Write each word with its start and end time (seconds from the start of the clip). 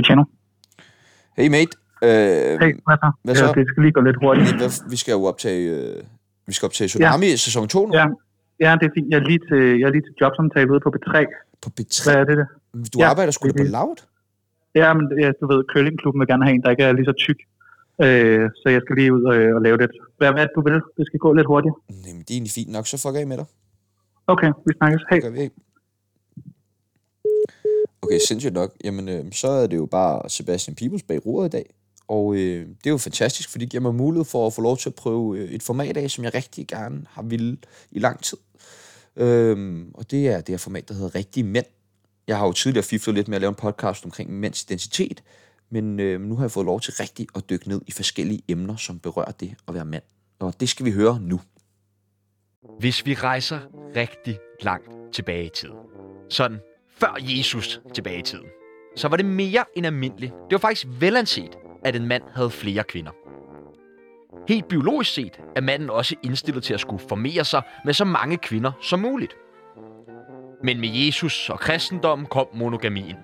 Det 0.00 0.06
er 0.06 0.08
Tjano. 0.08 0.24
Hey 1.38 1.48
mate. 1.56 1.74
Øh, 2.08 2.60
Hey, 2.62 2.72
hvad 2.86 2.96
så? 3.02 3.08
hvad 3.24 3.34
så? 3.34 3.44
Ja, 3.46 3.52
det 3.60 3.64
skal 3.70 3.80
lige 3.84 3.92
gå 3.98 4.00
lidt 4.08 4.18
hurtigt. 4.24 4.50
hvad- 4.60 4.90
vi 4.92 4.96
skal 5.02 5.12
jo 5.18 5.22
optage, 5.32 5.62
øh, 5.76 5.96
vi 6.48 6.52
skal 6.56 6.66
optage 6.66 6.88
Tsunami 6.88 7.26
ja. 7.26 7.36
sæson 7.46 7.68
2 7.68 7.86
nu 7.86 7.92
Ja, 8.00 8.06
ja 8.64 8.70
det 8.80 8.86
er 8.88 8.92
fint. 8.96 9.08
Jeg 9.12 9.18
er 9.22 9.26
lige 9.30 9.42
til, 9.50 9.62
jeg 9.80 9.86
er 9.88 9.92
lige 9.96 10.04
til 10.08 10.14
jobsamtale 10.20 10.68
ude 10.72 10.80
på 10.86 10.90
B3. 10.96 11.12
på 11.62 11.68
B3. 11.76 11.94
Hvad 12.06 12.16
er 12.22 12.24
det, 12.30 12.36
det? 12.40 12.46
Du 12.92 12.98
Ja, 13.02 13.06
arbejder 13.12 13.32
sgu 13.32 13.48
da 13.48 13.52
på. 13.52 13.64
Loud? 13.78 13.96
Ja, 14.80 14.88
men 14.96 15.04
ja, 15.22 15.28
du 15.40 15.44
ved, 15.52 15.60
Køllingklubben 15.72 16.20
vil 16.20 16.28
gerne 16.32 16.44
have 16.46 16.54
en, 16.54 16.62
der 16.64 16.70
ikke 16.74 16.84
er 16.88 16.92
lige 16.92 17.08
så 17.12 17.16
tyk. 17.26 17.40
Øh, 18.04 18.44
så 18.60 18.66
jeg 18.74 18.80
skal 18.84 18.94
lige 19.00 19.10
ud 19.16 19.22
og, 19.30 19.34
og 19.56 19.60
lave 19.66 19.76
det. 19.82 19.88
Hvad, 20.18 20.28
hvad 20.32 20.42
er 20.42 20.46
det, 20.48 20.54
du 20.58 20.62
vil? 20.68 20.76
Det 20.98 21.04
skal 21.08 21.18
gå 21.26 21.30
lidt 21.38 21.46
hurtigt. 21.52 21.74
Jamen, 22.06 22.20
det 22.24 22.30
er 22.30 22.36
egentlig 22.38 22.54
fint 22.60 22.70
nok. 22.76 22.86
Så 22.86 22.96
fuck 23.04 23.16
af 23.20 23.26
med 23.26 23.36
dig. 23.40 23.46
Okay, 24.32 24.50
vi 24.66 24.72
snakkes. 24.78 25.02
Hej. 25.10 25.18
Vi 25.36 25.40
ikke. 25.46 25.56
Okay, 28.10 28.18
sindssygt 28.18 28.54
nok. 28.54 28.74
Jamen, 28.84 29.08
øh, 29.08 29.32
så 29.32 29.48
er 29.48 29.66
det 29.66 29.76
jo 29.76 29.86
bare 29.86 30.30
Sebastian 30.30 30.74
Pibels 30.74 31.02
bag 31.02 31.26
roret 31.26 31.48
i 31.48 31.50
dag. 31.50 31.74
Og 32.08 32.34
øh, 32.34 32.66
det 32.66 32.86
er 32.86 32.90
jo 32.90 32.98
fantastisk, 32.98 33.50
fordi 33.50 33.64
det 33.64 33.70
giver 33.70 33.82
mig 33.82 33.94
mulighed 33.94 34.24
for 34.24 34.46
at 34.46 34.52
få 34.52 34.62
lov 34.62 34.76
til 34.76 34.88
at 34.88 34.94
prøve 34.94 35.38
øh, 35.38 35.50
et 35.50 35.62
format 35.62 35.96
af, 35.96 36.10
som 36.10 36.24
jeg 36.24 36.34
rigtig 36.34 36.66
gerne 36.66 37.04
har 37.08 37.22
ville 37.22 37.56
i 37.90 37.98
lang 37.98 38.22
tid. 38.22 38.38
Øhm, 39.16 39.90
og 39.94 40.10
det 40.10 40.28
er 40.28 40.36
det 40.36 40.48
her 40.48 40.56
format, 40.56 40.88
der 40.88 40.94
hedder 40.94 41.14
Rigtige 41.14 41.44
Mænd. 41.44 41.66
Jeg 42.26 42.38
har 42.38 42.46
jo 42.46 42.52
tidligere 42.52 42.84
fiflet 42.84 43.14
lidt 43.14 43.28
med 43.28 43.36
at 43.36 43.40
lave 43.40 43.48
en 43.48 43.54
podcast 43.54 44.04
omkring 44.04 44.32
mænds 44.32 44.62
identitet, 44.62 45.22
men 45.70 46.00
øh, 46.00 46.20
nu 46.20 46.36
har 46.36 46.44
jeg 46.44 46.50
fået 46.50 46.66
lov 46.66 46.80
til 46.80 46.92
rigtig 47.00 47.26
at 47.34 47.50
dykke 47.50 47.68
ned 47.68 47.80
i 47.86 47.92
forskellige 47.92 48.42
emner, 48.48 48.76
som 48.76 48.98
berører 48.98 49.32
det 49.32 49.54
at 49.68 49.74
være 49.74 49.84
mand. 49.84 50.02
Og 50.38 50.60
det 50.60 50.68
skal 50.68 50.86
vi 50.86 50.90
høre 50.90 51.20
nu. 51.20 51.40
Hvis 52.78 53.06
vi 53.06 53.14
rejser 53.14 53.60
rigtig 53.96 54.38
langt 54.60 54.88
tilbage 55.12 55.44
i 55.44 55.50
tiden, 55.54 55.76
sådan 56.28 56.58
før 57.00 57.16
Jesus 57.20 57.80
tilbage 57.94 58.18
i 58.18 58.22
tiden, 58.22 58.46
så 58.96 59.08
var 59.08 59.16
det 59.16 59.26
mere 59.26 59.64
end 59.74 59.86
almindeligt. 59.86 60.32
Det 60.32 60.52
var 60.52 60.58
faktisk 60.58 60.86
velanset, 61.00 61.58
at 61.84 61.96
en 61.96 62.06
mand 62.06 62.22
havde 62.34 62.50
flere 62.50 62.84
kvinder. 62.84 63.10
Helt 64.48 64.68
biologisk 64.68 65.14
set 65.14 65.40
er 65.56 65.60
manden 65.60 65.90
også 65.90 66.14
indstillet 66.22 66.62
til 66.62 66.74
at 66.74 66.80
skulle 66.80 67.02
formere 67.08 67.44
sig 67.44 67.62
med 67.84 67.92
så 67.92 68.04
mange 68.04 68.36
kvinder 68.36 68.72
som 68.82 69.00
muligt. 69.00 69.36
Men 70.64 70.80
med 70.80 70.88
Jesus 70.88 71.50
og 71.50 71.60
kristendommen 71.60 72.26
kom 72.26 72.46
monogamien. 72.54 73.16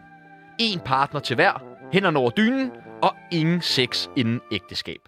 En 0.61 0.81
partner 0.81 1.21
til 1.21 1.37
hver, 1.37 1.63
hænderne 1.93 2.19
over 2.19 2.31
dynen 2.31 2.71
og 3.03 3.15
ingen 3.33 3.61
sex 3.61 4.09
inden 4.17 4.41
ægteskab. 4.53 5.01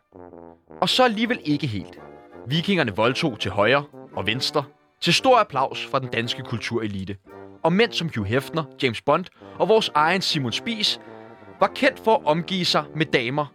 Og 0.81 0.89
så 0.89 1.05
alligevel 1.05 1.41
ikke 1.45 1.67
helt. 1.67 2.01
Vikingerne 2.47 2.97
voldtog 2.97 3.41
til 3.41 3.51
højre 3.51 3.85
og 4.17 4.27
venstre, 4.27 4.65
til 5.01 5.15
stor 5.15 5.39
applaus 5.39 5.87
fra 5.87 5.99
den 5.99 6.09
danske 6.09 6.43
kulturelite. 6.43 7.17
Og 7.69 7.73
mænd 7.73 7.93
som 7.93 8.11
Hugh 8.17 8.29
Hefner, 8.29 8.65
James 8.83 9.03
Bond 9.03 9.25
og 9.59 9.69
vores 9.69 9.91
egen 9.95 10.21
Simon 10.21 10.53
Spies 10.53 11.01
var 11.61 11.67
kendt 11.75 12.01
for 12.01 12.15
at 12.15 12.25
omgive 12.25 12.65
sig 12.65 12.85
med 12.97 13.07
damer 13.07 13.47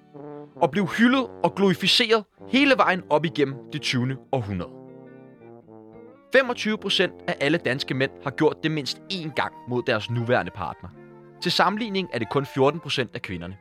og 0.55 0.71
blev 0.71 0.87
hyldet 0.87 1.27
og 1.43 1.55
glorificeret 1.55 2.23
hele 2.49 2.73
vejen 2.77 3.03
op 3.09 3.25
igennem 3.25 3.55
det 3.73 3.81
20. 3.81 4.17
århundrede. 4.31 4.71
25 6.33 6.77
procent 6.77 7.13
af 7.27 7.35
alle 7.41 7.57
danske 7.57 7.93
mænd 7.93 8.11
har 8.23 8.31
gjort 8.31 8.63
det 8.63 8.71
mindst 8.71 9.01
én 9.13 9.33
gang 9.35 9.53
mod 9.69 9.83
deres 9.87 10.09
nuværende 10.09 10.51
partner. 10.55 10.89
Til 11.41 11.51
sammenligning 11.51 12.09
er 12.13 12.19
det 12.19 12.29
kun 12.29 12.45
14 12.45 12.79
procent 12.79 13.09
af 13.13 13.21
kvinderne. 13.21 13.57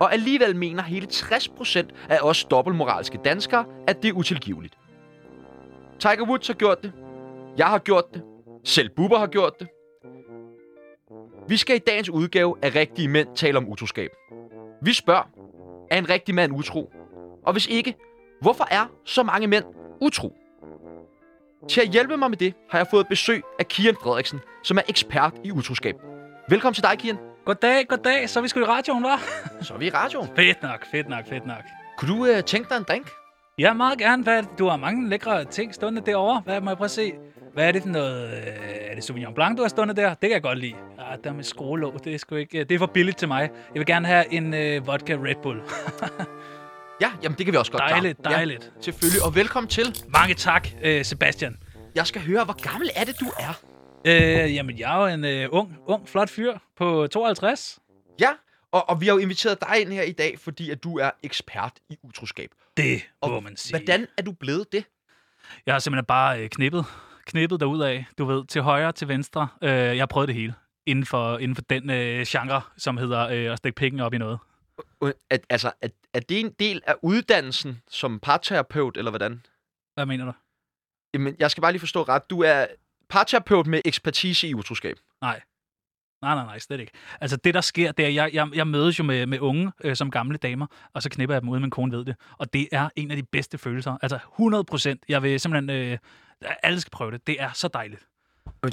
Og 0.00 0.12
alligevel 0.12 0.56
mener 0.56 0.82
hele 0.82 1.06
60 1.06 1.48
procent 1.48 1.90
af 2.08 2.18
os 2.22 2.44
dobbeltmoralske 2.44 3.18
danskere, 3.24 3.64
at 3.86 4.02
det 4.02 4.08
er 4.08 4.12
utilgiveligt. 4.12 4.78
Tiger 5.98 6.28
Woods 6.28 6.46
har 6.46 6.54
gjort 6.54 6.82
det. 6.82 6.92
Jeg 7.58 7.66
har 7.66 7.78
gjort 7.78 8.04
det. 8.14 8.22
Selv 8.64 8.90
Bubber 8.96 9.18
har 9.18 9.26
gjort 9.26 9.60
det. 9.60 9.68
Vi 11.48 11.56
skal 11.56 11.76
i 11.76 11.78
dagens 11.78 12.10
udgave 12.10 12.56
af 12.62 12.74
Rigtige 12.74 13.08
Mænd 13.08 13.28
tale 13.36 13.58
om 13.58 13.68
utroskab. 13.68 14.10
Vi 14.82 14.92
spørger, 14.92 15.30
er 15.90 15.98
en 15.98 16.08
rigtig 16.10 16.34
mand 16.34 16.52
utro? 16.52 16.92
Og 17.46 17.52
hvis 17.52 17.66
ikke, 17.66 17.94
hvorfor 18.40 18.66
er 18.70 18.86
så 19.04 19.22
mange 19.22 19.46
mænd 19.46 19.64
utro? 20.00 20.36
Til 21.68 21.80
at 21.80 21.88
hjælpe 21.88 22.16
mig 22.16 22.30
med 22.30 22.38
det, 22.38 22.54
har 22.70 22.78
jeg 22.78 22.86
fået 22.90 23.08
besøg 23.08 23.42
af 23.58 23.68
Kian 23.68 23.96
Frederiksen, 24.02 24.40
som 24.62 24.76
er 24.78 24.82
ekspert 24.88 25.32
i 25.44 25.52
utroskab. 25.52 25.94
Velkommen 26.48 26.74
til 26.74 26.82
dig, 26.82 26.98
Kian. 26.98 27.18
Goddag, 27.44 27.86
goddag. 27.88 28.28
Så 28.28 28.40
er 28.40 28.42
vi 28.42 28.48
sgu 28.48 28.60
i 28.60 28.64
radioen, 28.64 29.02
var? 29.02 29.20
Så 29.62 29.74
er 29.74 29.78
vi 29.78 29.86
i 29.86 29.90
radioen. 29.90 30.28
Fedt 30.36 30.62
nok, 30.62 30.86
fedt 30.90 31.08
nok, 31.08 31.26
fedt 31.28 31.46
nok. 31.46 31.62
Kunne 31.98 32.16
du 32.16 32.26
øh, 32.26 32.42
tænke 32.44 32.68
dig 32.68 32.76
en 32.76 32.84
drink? 32.88 33.10
Ja, 33.58 33.72
meget 33.72 33.98
gerne. 33.98 34.22
Hvad, 34.22 34.42
du 34.58 34.68
har 34.68 34.76
mange 34.76 35.08
lækre 35.08 35.44
ting 35.44 35.74
stående 35.74 36.00
derovre. 36.00 36.42
Hvad 36.44 36.60
må 36.60 36.70
jeg 36.70 36.76
prøve 36.76 36.84
at 36.84 36.90
se? 36.90 37.12
Hvad 37.52 37.68
er 37.68 37.72
det 37.72 37.82
for 37.82 37.88
noget? 37.88 38.30
øh, 38.30 38.90
Er 38.90 38.94
det 38.94 39.04
Sauvignon 39.04 39.34
Blanc, 39.34 39.56
du 39.56 39.62
har 39.62 39.68
stående 39.68 39.96
der? 39.96 40.08
Det 40.08 40.20
kan 40.20 40.30
jeg 40.30 40.42
godt 40.42 40.58
lide. 40.58 40.74
Ah, 40.98 41.18
der 41.24 41.32
med 41.32 41.44
skruelåg, 41.44 42.04
det 42.04 42.14
er 42.14 42.18
sgu 42.18 42.34
ikke... 42.34 42.64
Det 42.64 42.74
er 42.74 42.78
for 42.78 42.86
billigt 42.86 43.18
til 43.18 43.28
mig. 43.28 43.40
Jeg 43.74 43.78
vil 43.80 43.86
gerne 43.86 44.06
have 44.06 44.32
en 44.32 44.54
øh, 44.54 44.86
vodka 44.86 45.14
Red 45.14 45.34
Bull. 45.42 45.60
Ja, 47.00 47.10
jamen 47.22 47.38
det 47.38 47.46
kan 47.46 47.52
vi 47.52 47.58
også 47.58 47.72
godt 47.72 47.80
klare. 47.80 47.90
Dejligt, 47.92 48.24
dejligt. 48.24 48.72
Ja, 48.76 48.82
selvfølgelig, 48.82 49.22
og 49.22 49.34
velkommen 49.34 49.68
til. 49.70 50.04
Mange 50.08 50.34
tak, 50.34 50.68
øh, 50.82 51.04
Sebastian. 51.04 51.56
Jeg 51.94 52.06
skal 52.06 52.22
høre, 52.22 52.44
hvor 52.44 52.62
gammel 52.72 52.90
er 52.96 53.04
det, 53.04 53.20
du 53.20 53.26
er? 53.38 53.60
Øh, 54.04 54.54
jamen, 54.54 54.78
jeg 54.78 54.96
er 54.96 55.00
jo 55.08 55.14
en 55.14 55.24
øh, 55.24 55.48
ung, 55.52 55.76
ung, 55.86 56.08
flot 56.08 56.30
fyr 56.30 56.52
på 56.76 57.06
52. 57.06 57.78
Ja, 58.20 58.28
og, 58.72 58.88
og 58.90 59.00
vi 59.00 59.06
har 59.06 59.12
jo 59.14 59.18
inviteret 59.18 59.60
dig 59.60 59.80
ind 59.80 59.92
her 59.92 60.02
i 60.02 60.12
dag, 60.12 60.38
fordi 60.38 60.70
at 60.70 60.84
du 60.84 60.98
er 60.98 61.10
ekspert 61.22 61.72
i 61.90 61.98
utroskab. 62.02 62.50
Det 62.76 63.02
Og 63.20 63.30
må 63.30 63.40
man 63.40 63.56
sige. 63.56 63.72
Hvordan 63.78 64.06
er 64.18 64.22
du 64.22 64.32
blevet 64.32 64.72
det? 64.72 64.84
Jeg 65.66 65.74
har 65.74 65.78
simpelthen 65.78 66.04
bare 66.06 66.40
øh, 66.42 66.48
knippet, 66.48 66.84
knippet 67.28 67.82
af. 67.82 68.06
Du 68.18 68.24
ved, 68.24 68.46
til 68.46 68.62
højre, 68.62 68.92
til 68.92 69.08
venstre. 69.08 69.48
Øh, 69.62 69.70
jeg 69.70 69.98
har 69.98 70.06
prøvet 70.06 70.28
det 70.28 70.36
hele 70.36 70.54
inden 70.86 71.06
for, 71.06 71.38
inden 71.38 71.54
for 71.54 71.62
den 71.62 71.90
øh, 71.90 72.26
genre, 72.26 72.62
som 72.76 72.96
hedder 72.96 73.28
øh, 73.28 73.52
at 73.52 73.58
stikke 73.58 73.76
pikken 73.76 74.00
op 74.00 74.14
i 74.14 74.18
noget. 74.18 74.38
At, 75.30 75.40
altså, 75.50 75.72
er, 75.82 75.88
er 76.14 76.20
det 76.20 76.40
en 76.40 76.50
del 76.50 76.82
af 76.86 76.94
uddannelsen 77.02 77.82
som 77.90 78.20
parterapeut, 78.20 78.96
eller 78.96 79.10
hvordan? 79.10 79.42
Hvad 79.94 80.06
mener 80.06 80.24
du? 80.24 80.32
Jamen, 81.14 81.36
jeg 81.38 81.50
skal 81.50 81.60
bare 81.60 81.72
lige 81.72 81.80
forstå 81.80 82.02
ret. 82.02 82.30
Du 82.30 82.42
er 82.42 82.66
parterapeut 83.08 83.66
med 83.66 83.80
ekspertise 83.84 84.48
i 84.48 84.54
utroskab. 84.54 84.96
Nej. 85.20 85.40
Nej, 86.22 86.34
nej, 86.34 86.44
nej, 86.44 86.58
slet 86.58 86.80
ikke. 86.80 86.92
Altså 87.20 87.36
det, 87.36 87.54
der 87.54 87.60
sker, 87.60 87.92
det 87.92 88.04
er, 88.04 88.08
jeg, 88.08 88.30
jeg, 88.32 88.48
jeg 88.54 88.66
mødes 88.66 88.98
jo 88.98 89.04
med, 89.04 89.26
med 89.26 89.40
unge 89.40 89.72
øh, 89.84 89.96
som 89.96 90.10
gamle 90.10 90.36
damer, 90.38 90.66
og 90.94 91.02
så 91.02 91.08
knipper 91.10 91.34
jeg 91.34 91.42
dem 91.42 91.48
ud, 91.48 91.60
min 91.60 91.70
kone 91.70 91.92
ved 91.96 92.04
det. 92.04 92.16
Og 92.38 92.52
det 92.52 92.68
er 92.72 92.88
en 92.96 93.10
af 93.10 93.16
de 93.16 93.22
bedste 93.22 93.58
følelser. 93.58 93.96
Altså 94.02 94.18
100 94.34 94.64
procent. 94.64 95.02
Jeg 95.08 95.22
vil 95.22 95.40
simpelthen... 95.40 95.70
Øh, 95.92 95.98
alle 96.62 96.80
skal 96.80 96.90
prøve 96.90 97.10
det. 97.10 97.26
Det 97.26 97.36
er 97.42 97.50
så 97.54 97.68
dejligt. 97.68 98.02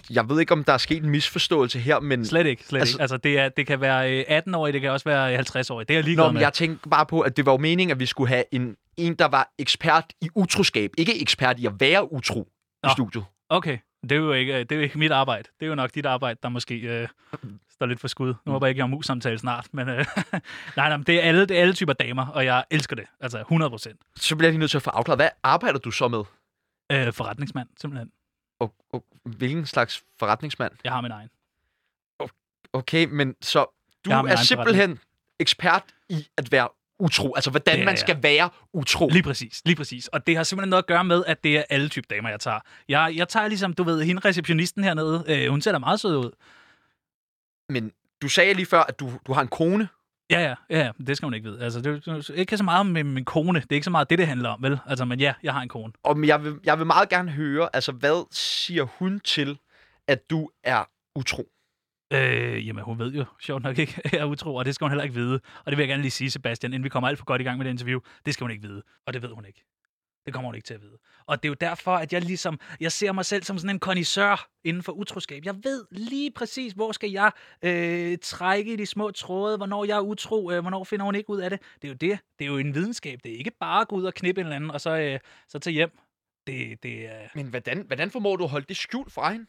Jeg 0.09 0.29
ved 0.29 0.39
ikke, 0.39 0.51
om 0.53 0.63
der 0.63 0.73
er 0.73 0.77
sket 0.77 1.03
en 1.03 1.09
misforståelse 1.09 1.79
her, 1.79 1.99
men... 1.99 2.25
Slet 2.25 2.45
ikke, 2.45 2.63
slet 2.63 2.79
Altså- 2.79 2.95
ikke. 2.95 3.01
Altså 3.01 3.17
det, 3.17 3.39
er, 3.39 3.49
det 3.49 3.67
kan 3.67 3.81
være 3.81 4.19
øh, 4.19 4.25
18 4.27 4.55
år, 4.55 4.67
det 4.71 4.81
kan 4.81 4.91
også 4.91 5.09
være 5.09 5.35
50 5.35 5.69
år. 5.69 5.79
Det 5.79 5.89
er 5.89 5.93
jeg 5.93 6.03
ligeglad 6.03 6.25
Nå, 6.25 6.29
men 6.29 6.33
med. 6.33 6.41
jeg 6.41 6.53
tænkte 6.53 6.89
bare 6.89 7.05
på, 7.05 7.21
at 7.21 7.37
det 7.37 7.45
var 7.45 7.51
jo 7.51 7.57
meningen, 7.57 7.91
at 7.91 7.99
vi 7.99 8.05
skulle 8.05 8.27
have 8.27 8.43
en, 8.51 8.75
en 8.97 9.15
der 9.15 9.25
var 9.27 9.49
ekspert 9.59 10.05
i 10.21 10.29
utroskab. 10.35 10.91
Ikke 10.97 11.21
ekspert 11.21 11.59
i 11.59 11.65
at 11.65 11.73
være 11.79 12.13
utro 12.13 12.41
i 12.41 12.47
Nå. 12.83 12.89
studiet. 12.89 13.25
Okay, 13.49 13.77
det 14.09 14.15
er, 14.15 14.19
jo 14.19 14.33
ikke, 14.33 14.59
det 14.59 14.71
er 14.71 14.75
jo 14.75 14.81
ikke 14.81 14.99
mit 14.99 15.11
arbejde. 15.11 15.49
Det 15.59 15.65
er 15.65 15.69
jo 15.69 15.75
nok 15.75 15.95
dit 15.95 16.05
arbejde, 16.05 16.39
der 16.43 16.49
måske 16.49 16.75
øh, 16.75 17.07
står 17.69 17.85
lidt 17.85 17.99
for 17.99 18.07
skud. 18.07 18.33
Nu 18.45 18.51
håber 18.51 18.67
jeg 18.67 18.69
ikke, 18.69 18.79
jeg 18.79 18.83
har 18.83 18.95
mus-samtale 18.95 19.37
snart. 19.37 19.67
Men 19.71 19.89
øh, 19.89 19.95
nej, 20.77 20.89
nej, 20.89 20.97
men 20.97 21.05
det 21.05 21.15
er, 21.15 21.21
alle, 21.21 21.45
det 21.45 21.57
er 21.57 21.61
alle 21.61 21.73
typer 21.73 21.93
damer, 21.93 22.27
og 22.27 22.45
jeg 22.45 22.63
elsker 22.71 22.95
det. 22.95 23.05
Altså 23.19 23.39
100 23.39 23.69
procent. 23.69 24.01
Så 24.15 24.35
bliver 24.35 24.47
jeg 24.47 24.53
lige 24.53 24.59
nødt 24.59 24.71
til 24.71 24.77
at 24.77 24.81
få 24.83 24.89
afklaret, 24.89 25.17
hvad 25.17 25.29
arbejder 25.43 25.79
du 25.79 25.91
så 25.91 26.07
med? 26.07 26.23
Øh, 26.91 27.13
forretningsmand, 27.13 27.67
simpelthen. 27.81 28.11
Og, 28.59 28.73
og 28.93 29.05
hvilken 29.23 29.65
slags 29.65 30.03
forretningsmand? 30.19 30.71
Jeg 30.83 30.91
har 30.91 31.01
min 31.01 31.11
egen. 31.11 31.29
Okay, 32.73 33.07
men 33.11 33.35
så 33.41 33.65
du 34.05 34.11
er 34.11 34.35
simpelthen 34.35 34.99
ekspert 35.39 35.83
i 36.09 36.27
at 36.37 36.51
være 36.51 36.69
utro. 36.99 37.33
Altså, 37.35 37.49
hvordan 37.49 37.73
Det 37.75 37.81
er 37.81 37.85
man 37.85 37.97
skal 37.97 38.23
være 38.23 38.49
utro. 38.73 39.07
Lige 39.07 39.23
præcis, 39.23 39.61
lige 39.65 39.75
præcis. 39.75 40.07
Og 40.07 40.27
det 40.27 40.35
har 40.35 40.43
simpelthen 40.43 40.69
noget 40.69 40.83
at 40.83 40.87
gøre 40.87 41.03
med, 41.03 41.23
at 41.27 41.43
det 41.43 41.57
er 41.57 41.63
alle 41.69 41.89
typer 41.89 42.07
damer, 42.15 42.29
jeg 42.29 42.39
tager. 42.39 42.59
Jeg, 42.89 43.13
jeg 43.15 43.27
tager 43.27 43.47
ligesom, 43.47 43.73
du 43.73 43.83
ved, 43.83 44.03
hende 44.03 44.21
receptionisten 44.25 44.83
hernede. 44.83 45.23
Øh, 45.27 45.49
hun 45.49 45.61
ser 45.61 45.71
da 45.71 45.77
meget 45.77 45.99
sød 45.99 46.17
ud. 46.17 46.31
Men 47.69 47.91
du 48.21 48.27
sagde 48.27 48.53
lige 48.53 48.65
før, 48.65 48.81
at 48.81 48.99
du, 48.99 49.11
du 49.27 49.33
har 49.33 49.41
en 49.41 49.47
kone. 49.47 49.87
Ja, 50.29 50.39
ja, 50.39 50.55
ja, 50.69 50.79
ja, 50.85 50.91
det 51.07 51.17
skal 51.17 51.25
hun 51.25 51.33
ikke 51.33 51.49
vide. 51.49 51.61
Altså, 51.63 51.81
det 51.81 52.07
er 52.07 52.33
ikke 52.33 52.57
så 52.57 52.63
meget 52.63 52.85
med 52.85 53.03
min 53.03 53.25
kone. 53.25 53.59
Det 53.59 53.71
er 53.71 53.75
ikke 53.75 53.83
så 53.83 53.89
meget 53.89 54.09
det, 54.09 54.17
det 54.17 54.27
handler 54.27 54.49
om, 54.49 54.63
vel? 54.63 54.79
Altså, 54.85 55.05
men 55.05 55.19
ja, 55.19 55.33
jeg 55.43 55.53
har 55.53 55.61
en 55.61 55.69
kone. 55.69 55.93
Og 56.03 56.27
jeg 56.27 56.43
vil, 56.43 56.55
jeg 56.63 56.77
vil 56.77 56.85
meget 56.85 57.09
gerne 57.09 57.31
høre, 57.31 57.69
altså, 57.73 57.91
hvad 57.91 58.27
siger 58.31 58.83
hun 58.83 59.19
til, 59.19 59.57
at 60.07 60.29
du 60.29 60.49
er 60.63 60.89
utro? 61.15 61.47
Øh, 62.13 62.67
jamen, 62.67 62.83
hun 62.83 62.99
ved 62.99 63.13
jo 63.13 63.25
sjovt 63.41 63.63
nok 63.63 63.77
ikke, 63.77 64.01
jeg 64.13 64.19
er 64.19 64.25
utro, 64.25 64.55
og 64.55 64.65
det 64.65 64.75
skal 64.75 64.85
hun 64.85 64.91
heller 64.91 65.03
ikke 65.03 65.15
vide. 65.15 65.39
Og 65.65 65.71
det 65.71 65.77
vil 65.77 65.83
jeg 65.83 65.87
gerne 65.87 66.01
lige 66.01 66.11
sige, 66.11 66.31
Sebastian, 66.31 66.73
inden 66.73 66.83
vi 66.83 66.89
kommer 66.89 67.07
alt 67.07 67.17
for 67.17 67.25
godt 67.25 67.41
i 67.41 67.43
gang 67.43 67.57
med 67.57 67.65
det 67.65 67.71
interview. 67.71 67.99
Det 68.25 68.33
skal 68.33 68.43
hun 68.43 68.51
ikke 68.51 68.67
vide, 68.67 68.83
og 69.07 69.13
det 69.13 69.21
ved 69.21 69.29
hun 69.29 69.45
ikke. 69.45 69.63
Det 70.25 70.33
kommer 70.33 70.47
hun 70.47 70.55
ikke 70.55 70.65
til 70.65 70.73
at 70.73 70.81
vide. 70.81 70.97
Og 71.25 71.43
det 71.43 71.47
er 71.47 71.49
jo 71.49 71.55
derfor, 71.61 71.95
at 71.95 72.13
jeg 72.13 72.21
ligesom, 72.21 72.59
jeg 72.79 72.91
ser 72.91 73.11
mig 73.11 73.25
selv 73.25 73.43
som 73.43 73.57
sådan 73.57 73.75
en 73.75 73.79
kondisør 73.79 74.47
inden 74.63 74.83
for 74.83 74.91
utroskab. 74.91 75.45
Jeg 75.45 75.55
ved 75.63 75.85
lige 75.91 76.31
præcis, 76.31 76.73
hvor 76.73 76.91
skal 76.91 77.11
jeg 77.11 77.31
øh, 77.61 78.17
trække 78.21 78.73
i 78.73 78.75
de 78.75 78.85
små 78.85 79.11
tråde, 79.11 79.57
hvornår 79.57 79.85
jeg 79.85 79.97
er 79.97 80.01
utro, 80.01 80.51
øh, 80.51 80.61
hvornår 80.61 80.83
finder 80.83 81.05
hun 81.05 81.15
ikke 81.15 81.29
ud 81.29 81.39
af 81.39 81.49
det. 81.49 81.59
Det 81.81 81.87
er 81.87 81.91
jo 81.91 81.93
det. 81.95 82.19
Det 82.39 82.45
er 82.45 82.49
jo 82.49 82.57
en 82.57 82.75
videnskab. 82.75 83.19
Det 83.23 83.33
er 83.33 83.37
ikke 83.37 83.51
bare 83.59 83.81
at 83.81 83.87
gå 83.87 83.95
ud 83.95 84.03
og 84.03 84.13
knippe 84.13 84.41
en 84.41 84.47
eller 84.47 84.55
anden, 84.55 84.71
og 84.71 84.81
så, 84.81 84.97
øh, 84.97 85.19
så 85.49 85.59
tage 85.59 85.73
hjem. 85.73 85.99
Det, 86.47 86.83
det 86.83 87.07
er... 87.07 87.27
Men 87.35 87.47
hvordan, 87.47 87.83
hvordan 87.87 88.11
formår 88.11 88.35
du 88.35 88.43
at 88.43 88.49
holde 88.49 88.65
det 88.69 88.77
skjult 88.77 89.11
fra 89.11 89.31
hende? 89.31 89.45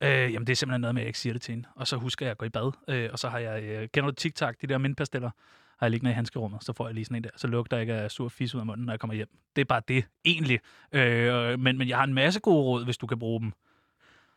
Øh, 0.00 0.32
jamen, 0.32 0.46
det 0.46 0.52
er 0.52 0.56
simpelthen 0.56 0.80
noget 0.80 0.94
med, 0.94 1.02
at 1.02 1.04
jeg 1.04 1.08
ikke 1.08 1.18
siger 1.18 1.32
det 1.32 1.42
til 1.42 1.54
hende. 1.54 1.68
Og 1.74 1.86
så 1.86 1.96
husker 1.96 2.26
jeg 2.26 2.30
at 2.30 2.38
gå 2.38 2.46
i 2.46 2.48
bad. 2.48 2.72
Øh, 2.88 3.08
og 3.12 3.18
så 3.18 3.28
har 3.28 3.38
jeg... 3.38 3.62
Øh, 3.62 3.88
kender 3.94 4.10
du 4.10 4.14
TikTok, 4.14 4.54
de 4.62 4.66
der 4.66 4.78
mindpasteller? 4.78 5.30
Har 5.78 5.86
jeg 5.86 5.90
liggende 5.90 6.10
i 6.10 6.14
handskerummet, 6.14 6.64
så 6.64 6.72
får 6.72 6.86
jeg 6.86 6.94
lige 6.94 7.04
sådan 7.04 7.16
en 7.16 7.24
der. 7.24 7.30
Så 7.36 7.46
lugter 7.46 7.76
jeg 7.76 7.82
ikke 7.82 7.94
af 7.94 8.10
sur 8.10 8.28
fis 8.28 8.54
ud 8.54 8.60
af 8.60 8.66
munden, 8.66 8.86
når 8.86 8.92
jeg 8.92 9.00
kommer 9.00 9.14
hjem. 9.14 9.28
Det 9.56 9.60
er 9.60 9.64
bare 9.64 9.82
det, 9.88 10.04
egentlig. 10.24 10.60
Øh, 10.92 11.60
men, 11.60 11.78
men 11.78 11.88
jeg 11.88 11.96
har 11.96 12.04
en 12.04 12.14
masse 12.14 12.40
gode 12.40 12.62
råd, 12.62 12.84
hvis 12.84 12.96
du 12.96 13.06
kan 13.06 13.18
bruge 13.18 13.40
dem. 13.40 13.52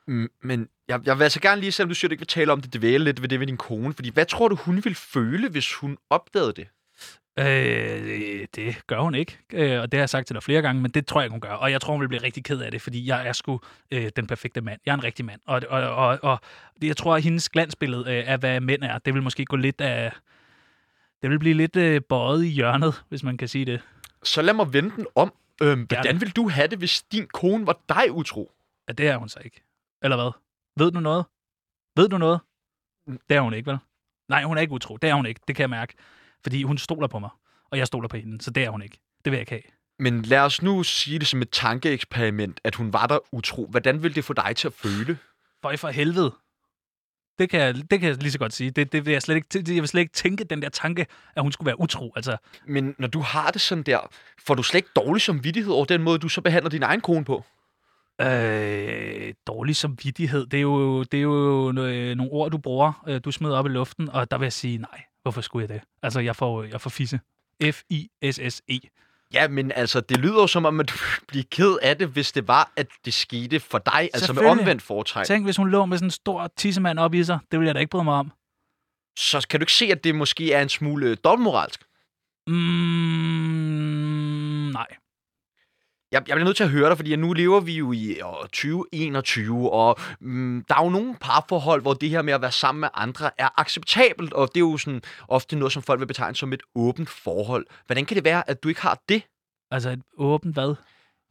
Mm, 0.08 0.30
men 0.42 0.70
jeg, 0.88 1.02
jeg 1.06 1.18
vil 1.18 1.24
altså 1.24 1.40
gerne 1.42 1.62
lige, 1.62 1.72
selvom 1.72 1.90
du 1.90 1.96
siger, 1.96 2.08
at 2.08 2.10
du 2.10 2.14
ikke 2.14 2.22
vil 2.22 2.28
tale 2.28 2.52
om 2.52 2.62
det, 2.62 2.74
dvæle 2.74 3.04
lidt 3.04 3.22
ved 3.22 3.30
det 3.30 3.40
ved 3.40 3.48
din 3.48 3.58
kone. 3.58 3.94
Fordi 3.94 4.10
hvad 4.10 4.26
tror 4.26 4.48
du, 4.48 4.56
hun 4.56 4.76
ville 4.76 4.96
føle, 4.96 5.50
hvis 5.50 5.74
hun 5.74 5.98
opdagede 6.10 6.54
det? 6.54 6.68
Øh, 7.40 8.48
det 8.56 8.88
gør 8.88 9.00
hun 9.00 9.16
ikke, 9.16 9.38
øh, 9.54 9.82
og 9.82 9.92
det 9.92 9.98
har 9.98 10.02
jeg 10.02 10.10
sagt 10.10 10.28
til 10.28 10.34
dig 10.34 10.44
flere 10.44 10.62
gange, 10.62 10.82
men 10.82 10.92
det 10.92 11.08
tror 11.08 11.22
jeg 11.22 11.30
hun 11.30 11.42
gør. 11.42 11.54
Og 11.54 11.72
jeg 11.72 11.82
tror, 11.82 11.94
hun 11.94 12.02
vil 12.02 12.08
blive 12.08 12.24
rigtig 12.24 12.44
ked 12.44 12.62
af 12.62 12.72
det, 12.72 12.82
fordi 12.82 13.08
jeg 13.08 13.28
er 13.28 13.34
sgu 13.34 13.60
øh, 13.92 14.10
den 14.16 14.28
perfekte 14.28 14.62
mand. 14.62 14.80
Jeg 14.86 14.92
er 14.92 14.96
en 14.98 15.04
rigtig 15.04 15.26
mand. 15.26 15.42
Og, 15.46 15.62
og, 15.70 15.82
og, 15.96 16.20
og 16.24 16.40
jeg 16.82 16.98
tror, 16.98 17.16
at 17.16 17.24
hendes 17.24 17.50
glansbillede 17.50 18.02
øh, 18.02 18.24
af, 18.32 18.40
hvad 18.40 18.60
mænd 18.60 18.84
er, 18.84 18.98
det 18.98 19.14
vil 19.14 19.24
måske 19.24 19.46
gå 19.46 19.56
lidt 19.56 19.82
af... 19.82 20.12
Det 21.22 21.30
vil 21.30 21.40
blive 21.40 21.56
lidt 21.56 21.76
øh, 21.76 22.02
bøjet 22.02 22.44
i 22.44 22.48
hjørnet, 22.48 23.04
hvis 23.10 23.24
man 23.24 23.38
kan 23.38 23.48
sige 23.48 23.66
det. 23.66 23.82
Så 24.24 24.42
lad 24.42 24.54
mig 24.54 24.74
vende 24.74 24.92
den 24.96 25.08
om. 25.16 25.34
Øhm, 25.62 25.88
hvordan 25.90 26.22
vil 26.22 26.32
du 26.32 26.50
have 26.50 26.68
det, 26.68 26.78
hvis 26.78 27.04
din 27.04 27.28
kone 27.28 27.68
var 27.68 27.80
dig 27.90 28.12
utro? 28.12 28.52
Ja, 28.88 28.94
det 28.94 29.08
er 29.08 29.18
hun 29.18 29.30
så 29.30 29.40
ikke. 29.46 29.64
Eller 30.04 30.18
hvad? 30.18 30.32
Ved 30.78 30.92
du 30.92 31.00
noget? 31.00 31.26
Ved 31.96 32.10
du 32.10 32.18
noget? 32.18 32.40
Det 33.08 33.38
er 33.38 33.42
hun 33.42 33.54
ikke, 33.54 33.72
vel? 33.72 33.78
Nej, 34.30 34.44
hun 34.44 34.58
er 34.58 34.62
ikke 34.62 34.74
utro. 34.74 34.98
Det 34.98 35.10
er 35.10 35.14
hun 35.14 35.26
ikke. 35.26 35.42
Det 35.48 35.56
kan 35.56 35.62
jeg 35.62 35.70
mærke. 35.70 35.94
Fordi 36.44 36.64
hun 36.64 36.78
stoler 36.78 37.08
på 37.08 37.20
mig, 37.20 37.30
og 37.72 37.78
jeg 37.78 37.88
stoler 37.88 38.08
på 38.08 38.18
hende. 38.18 38.42
Så 38.42 38.52
det 38.52 38.64
er 38.64 38.70
hun 38.70 38.82
ikke. 38.82 39.00
Det 39.26 39.32
vil 39.32 39.38
jeg 39.38 39.42
ikke 39.42 39.52
have. 39.52 39.62
Men 40.00 40.22
lad 40.22 40.40
os 40.40 40.62
nu 40.62 40.84
sige 40.84 41.20
det 41.20 41.28
som 41.28 41.42
et 41.42 41.50
tankeeksperiment, 41.50 42.60
at 42.64 42.76
hun 42.76 42.94
var 42.94 43.08
der 43.08 43.20
utro. 43.32 43.68
Hvordan 43.70 44.04
vil 44.04 44.16
det 44.16 44.24
få 44.26 44.34
dig 44.34 44.56
til 44.56 44.68
at 44.68 44.74
føle? 44.74 45.18
Føj 45.62 45.78
for 45.78 45.90
helvede. 45.90 46.34
Det 47.40 47.50
kan, 47.50 47.60
jeg, 47.60 47.76
det 47.76 48.00
kan 48.00 48.10
jeg 48.10 48.18
lige 48.18 48.32
så 48.32 48.40
godt 48.40 48.54
sige. 48.54 48.72
Det, 48.72 48.92
det 48.92 49.06
vil 49.06 49.12
jeg, 49.12 49.22
slet 49.22 49.36
ikke, 49.36 49.48
det, 49.54 49.68
jeg 49.68 49.82
vil 49.82 49.88
slet 49.88 50.02
ikke 50.02 50.14
tænke 50.14 50.44
den 50.44 50.62
der 50.62 50.70
tanke, 50.70 51.06
at 51.36 51.42
hun 51.42 51.52
skulle 51.52 51.66
være 51.68 51.80
utro. 51.80 52.14
Altså, 52.16 52.38
Men 52.68 52.96
når 53.00 53.08
du 53.08 53.20
har 53.20 53.52
det 53.52 53.62
sådan 53.62 53.84
der, 53.84 54.00
får 54.46 54.54
du 54.56 54.64
slet 54.64 54.78
ikke 54.78 54.90
dårlig 54.96 55.22
samvittighed 55.22 55.74
over 55.74 55.86
den 55.86 56.02
måde, 56.04 56.20
du 56.20 56.30
så 56.30 56.42
behandler 56.42 56.70
din 56.70 56.84
egen 56.84 57.02
kone 57.02 57.26
på? 57.26 57.46
øh, 58.22 59.34
dårlig 59.48 59.76
samvittighed, 59.76 60.46
det 60.46 60.58
er 60.58 60.62
jo, 60.62 61.04
det 61.04 61.18
er 61.18 61.22
jo 61.22 61.70
no- 61.70 62.16
nogle 62.16 62.32
ord, 62.32 62.52
du 62.52 62.58
bruger, 62.58 63.04
øh, 63.08 63.22
du 63.26 63.32
smider 63.32 63.58
op 63.58 63.66
i 63.66 63.70
luften, 63.70 64.10
og 64.10 64.32
der 64.32 64.38
vil 64.38 64.46
jeg 64.46 64.54
sige, 64.54 64.78
nej, 64.78 65.04
hvorfor 65.22 65.42
skulle 65.42 65.68
jeg 65.68 65.70
det? 65.70 65.82
Altså, 66.04 66.20
jeg 66.20 66.36
får, 66.36 66.64
jeg 66.64 66.82
får 66.82 66.90
fisse. 66.90 67.20
F-I-S-S-E. 67.64 68.80
Ja, 69.34 69.48
men 69.48 69.72
altså, 69.72 70.02
det 70.02 70.18
lyder 70.18 70.42
jo 70.42 70.48
som 70.48 70.66
om, 70.66 70.80
at 70.80 70.90
du 70.90 70.94
ville 70.94 71.26
blive 71.28 71.44
ked 71.44 71.78
af 71.82 71.98
det, 71.98 72.08
hvis 72.08 72.32
det 72.32 72.48
var, 72.48 72.72
at 72.76 72.88
det 73.06 73.14
skete 73.14 73.60
for 73.60 73.78
dig, 73.78 74.10
altså 74.14 74.34
med 74.34 74.46
omvendt 74.46 74.82
foretræk. 74.82 75.26
Tænk, 75.26 75.46
hvis 75.46 75.58
hun 75.58 75.70
lå 75.70 75.86
med 75.86 75.98
sådan 75.98 76.08
en 76.08 76.12
stor 76.12 76.52
tissemand 76.58 77.00
op 77.00 77.14
i 77.14 77.24
sig. 77.24 77.40
Det 77.52 77.60
ville 77.60 77.68
jeg 77.68 77.76
da 77.76 77.80
ikke 77.80 77.90
bryde 77.90 78.04
mig 78.04 78.14
om. 78.14 78.32
Så 79.18 79.48
kan 79.50 79.60
du 79.60 79.64
ikke 79.64 79.74
se, 79.74 79.86
at 79.86 80.04
det 80.04 80.16
måske 80.16 80.54
er 80.54 80.62
en 80.62 80.70
smule 80.70 81.16
dobbeltmoralsk? 81.16 81.84
Mm, 82.48 82.54
nej. 84.74 84.88
Jeg, 86.12 86.24
jeg 86.28 86.36
bliver 86.36 86.46
nødt 86.46 86.58
til 86.58 86.64
at 86.64 86.70
høre 86.70 86.90
dig, 86.90 86.98
fordi 86.98 87.16
nu 87.16 87.34
lever 87.34 87.60
vi 87.60 87.78
jo 87.78 87.92
i 87.92 88.22
år 88.22 88.42
2021, 88.44 89.72
og 89.72 90.00
mm, 90.20 90.66
der 90.70 90.76
er 90.76 90.84
jo 90.84 90.90
nogle 90.90 91.16
parforhold, 91.22 91.82
hvor 91.82 91.94
det 91.94 92.10
her 92.10 92.22
med 92.22 92.34
at 92.34 92.42
være 92.42 92.52
sammen 92.52 92.80
med 92.80 92.90
andre 92.94 93.32
er 93.38 93.60
acceptabelt, 93.60 94.34
og 94.34 94.48
det 94.48 94.56
er 94.58 94.60
jo 94.60 94.78
sådan 94.78 95.02
ofte 95.28 95.56
noget, 95.56 95.74
som 95.74 95.84
folk 95.84 96.00
vil 96.00 96.06
betegne 96.08 96.36
som 96.36 96.54
et 96.54 96.62
åbent 96.76 97.10
forhold. 97.10 97.66
Hvordan 97.86 98.06
kan 98.06 98.16
det 98.16 98.24
være, 98.24 98.50
at 98.50 98.64
du 98.64 98.70
ikke 98.70 98.82
har 98.82 99.00
det? 99.10 99.24
Altså 99.72 99.90
et 99.90 100.02
åbent 100.18 100.54
hvad? 100.54 100.76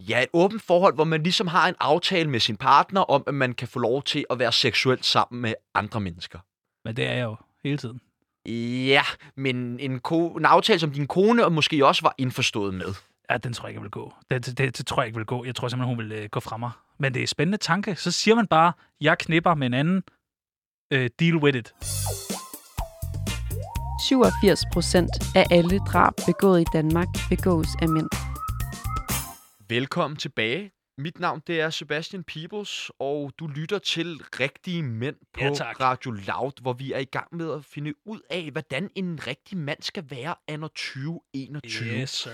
Ja, 0.08 0.22
et 0.22 0.28
åbent 0.32 0.62
forhold, 0.62 0.94
hvor 0.94 1.04
man 1.04 1.22
ligesom 1.22 1.46
har 1.46 1.68
en 1.68 1.74
aftale 1.80 2.30
med 2.30 2.40
sin 2.40 2.56
partner 2.56 3.00
om, 3.00 3.24
at 3.26 3.34
man 3.34 3.52
kan 3.52 3.68
få 3.68 3.78
lov 3.78 4.02
til 4.02 4.24
at 4.30 4.38
være 4.38 4.52
seksuelt 4.52 5.04
sammen 5.06 5.42
med 5.42 5.54
andre 5.74 6.00
mennesker. 6.00 6.38
Men 6.84 6.96
det 6.96 7.06
er 7.06 7.12
jeg 7.12 7.24
jo 7.24 7.36
hele 7.64 7.78
tiden. 7.78 8.00
Ja, 8.86 9.02
men 9.36 9.80
en, 9.80 9.98
ko- 10.00 10.34
en 10.34 10.44
aftale, 10.44 10.78
som 10.78 10.90
din 10.92 11.06
kone 11.06 11.50
måske 11.50 11.86
også 11.86 12.02
var 12.02 12.14
indforstået 12.18 12.74
med. 12.74 12.94
Ja, 13.30 13.36
den 13.36 13.52
tror 13.52 13.66
jeg 13.66 13.70
ikke 13.70 13.80
vil 13.80 13.90
gå. 13.90 14.14
Det, 14.30 14.46
det, 14.46 14.58
det, 14.58 14.78
det 14.78 14.86
tror 14.86 15.02
jeg 15.02 15.06
ikke 15.06 15.16
vil 15.16 15.26
gå. 15.26 15.44
Jeg 15.44 15.54
tror 15.54 15.68
simpelthen, 15.68 15.96
hun 15.96 16.04
vil 16.04 16.12
øh, 16.12 16.28
gå 16.28 16.40
fra 16.40 16.56
mig. 16.56 16.70
Men 16.98 17.14
det 17.14 17.20
er 17.20 17.24
en 17.24 17.26
spændende 17.26 17.58
tanke. 17.58 17.96
Så 17.96 18.10
siger 18.10 18.34
man 18.34 18.46
bare, 18.46 18.72
jeg 19.00 19.18
knipper 19.18 19.54
med 19.54 19.66
en 19.66 19.74
anden. 19.74 20.02
Øh, 20.92 21.10
deal 21.20 21.36
with 21.36 21.58
it. 21.58 21.74
87 24.08 24.60
procent 24.72 25.10
af 25.36 25.46
alle 25.50 25.78
drab 25.78 26.12
begået 26.26 26.60
i 26.60 26.64
Danmark 26.72 27.06
begås 27.28 27.66
af 27.82 27.88
mænd. 27.88 28.08
Velkommen 29.68 30.16
tilbage. 30.16 30.70
Mit 30.98 31.20
navn 31.20 31.42
det 31.46 31.60
er 31.60 31.70
Sebastian 31.70 32.24
Peebles, 32.24 32.90
og 32.98 33.32
du 33.38 33.46
lytter 33.46 33.78
til 33.78 34.22
Rigtige 34.40 34.82
Mænd 34.82 35.16
på 35.34 35.40
Ja, 35.40 35.54
tak. 35.54 35.80
Radio 35.80 36.10
Loud, 36.10 36.62
hvor 36.62 36.72
vi 36.72 36.92
er 36.92 36.98
i 36.98 37.04
gang 37.04 37.36
med 37.36 37.52
at 37.52 37.64
finde 37.64 37.92
ud 38.04 38.20
af, 38.30 38.50
hvordan 38.50 38.90
en 38.94 39.26
rigtig 39.26 39.58
mand 39.58 39.82
skal 39.82 40.04
være 40.10 40.34
anno 40.48 40.68
2021. 40.68 42.06
sir. 42.06 42.30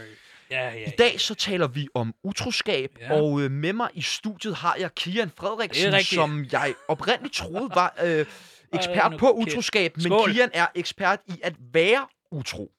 Ja, 0.51 0.65
ja, 0.71 0.87
I 0.89 0.91
dag 0.99 1.21
så 1.21 1.35
taler 1.35 1.67
vi 1.67 1.89
om 1.95 2.15
utroskab, 2.23 2.99
Ja. 3.01 3.21
og 3.21 3.41
øh, 3.41 3.51
med 3.51 3.73
mig 3.73 3.89
i 3.95 4.03
studiet 4.03 4.55
har 4.57 4.77
jeg 4.79 4.95
Kian 4.95 5.31
Frederiksen, 5.31 5.95
er 5.95 6.01
som 6.01 6.45
jeg 6.53 6.75
oprindeligt 6.89 7.35
troede 7.35 7.71
var 7.75 7.95
øh, 8.05 8.27
ekspert 8.75 9.13
på 9.19 9.31
utroskab, 9.33 9.97
men 9.97 10.03
Skål. 10.03 10.33
Kian 10.33 10.51
er 10.55 10.67
ekspert 10.75 11.21
i 11.27 11.41
at 11.43 11.55
være 11.73 12.07
utro. 12.33 12.73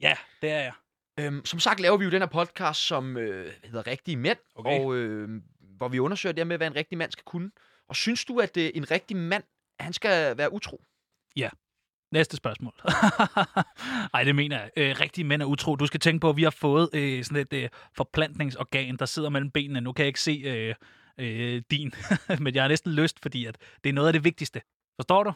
Ja, 0.00 0.14
det 0.42 0.50
er 0.50 0.58
jeg. 0.60 0.72
Øhm, 1.20 1.44
som 1.44 1.60
sagt 1.60 1.80
laver 1.80 1.96
vi 1.96 2.04
jo 2.04 2.10
den 2.10 2.22
her 2.22 2.26
podcast, 2.28 2.80
som 2.86 3.16
øh, 3.16 3.52
hedder 3.64 3.86
Rigtige 3.86 4.16
Mænd, 4.16 4.38
Okay. 4.54 4.80
og 4.80 4.94
øh, 4.94 5.28
hvor 5.60 5.88
vi 5.88 5.98
undersøger 5.98 6.32
det 6.32 6.46
med, 6.46 6.56
hvad 6.56 6.66
en 6.66 6.76
rigtig 6.76 6.98
mand 6.98 7.12
skal 7.12 7.24
kunne. 7.24 7.50
Og 7.88 7.96
synes 7.96 8.24
du, 8.24 8.38
at 8.40 8.56
øh, 8.56 8.70
en 8.74 8.90
rigtig 8.90 9.16
mand, 9.16 9.42
han 9.80 9.92
skal 9.92 10.38
være 10.38 10.52
utro? 10.52 10.82
Næste 12.16 12.36
spørgsmål. 12.36 12.72
Nej, 14.12 14.24
det 14.24 14.36
mener 14.36 14.60
jeg. 14.60 14.70
Øh, 14.76 14.96
rigtige 15.00 15.24
mænd 15.24 15.42
er 15.42 15.46
utro. 15.46 15.76
Du 15.76 15.86
skal 15.86 16.00
tænke 16.00 16.20
på, 16.20 16.30
at 16.30 16.36
vi 16.36 16.42
har 16.42 16.50
fået 16.50 16.88
øh, 16.92 17.24
sådan 17.24 17.42
et 17.42 17.52
øh, 17.52 17.68
forplantningsorgan, 17.96 18.96
der 18.96 19.06
sidder 19.06 19.28
mellem 19.28 19.50
benene. 19.50 19.80
Nu 19.80 19.92
kan 19.92 20.02
jeg 20.02 20.06
ikke 20.06 20.20
se 20.20 20.42
øh, 20.44 20.74
øh, 21.18 21.62
din, 21.70 21.92
men 22.42 22.54
jeg 22.54 22.62
har 22.62 22.68
næsten 22.68 22.92
lyst, 22.92 23.18
fordi 23.22 23.46
at 23.46 23.58
det 23.84 23.90
er 23.90 23.94
noget 23.94 24.06
af 24.06 24.12
det 24.12 24.24
vigtigste. 24.24 24.60
Forstår 25.00 25.22
du? 25.22 25.32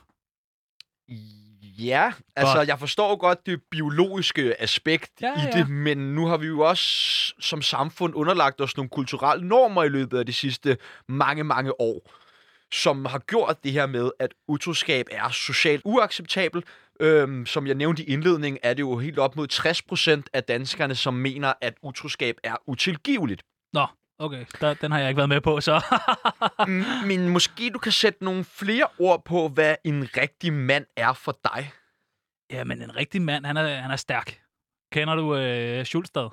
Ja, 1.79 2.13
altså 2.37 2.61
jeg 2.61 2.79
forstår 2.79 3.17
godt 3.17 3.47
det 3.47 3.61
biologiske 3.71 4.63
aspekt 4.63 5.11
Ja, 5.21 5.35
i 5.37 5.41
ja. 5.45 5.59
det, 5.59 5.69
men 5.71 5.99
nu 6.15 6.27
har 6.27 6.37
vi 6.37 6.47
jo 6.47 6.61
også 6.61 6.85
som 7.41 7.63
samfund 7.63 8.15
underlagt 8.15 8.61
os 8.61 8.77
nogle 8.77 8.89
kulturelle 8.89 9.49
normer 9.49 9.85
i 9.85 9.89
løbet 9.89 10.19
af 10.19 10.27
de 10.27 10.33
sidste 10.33 10.77
mange, 11.09 11.45
mange 11.45 11.81
år, 11.81 12.11
som 12.73 13.05
har 13.05 13.19
gjort 13.19 13.65
det 13.65 13.73
her 13.73 13.87
med, 13.87 14.11
at 14.19 14.35
utroskab 14.49 15.07
er 15.11 15.29
socialt 15.31 15.83
uacceptabelt. 15.85 16.65
Øhm, 17.01 17.47
som 17.47 17.67
jeg 17.67 17.75
nævnte 17.75 18.03
i 18.03 18.07
indledningen, 18.07 18.59
er 18.63 18.75
det 18.75 18.81
jo 18.81 18.99
helt 18.99 19.19
op 19.19 19.37
mod 19.37 19.49
60% 20.23 20.23
af 20.33 20.45
danskerne, 20.45 20.95
som 20.95 21.15
mener, 21.15 21.53
at 21.61 21.75
utroskab 21.83 22.37
er 22.45 22.57
utilgiveligt. 22.67 23.43
Nå, 23.73 23.87
okay. 24.19 24.45
Der, 24.61 24.75
den 24.75 24.93
har 24.93 24.99
jeg 24.99 25.09
ikke 25.09 25.17
været 25.17 25.29
med 25.29 25.41
på, 25.41 25.61
så... 25.61 25.85
Men 27.07 27.29
måske 27.29 27.71
du 27.71 27.79
kan 27.79 27.93
sætte 27.93 28.25
nogle 28.25 28.45
flere 28.45 28.87
ord 28.99 29.25
på, 29.25 29.49
hvad 29.49 29.77
en 29.85 30.17
rigtig 30.17 30.53
mand 30.53 30.87
er 30.97 31.13
for 31.13 31.39
dig. 31.45 31.73
ja, 32.51 32.65
men 32.65 32.83
en 32.83 32.97
rigtig 32.97 33.23
mand, 33.23 33.47
han 33.47 33.57
er, 33.57 33.75
han 33.75 33.91
er 33.91 33.97
stærk. 33.97 34.41
Kender 34.93 35.15
du 35.15 35.37
øh, 35.37 35.85
Schulstad? 35.85 36.29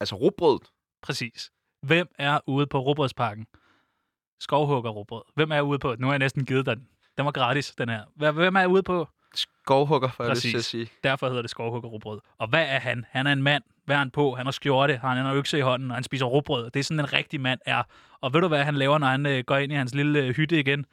Altså 0.00 0.16
råbrødet. 0.16 0.70
Præcis. 1.02 1.50
Hvem 1.82 2.08
er 2.18 2.40
ude 2.46 2.66
på 2.66 2.78
Robrødsparken? 2.78 3.46
Skovhugger 4.40 4.90
Robrød. 4.90 5.22
Hvem 5.34 5.52
er 5.52 5.60
ude 5.60 5.78
på? 5.78 5.94
Nu 5.98 6.06
har 6.06 6.12
jeg 6.14 6.18
næsten 6.18 6.44
givet 6.44 6.66
dig 6.66 6.76
den. 6.76 6.86
Den 7.16 7.24
var 7.24 7.30
gratis, 7.32 7.74
den 7.78 7.88
her. 7.88 8.32
Hvem 8.32 8.56
er 8.56 8.66
ude 8.66 8.82
på? 8.82 9.08
Skovhugger, 9.34 10.08
får 10.10 10.24
jeg 10.24 10.30
lyst 10.30 10.36
Præcis. 10.38 10.50
til 10.52 10.58
at 10.58 10.64
sige. 10.64 10.88
Derfor 11.04 11.26
hedder 11.28 11.42
det 11.42 11.50
skovhugger 11.50 11.88
rugbrød. 11.90 12.20
Og 12.38 12.48
hvad 12.48 12.62
er 12.68 12.78
han? 12.78 13.04
Han 13.10 13.26
er 13.26 13.32
en 13.32 13.42
mand. 13.42 13.62
Hvad 13.84 13.96
er 13.96 13.98
han 13.98 14.10
på? 14.10 14.34
Han 14.34 14.46
har 14.46 14.50
skjorte, 14.50 14.96
han 14.96 15.16
har 15.16 15.30
en 15.30 15.36
økse 15.36 15.58
i 15.58 15.60
hånden, 15.60 15.90
og 15.90 15.96
han 15.96 16.04
spiser 16.04 16.26
rugbrød. 16.26 16.70
Det 16.70 16.80
er 16.80 16.84
sådan 16.84 17.00
en 17.00 17.12
rigtig 17.12 17.40
mand 17.40 17.60
er. 17.66 17.82
Og 18.20 18.32
ved 18.34 18.40
du, 18.40 18.48
hvad 18.48 18.64
han 18.64 18.74
laver, 18.74 18.98
når 18.98 19.06
han 19.06 19.26
øh, 19.26 19.44
går 19.44 19.56
ind 19.56 19.72
i 19.72 19.74
hans 19.74 19.94
lille 19.94 20.18
øh, 20.18 20.34
hytte 20.34 20.60
igen? 20.60 20.86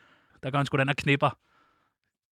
Der 0.44 0.52
går 0.52 0.58
han 0.60 0.66
sgu 0.66 0.78
den 0.78 0.90
og 0.90 0.96
knipper. 0.96 1.30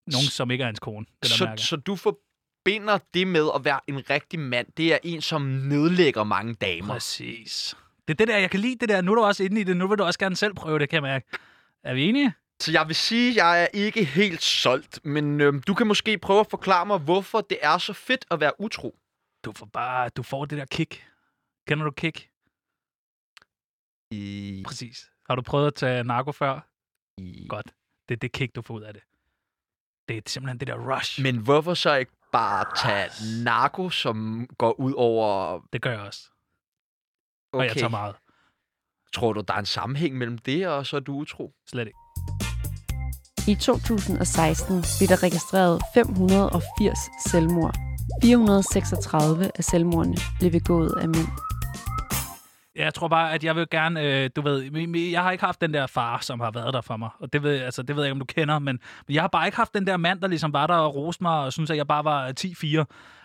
Nogen, 0.06 0.26
som 0.26 0.50
ikke 0.50 0.62
er 0.62 0.66
hans 0.66 0.80
kone. 0.80 1.06
Det 1.22 1.30
Så, 1.30 1.44
mærker. 1.44 1.62
så 1.62 1.76
du 1.76 1.96
forbinder 1.96 2.98
det 3.14 3.26
med 3.26 3.48
at 3.54 3.64
være 3.64 3.80
en 3.88 4.10
rigtig 4.10 4.40
mand. 4.40 4.66
Det 4.76 4.92
er 4.94 4.98
en, 5.02 5.20
som 5.20 5.42
nedlægger 5.42 6.24
mange 6.24 6.54
damer. 6.54 6.94
Præcis. 6.94 7.76
Det 8.08 8.14
er 8.14 8.16
det 8.16 8.28
der, 8.28 8.38
jeg 8.38 8.50
kan 8.50 8.60
lide 8.60 8.76
det 8.80 8.88
der. 8.88 9.00
Nu 9.00 9.10
er 9.10 9.14
du 9.14 9.22
også 9.22 9.44
inde 9.44 9.60
i 9.60 9.64
det. 9.64 9.76
Nu 9.76 9.88
vil 9.88 9.98
du 9.98 10.04
også 10.04 10.18
gerne 10.18 10.36
selv 10.36 10.54
prøve 10.54 10.78
det, 10.78 10.88
kan 10.88 10.94
jeg 10.96 11.02
mærke. 11.02 11.26
Er 11.84 11.94
vi 11.94 12.04
enige? 12.04 12.34
Så 12.60 12.72
jeg 12.72 12.86
vil 12.86 12.96
sige, 12.96 13.30
at 13.30 13.36
jeg 13.36 13.62
er 13.62 13.66
ikke 13.66 14.04
helt 14.04 14.42
solgt, 14.42 15.00
men 15.04 15.40
øhm, 15.40 15.62
du 15.62 15.74
kan 15.74 15.86
måske 15.86 16.18
prøve 16.18 16.40
at 16.40 16.46
forklare 16.50 16.86
mig, 16.86 16.98
hvorfor 16.98 17.40
det 17.40 17.58
er 17.62 17.78
så 17.78 17.92
fedt 17.92 18.24
at 18.30 18.40
være 18.40 18.60
utro. 18.60 18.98
Du 19.44 19.52
får 19.52 19.66
bare, 19.66 20.08
du 20.08 20.22
får 20.22 20.44
det 20.44 20.58
der 20.58 20.64
kick. 20.64 21.08
Kender 21.68 21.84
du 21.84 21.90
kick? 21.90 22.28
I, 24.10 24.62
Præcis. 24.66 25.10
Har 25.28 25.36
du 25.36 25.42
prøvet 25.42 25.66
at 25.66 25.74
tage 25.74 26.04
narko 26.04 26.32
før? 26.32 26.60
i... 27.18 27.46
Godt. 27.48 27.66
Det 28.08 28.14
er 28.14 28.18
det 28.18 28.32
kick, 28.32 28.54
du 28.54 28.62
får 28.62 28.74
ud 28.74 28.82
af 28.82 28.94
det. 28.94 29.02
Det 30.08 30.16
er 30.16 30.22
simpelthen 30.26 30.60
det 30.60 30.68
der 30.68 30.94
rush. 30.94 31.22
Men 31.22 31.38
hvorfor 31.38 31.74
så 31.74 31.94
ikke 31.94 32.12
bare 32.32 32.64
tage 32.76 33.42
narko, 33.44 33.90
som 33.90 34.48
går 34.58 34.80
ud 34.80 34.92
over... 34.96 35.60
Det 35.72 35.82
gør 35.82 35.90
jeg 35.90 36.00
også. 36.00 36.30
Og 37.54 37.62
jeg 37.64 37.70
Okay, 37.70 37.80
tager 37.80 37.90
meget. 37.90 38.14
tror 39.14 39.32
du, 39.32 39.40
der 39.48 39.54
er 39.54 39.58
en 39.58 39.66
sammenhæng 39.66 40.18
mellem 40.18 40.38
det, 40.38 40.66
og 40.68 40.86
så 40.86 40.96
er 40.96 41.00
du 41.00 41.12
utro? 41.14 41.52
Slet 41.70 41.86
ikke. 41.86 41.98
I 43.48 43.54
2016 43.54 44.84
blev 44.98 45.08
der 45.08 45.22
registreret 45.22 45.82
580 45.94 46.98
selvmord. 47.30 47.74
436 48.22 49.50
af 49.58 49.64
selvmordene 49.64 50.16
blev 50.40 50.50
begået 50.50 50.94
af 51.00 51.08
mænd. 51.08 51.28
Ja, 52.76 52.84
Jeg 52.84 52.94
tror 52.94 53.08
bare, 53.08 53.32
at 53.32 53.44
jeg 53.44 53.56
vil 53.56 53.66
gerne, 53.70 54.02
øh, 54.02 54.30
du 54.36 54.42
ved, 54.42 54.62
jeg 55.10 55.22
har 55.22 55.30
ikke 55.30 55.44
haft 55.44 55.60
den 55.60 55.74
der 55.74 55.86
far, 55.86 56.18
som 56.20 56.40
har 56.40 56.50
været 56.50 56.74
der 56.74 56.80
for 56.80 56.96
mig, 56.96 57.10
og 57.20 57.32
det 57.32 57.42
ved, 57.42 57.60
altså, 57.60 57.82
det 57.82 57.96
ved 57.96 58.02
jeg 58.02 58.08
ikke, 58.08 58.12
om 58.12 58.18
du 58.18 58.24
kender, 58.24 58.58
men, 58.58 58.78
men 59.08 59.14
jeg 59.14 59.22
har 59.22 59.28
bare 59.28 59.46
ikke 59.46 59.56
haft 59.56 59.74
den 59.74 59.86
der 59.86 59.96
mand, 59.96 60.20
der 60.20 60.28
ligesom 60.28 60.52
var 60.52 60.66
der 60.66 60.74
og 60.74 60.94
roste 60.94 61.22
mig, 61.22 61.32
og 61.38 61.52
synes, 61.52 61.70
at 61.70 61.76
jeg 61.76 61.86
bare 61.86 62.04
var 62.04 62.32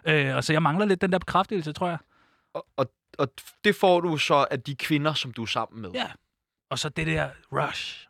10-4. 0.07 0.11
Øh, 0.11 0.35
og 0.35 0.43
så 0.43 0.53
jeg 0.53 0.63
mangler 0.63 0.85
lidt 0.85 1.01
den 1.01 1.11
der 1.11 1.19
bekræftelse, 1.19 1.73
tror 1.73 1.87
jeg. 1.87 1.97
Og, 2.53 2.65
og, 2.77 2.85
og 3.17 3.27
det 3.63 3.75
får 3.75 4.01
du 4.01 4.17
så 4.17 4.47
af 4.51 4.61
de 4.61 4.75
kvinder, 4.75 5.13
som 5.13 5.33
du 5.33 5.41
er 5.41 5.45
sammen 5.45 5.81
med. 5.81 5.89
Ja. 5.93 6.07
Og 6.69 6.79
så 6.79 6.89
det 6.89 7.07
der 7.07 7.29
rush. 7.51 8.07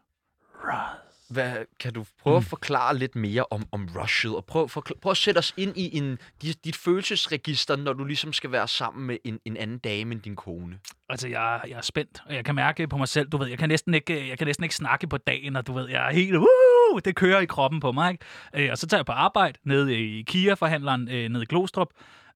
Rush. 0.56 1.00
Hvad, 1.30 1.56
kan 1.80 1.94
du 1.94 2.06
prøve 2.22 2.36
at 2.38 2.42
Mm. 2.44 2.46
forklare 2.46 2.98
lidt 2.98 3.16
mere 3.16 3.46
om, 3.52 3.64
om 3.72 3.90
rushet, 3.96 4.36
og 4.36 4.46
prøv, 4.46 4.70
for, 4.70 4.86
prøv 5.02 5.12
at 5.12 5.18
sætte 5.18 5.38
os 5.40 5.54
ind 5.58 5.78
i 5.78 5.98
en, 5.98 6.18
dit, 6.42 6.66
dit 6.66 6.76
følelsesregister, 6.76 7.76
når 7.76 7.94
du 7.94 8.04
ligesom 8.04 8.34
skal 8.34 8.52
være 8.52 8.68
sammen 8.68 9.08
med 9.08 9.18
en, 9.24 9.40
en 9.46 9.58
anden 9.58 9.78
dame 9.78 10.12
end 10.14 10.22
din 10.22 10.36
kone. 10.36 10.80
Altså, 11.10 11.28
jeg, 11.28 11.62
jeg 11.68 11.78
er 11.78 11.82
spændt, 11.82 12.22
og 12.26 12.36
jeg 12.36 12.46
kan 12.46 12.56
mærke 12.56 12.88
på 12.88 12.98
mig 12.98 13.08
selv, 13.08 13.30
du 13.30 13.38
ved, 13.38 13.48
jeg 13.48 13.58
kan 13.58 13.70
næsten 13.70 13.94
ikke, 13.94 14.28
jeg 14.30 14.38
kan 14.38 14.48
næsten 14.48 14.64
ikke 14.64 14.76
snakke 14.76 15.08
på 15.08 15.18
dagen, 15.18 15.56
og 15.56 15.68
du 15.68 15.74
ved, 15.74 15.90
jeg 15.90 16.08
er 16.08 16.12
helt, 16.14 16.36
uh, 16.36 17.00
det 17.06 17.16
kører 17.16 17.40
i 17.40 17.46
kroppen 17.46 17.80
på 17.80 17.92
mig, 17.92 18.12
ikke? 18.12 18.26
Øh, 18.66 18.72
og 18.72 18.78
så 18.78 18.88
tager 18.88 19.00
jeg 19.00 19.06
på 19.06 19.12
arbejde 19.12 19.60
nede 19.64 19.96
i 20.00 20.22
Kia-forhandleren 20.24 21.10
øh, 21.12 21.30
nede 21.30 21.44
i 21.44 21.46
Glostrup. 21.46 21.90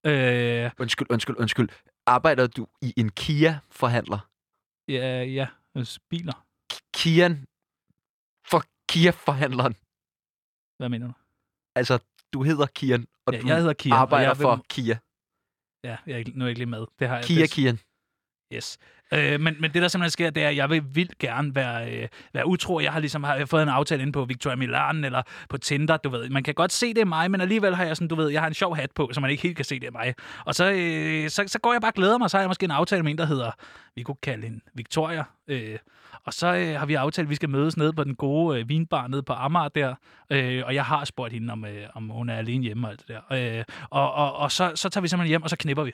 Øh, 0.06 0.72
Undskyld, 0.80 1.08
undskyld, 1.10 1.36
undskyld. 1.40 1.70
Arbejder 2.06 2.48
du 2.48 2.68
i 2.82 2.94
en 2.98 3.10
Kia-forhandler? 3.12 4.30
ja, 4.88 5.24
ja, 5.24 5.48
øh, 5.78 5.86
biler. 6.10 6.46
Kian 6.94 7.34
for 8.52 8.62
Kia-forhandleren. 8.92 9.74
Hvad 10.78 10.90
mener 10.90 11.08
du? 11.08 11.14
Altså, 11.76 12.00
du 12.34 12.44
hedder 12.44 12.66
Kian, 12.66 13.08
og 13.26 13.34
Ja, 13.34 13.40
du 13.42 13.48
jeg 13.48 13.58
hedder 13.58 13.74
Kia. 13.74 13.94
og 13.94 14.00
arbejder 14.00 14.28
jeg 14.28 14.38
vil- 14.38 14.44
for 14.44 14.66
Kia. 14.70 14.98
Ja, 15.84 15.98
jeg 16.06 16.20
er 16.20 16.24
nu 16.36 16.42
er 16.42 16.46
jeg 16.46 16.50
ikke 16.50 16.60
lige 16.60 16.70
med. 16.78 16.86
Det 17.00 17.08
har 17.08 17.16
jeg, 17.16 17.26
Kia 17.26 17.42
det, 17.42 17.52
Kian. 17.52 17.80
Yes. 18.56 18.78
Øh, 19.14 19.40
men, 19.40 19.56
men 19.60 19.74
det, 19.74 19.82
der 19.82 19.88
simpelthen 19.88 20.12
sker, 20.12 20.30
det 20.30 20.44
er, 20.44 20.50
at 20.50 20.56
jeg 20.56 20.70
vil 20.70 20.84
vildt 20.94 21.18
gerne 21.18 21.56
være, 21.56 21.92
øh, 21.92 22.08
være 22.34 22.48
utro. 22.48 22.80
Jeg 22.80 22.92
har 22.92 23.00
ligesom 23.00 23.24
har, 23.24 23.34
jeg 23.34 23.42
har 23.42 23.46
fået 23.46 23.64
en 23.64 23.70
aftale 23.70 24.02
inde 24.02 24.14
på 24.14 24.26
Victoria 24.26 24.56
Milan 24.56 25.04
eller 25.04 25.22
på 25.50 25.58
Tinder, 25.58 25.98
du 25.98 26.10
ved. 26.10 26.30
Man 26.30 26.44
kan 26.44 26.54
godt 26.54 26.72
se, 26.72 26.94
det 26.94 27.02
er 27.02 27.06
mig, 27.06 27.32
men 27.32 27.42
alligevel 27.42 27.76
har 27.76 27.86
jeg 27.86 27.98
sådan, 27.98 28.08
du 28.08 28.16
ved, 28.16 28.30
jeg 28.30 28.42
har 28.42 28.48
en 28.48 28.54
sjov 28.54 28.76
hat 28.76 28.92
på, 28.92 29.10
så 29.14 29.20
man 29.20 29.32
ikke 29.32 29.44
helt 29.44 29.56
kan 29.56 29.66
se, 29.66 29.80
det 29.80 29.88
er 29.88 29.92
mig. 29.92 30.14
Og 30.46 30.56
så, 30.56 30.72
øh, 30.72 31.30
så, 31.30 31.44
så 31.48 31.60
går 31.60 31.74
jeg 31.74 31.82
bare 31.82 31.92
og 31.92 31.96
glæder 31.96 32.18
mig, 32.18 32.30
så 32.30 32.38
har 32.38 32.42
jeg 32.42 32.50
måske 32.50 32.64
en 32.64 32.72
aftale 32.72 33.04
med 33.04 33.12
en, 33.12 33.18
der 33.18 33.26
hedder, 33.26 33.52
vi 33.96 34.04
kunne 34.04 34.18
kalde 34.24 34.44
hende 34.44 34.60
Victoria. 34.74 35.24
Øh, 35.48 35.78
og 36.26 36.34
så 36.34 36.56
øh, 36.56 36.80
har 36.80 36.86
vi 36.86 36.94
aftalt, 36.94 37.26
at 37.26 37.30
vi 37.30 37.36
skal 37.36 37.50
mødes 37.50 37.78
nede 37.78 37.94
på 37.94 38.04
den 38.04 38.16
gode 38.16 38.60
øh, 38.60 38.70
vinbar 38.70 39.08
nede 39.08 39.24
på 39.24 39.34
Amager 39.34 39.68
der. 39.68 39.96
Øh, 40.30 40.64
og 40.66 40.76
jeg 40.76 40.86
har 40.86 41.06
spurgt 41.06 41.34
hende, 41.34 41.52
om, 41.52 41.66
øh, 41.66 41.88
om 41.94 42.10
hun 42.10 42.30
er 42.30 42.36
alene 42.36 42.64
hjemme 42.64 42.88
og 42.88 42.92
alt 42.92 43.00
det 43.08 43.08
der. 43.30 43.58
Øh, 43.60 43.64
og 43.90 44.14
og, 44.14 44.36
og 44.36 44.52
så, 44.52 44.72
så 44.76 44.90
tager 44.90 45.02
vi 45.02 45.08
simpelthen 45.08 45.30
hjem, 45.30 45.44
og 45.44 45.50
så 45.50 45.58
knipper 45.58 45.84
vi. 45.84 45.92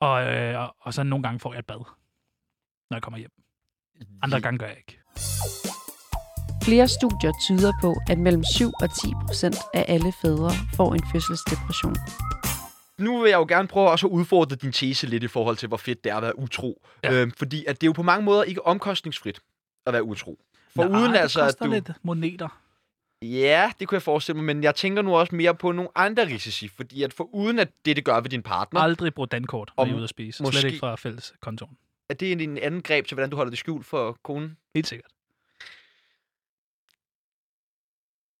Og, 0.00 0.22
øh, 0.34 0.60
og, 0.60 0.76
og 0.80 0.94
så 0.94 1.02
nogle 1.02 1.22
gange 1.22 1.40
får 1.40 1.52
jeg 1.52 1.58
et 1.58 1.66
bad, 1.66 1.78
når 2.90 2.96
jeg 2.96 3.02
kommer 3.02 3.18
hjem. 3.18 3.30
Andre 4.22 4.40
gange 4.40 4.58
gør 4.58 4.66
jeg 4.66 4.76
ikke. 4.76 4.98
Flere 6.64 6.88
studier 6.88 7.32
tyder 7.46 7.72
på, 7.80 7.94
at 8.10 8.18
mellem 8.18 8.44
7 8.56 8.72
og 8.82 8.88
10 9.02 9.12
procent 9.26 9.56
af 9.74 9.84
alle 9.88 10.12
fædre 10.22 10.50
får 10.74 10.94
en 10.94 11.02
fødselsdepression. 11.12 11.96
nu 12.98 13.20
vil 13.20 13.30
jeg 13.30 13.36
jo 13.36 13.46
gerne 13.48 13.68
prøve 13.68 13.90
også 13.90 14.06
at 14.06 14.10
udfordre 14.10 14.56
din 14.56 14.72
tese 14.72 15.06
lidt 15.06 15.22
i 15.22 15.28
forhold 15.28 15.56
til, 15.56 15.68
hvor 15.68 15.76
fedt 15.76 16.04
det 16.04 16.12
er 16.12 16.16
at 16.16 16.22
være 16.22 16.38
utro. 16.38 16.82
Ja. 17.04 17.12
Øhm, 17.12 17.30
fordi 17.30 17.64
at 17.64 17.80
det 17.80 17.86
er 17.86 17.88
jo 17.88 17.92
på 17.92 18.02
mange 18.02 18.24
måder 18.24 18.42
ikke 18.42 18.66
omkostningsfrit 18.66 19.40
at 19.86 19.92
være 19.92 20.02
utro. 20.04 20.38
For 20.76 20.84
Nej, 20.84 21.00
uden 21.00 21.12
det 21.12 21.18
altså, 21.18 21.42
at 21.42 21.54
du... 21.60 21.70
lidt 21.70 21.90
moneter. 22.02 22.60
Ja, 23.22 23.72
det 23.80 23.88
kunne 23.88 23.96
jeg 23.96 24.02
forestille 24.02 24.36
mig, 24.42 24.44
men 24.56 24.64
jeg 24.64 24.74
tænker 24.74 25.02
nu 25.02 25.16
også 25.16 25.34
mere 25.34 25.54
på 25.54 25.72
nogle 25.72 25.90
andre 25.94 26.26
risici, 26.26 26.68
fordi 26.68 27.02
at 27.02 27.12
for 27.12 27.24
uden 27.34 27.58
at 27.58 27.68
det, 27.84 27.96
det 27.96 28.04
gør 28.04 28.20
ved 28.20 28.30
din 28.30 28.42
partner, 28.42 28.80
Aldrig 28.80 29.14
bruge 29.14 29.28
dankort, 29.28 29.72
når 29.76 29.82
Og 29.84 29.88
I 29.88 29.90
er 29.90 29.94
ude 29.94 30.02
at 30.04 30.10
spise. 30.10 30.42
måske- 30.42 30.60
Slet 30.60 30.68
ikke 30.68 30.78
fra 30.78 30.94
fælles 30.96 31.34
kontoren. 31.40 31.78
er 32.08 32.14
det 32.14 32.32
en, 32.32 32.40
en 32.40 32.58
anden 32.58 32.82
greb 32.82 33.06
til, 33.06 33.14
hvordan 33.14 33.30
du 33.30 33.36
holder 33.36 33.50
det 33.50 33.58
skjult 33.58 33.86
for 33.86 34.18
konen? 34.22 34.56
Helt 34.74 34.86
sikkert. 34.86 35.10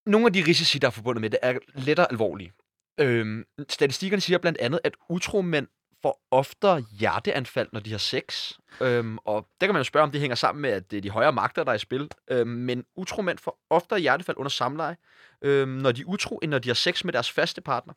Nogle 0.06 0.26
af 0.26 0.32
de 0.32 0.44
risici, 0.46 0.78
der 0.78 0.86
er 0.86 0.90
forbundet 0.90 1.20
med 1.20 1.30
det, 1.30 1.38
er 1.42 1.58
lettere 1.74 2.10
alvorlige. 2.12 2.52
Øhm, 3.00 3.44
statistikkerne 3.68 4.20
siger 4.20 4.38
blandt 4.38 4.58
andet, 4.58 4.80
at 4.84 4.94
utro 5.08 5.42
mænd 5.42 5.66
får 6.06 6.20
oftere 6.30 6.84
hjerteanfald, 7.00 7.68
når 7.72 7.80
de 7.80 7.90
har 7.90 7.98
sex. 7.98 8.52
Øhm, 8.80 9.18
og 9.24 9.48
der 9.60 9.66
kan 9.66 9.74
man 9.74 9.80
jo 9.80 9.84
spørge, 9.84 10.04
om 10.04 10.10
det 10.10 10.20
hænger 10.20 10.34
sammen 10.34 10.62
med, 10.62 10.70
at 10.70 10.90
det 10.90 10.96
er 10.96 11.00
de 11.00 11.10
højere 11.10 11.32
magter, 11.32 11.64
der 11.64 11.70
er 11.70 11.76
i 11.76 11.78
spil. 11.78 12.10
Øhm, 12.30 12.48
men 12.48 12.84
utro 12.96 13.22
mænd 13.22 13.38
får 13.38 13.58
oftere 13.70 13.98
hjerteanfald 13.98 14.36
under 14.36 14.50
samleje, 14.50 14.96
øhm, 15.42 15.68
når 15.70 15.92
de 15.92 16.00
er 16.00 16.04
utro, 16.06 16.38
end 16.42 16.50
når 16.50 16.58
de 16.58 16.68
har 16.68 16.74
sex 16.74 17.04
med 17.04 17.12
deres 17.12 17.30
faste 17.32 17.60
partner. 17.60 17.94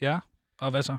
Ja, 0.00 0.18
og 0.60 0.70
hvad 0.70 0.82
så? 0.82 0.96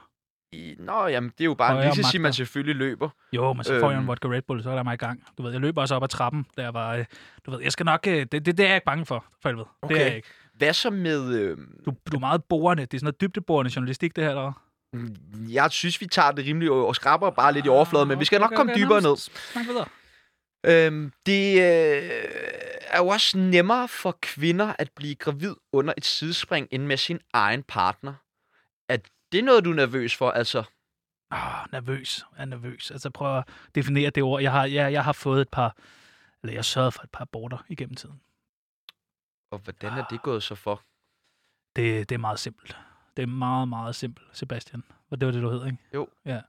I, 0.52 0.76
nå, 0.80 1.08
jamen, 1.08 1.30
det 1.30 1.42
er 1.42 1.46
jo 1.46 1.54
bare 1.54 1.86
en 1.86 1.92
risici, 1.92 2.18
man 2.18 2.34
selvfølgelig 2.34 2.76
løber. 2.76 3.10
Jo, 3.34 3.54
men 3.54 3.64
så 3.64 3.80
får 3.80 3.90
jeg 3.90 3.98
en 3.98 4.02
Øhm. 4.02 4.08
vodka 4.08 4.28
Red 4.28 4.42
Bull, 4.42 4.64
så 4.64 4.70
er 4.70 4.76
der 4.76 4.84
mig 4.84 4.94
i 4.94 4.98
gang. 4.98 5.24
Du 5.38 5.44
ved, 5.44 5.52
jeg 5.52 5.62
løber 5.62 5.82
også 5.82 5.96
op 5.96 6.04
ad 6.04 6.08
trappen, 6.08 6.46
da 6.58 6.62
jeg 6.62 6.74
var... 6.74 6.96
øh, 6.96 7.06
Du 7.46 7.52
ved, 7.52 7.62
jeg 7.62 7.72
skal 7.72 7.84
nok... 7.84 8.08
øh, 8.08 8.14
Det, 8.14 8.32
det, 8.32 8.46
det 8.46 8.60
er 8.60 8.68
jeg 8.68 8.76
ikke 8.76 8.86
bange 8.86 9.06
for, 9.06 9.26
for 9.42 9.50
helvede. 9.50 9.66
Det 9.84 9.92
er 9.92 9.96
Okay. 9.96 10.06
jeg 10.06 10.16
ikke. 10.16 10.28
Hvad 10.54 10.74
så 10.74 10.90
med... 10.90 11.34
Øhm, 11.40 11.82
Du, 11.86 11.94
du 12.12 12.16
er 12.16 12.20
meget 12.20 12.44
borende. 12.44 12.86
Det 12.86 12.94
er 12.94 13.00
sådan 13.00 13.06
noget 13.06 13.22
dybdeborende 13.22 13.72
journalistik, 13.76 14.16
det 14.16 14.24
her, 14.24 14.30
eller? 14.32 14.64
Jeg 15.50 15.72
synes, 15.72 16.02
vi 16.02 16.08
tager 16.08 16.32
det 16.32 16.46
rimelig 16.46 16.72
og 16.72 16.96
skraber 16.96 17.30
bare 17.30 17.54
lidt 17.54 17.66
i 17.66 17.70
overfladen, 17.70 18.08
men 18.08 18.20
vi 18.20 18.26
skal 18.26 18.40
nok 18.40 18.54
komme 18.56 18.76
dybere 18.76 19.02
ned. 19.02 19.18
Snak 19.18 19.66
videre. 19.68 19.88
Øhm, 20.66 21.12
det 21.26 21.52
øh, 21.54 22.12
er 22.82 22.98
jo 22.98 23.08
også 23.08 23.38
nemmere 23.38 23.88
for 23.88 24.18
kvinder 24.22 24.74
at 24.80 24.92
blive 24.96 25.16
gravid 25.16 25.56
under 25.72 25.94
et 25.98 26.06
sidespring 26.06 26.68
end 26.72 26.84
med 26.84 26.98
sin 26.98 27.20
egen 27.34 27.64
partner. 27.64 28.14
Er 28.90 28.98
det 29.32 29.44
noget, 29.44 29.66
du 29.66 29.72
er 29.72 29.76
nervøs 29.76 30.16
for? 30.16 30.32
Altså, 30.32 30.64
Ah, 31.32 31.68
nervøs. 31.72 32.26
Jeg 32.36 32.42
er 32.42 32.46
nervøs. 32.46 32.92
Altså, 32.92 33.10
prøv 33.10 33.38
at 33.38 33.44
definere 33.76 34.10
det 34.10 34.24
ord. 34.24 34.42
Jeg 34.42 34.52
har, 34.52 34.66
jeg, 34.66 34.92
jeg 34.94 35.04
har 35.04 35.12
fået 35.14 35.42
et 35.42 35.50
par... 35.50 35.76
Eller 36.44 36.54
jeg 36.54 36.66
sørget 36.66 36.94
for 36.94 37.04
et 37.04 37.10
par 37.12 37.22
aborter 37.22 37.58
igennem 37.70 37.96
tiden. 37.96 38.22
og 39.52 39.60
hvordan 39.60 39.94
er 39.94 40.06
det 40.06 40.22
gået 40.22 40.44
så 40.44 40.56
for? 40.56 40.84
Det, 41.76 42.10
det 42.10 42.16
er 42.16 42.20
meget 42.20 42.40
simpelt. 42.40 42.78
Det 43.18 43.24
er 43.24 43.28
meget, 43.28 43.68
meget 43.68 43.96
simpelt, 43.96 44.28
Sebastian. 44.34 44.84
Og 45.10 45.22
det 45.22 45.26
var 45.26 45.32
det, 45.32 45.42
du 45.42 45.50
hed, 45.50 45.66
ikke? 45.66 45.78
Jo. 45.94 46.08
Ja. 46.26 46.40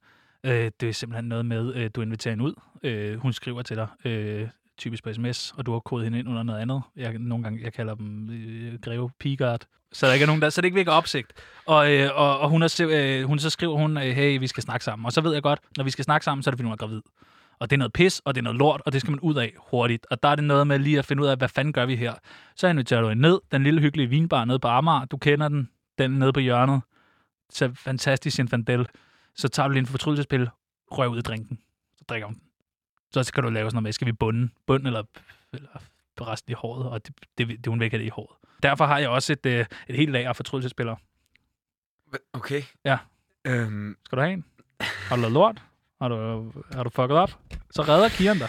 Øh, 0.45 0.71
det 0.81 0.89
er 0.89 0.93
simpelthen 0.93 1.25
noget 1.25 1.47
med, 1.47 1.75
øh, 1.75 1.91
du 1.95 2.03
inviterer 2.03 2.33
hende 2.33 2.45
ud. 2.45 2.55
Øh, 2.83 3.19
hun 3.19 3.33
skriver 3.33 3.63
til 3.63 3.77
dig, 3.77 3.87
øh, 4.05 4.49
typisk 4.79 5.05
på 5.05 5.13
sms, 5.13 5.55
og 5.57 5.67
du 5.67 5.73
har 5.73 5.79
kodet 5.79 6.05
hende 6.05 6.19
ind 6.19 6.29
under 6.29 6.43
noget 6.43 6.61
andet. 6.61 6.83
Jeg, 6.97 7.19
nogle 7.19 7.45
gange, 7.45 7.61
jeg 7.65 7.73
kalder 7.73 7.95
dem 7.95 8.31
øh, 8.31 8.81
Greve 8.81 9.11
Pigard. 9.19 9.61
Så 9.93 10.07
der 10.07 10.13
ikke 10.13 10.23
er 10.23 10.27
nogen 10.27 10.43
der, 10.43 10.51
så 10.51 10.61
det 10.61 10.65
ikke 10.65 10.75
virker 10.75 10.93
opsigt. 10.93 11.33
Og, 11.67 11.93
øh, 11.93 12.11
og, 12.15 12.39
og 12.39 12.49
hun, 12.49 12.63
er, 12.63 12.87
øh, 12.91 13.25
hun 13.25 13.39
så 13.39 13.51
skriver 13.51 13.77
hun, 13.77 13.97
øh, 13.97 14.03
hey, 14.03 14.39
vi 14.39 14.47
skal 14.47 14.63
snakke 14.63 14.85
sammen. 14.85 15.07
Og 15.07 15.13
så 15.13 15.21
ved 15.21 15.33
jeg 15.33 15.43
godt, 15.43 15.61
når 15.77 15.85
vi 15.85 15.91
skal 15.91 16.05
snakke 16.05 16.25
sammen, 16.25 16.43
så 16.43 16.51
er 16.51 16.53
det, 16.53 16.59
fordi 16.59 16.65
hun 16.67 16.73
er 16.73 16.77
gravid. 16.77 17.01
Og 17.59 17.71
det 17.71 17.77
er 17.77 17.79
noget 17.79 17.93
pis, 17.93 18.21
og 18.25 18.35
det 18.35 18.41
er 18.41 18.43
noget 18.43 18.59
lort, 18.59 18.83
og 18.87 18.93
det 18.93 19.01
skal 19.01 19.11
man 19.11 19.21
ud 19.21 19.35
af 19.35 19.53
hurtigt. 19.59 20.07
Og 20.11 20.23
der 20.23 20.29
er 20.29 20.35
det 20.35 20.45
noget 20.45 20.67
med 20.67 20.79
lige 20.79 20.99
at 20.99 21.05
finde 21.05 21.23
ud 21.23 21.29
af, 21.29 21.37
hvad 21.37 21.49
fanden 21.49 21.73
gør 21.73 21.87
vi 21.87 21.97
her? 21.97 22.15
Så 22.57 22.69
inviterer 22.69 23.01
du 23.01 23.09
hende 23.09 23.23
ned, 23.23 23.41
den 23.53 23.63
lille 23.63 23.81
hyggelige 23.81 24.09
vinbar 24.09 24.45
nede 24.45 24.59
på 24.59 24.69
Amager. 24.69 25.05
Du 25.05 25.17
kender 25.17 25.49
den, 25.49 25.69
den 25.99 26.11
nede 26.11 26.33
på 26.33 26.40
hjørnet. 26.40 26.83
Så 27.50 27.73
fantastisk 27.75 28.37
Zinfandel. 28.37 28.88
Så 29.35 29.49
tager 29.49 29.67
du 29.67 29.73
lige 29.73 29.81
en 29.81 29.87
fortrydelsespille, 29.87 30.50
røg 30.93 31.09
ud 31.09 31.19
i 31.19 31.23
drinken. 31.23 31.59
Så 31.97 32.05
drikker 32.09 32.26
hun 32.26 32.35
den. 32.35 32.43
Så 33.12 33.23
skal 33.23 33.43
du 33.43 33.49
lave 33.49 33.71
sådan 33.71 33.76
noget 33.76 33.83
med, 33.83 33.93
skal 33.93 34.07
vi 34.07 34.12
bunde, 34.12 34.49
bund 34.67 34.87
eller, 34.87 35.02
eller 35.52 35.69
resten 36.21 36.50
i 36.50 36.55
håret, 36.55 36.87
og 36.87 37.07
det, 37.07 37.14
det, 37.38 37.49
det, 37.49 37.67
hun 37.67 37.81
vil 37.81 37.85
ikke 37.85 37.97
have 37.97 38.02
det 38.02 38.07
i 38.07 38.12
håret. 38.14 38.37
Derfor 38.62 38.87
har 38.87 38.99
jeg 38.99 39.09
også 39.09 39.33
et, 39.33 39.47
øh, 39.47 39.67
et 39.88 39.97
helt 39.97 40.11
lager 40.12 40.28
af 40.28 40.37
fortrydelsespiller. 40.37 40.97
Okay. 42.33 42.62
Ja. 42.85 42.99
Øhm, 43.45 43.97
Skal 44.05 44.17
du 44.17 44.23
have 44.23 44.33
en? 44.33 44.45
Har 44.81 45.17
du 45.17 45.21
lavet 45.23 45.33
lort? 45.33 45.62
Har 46.00 46.09
du, 46.09 46.52
har 46.73 46.83
du 46.83 46.90
fucket 46.90 47.17
op? 47.17 47.31
Så 47.71 47.83
redder 47.83 48.09
Kian 48.09 48.38
dig. 48.38 48.49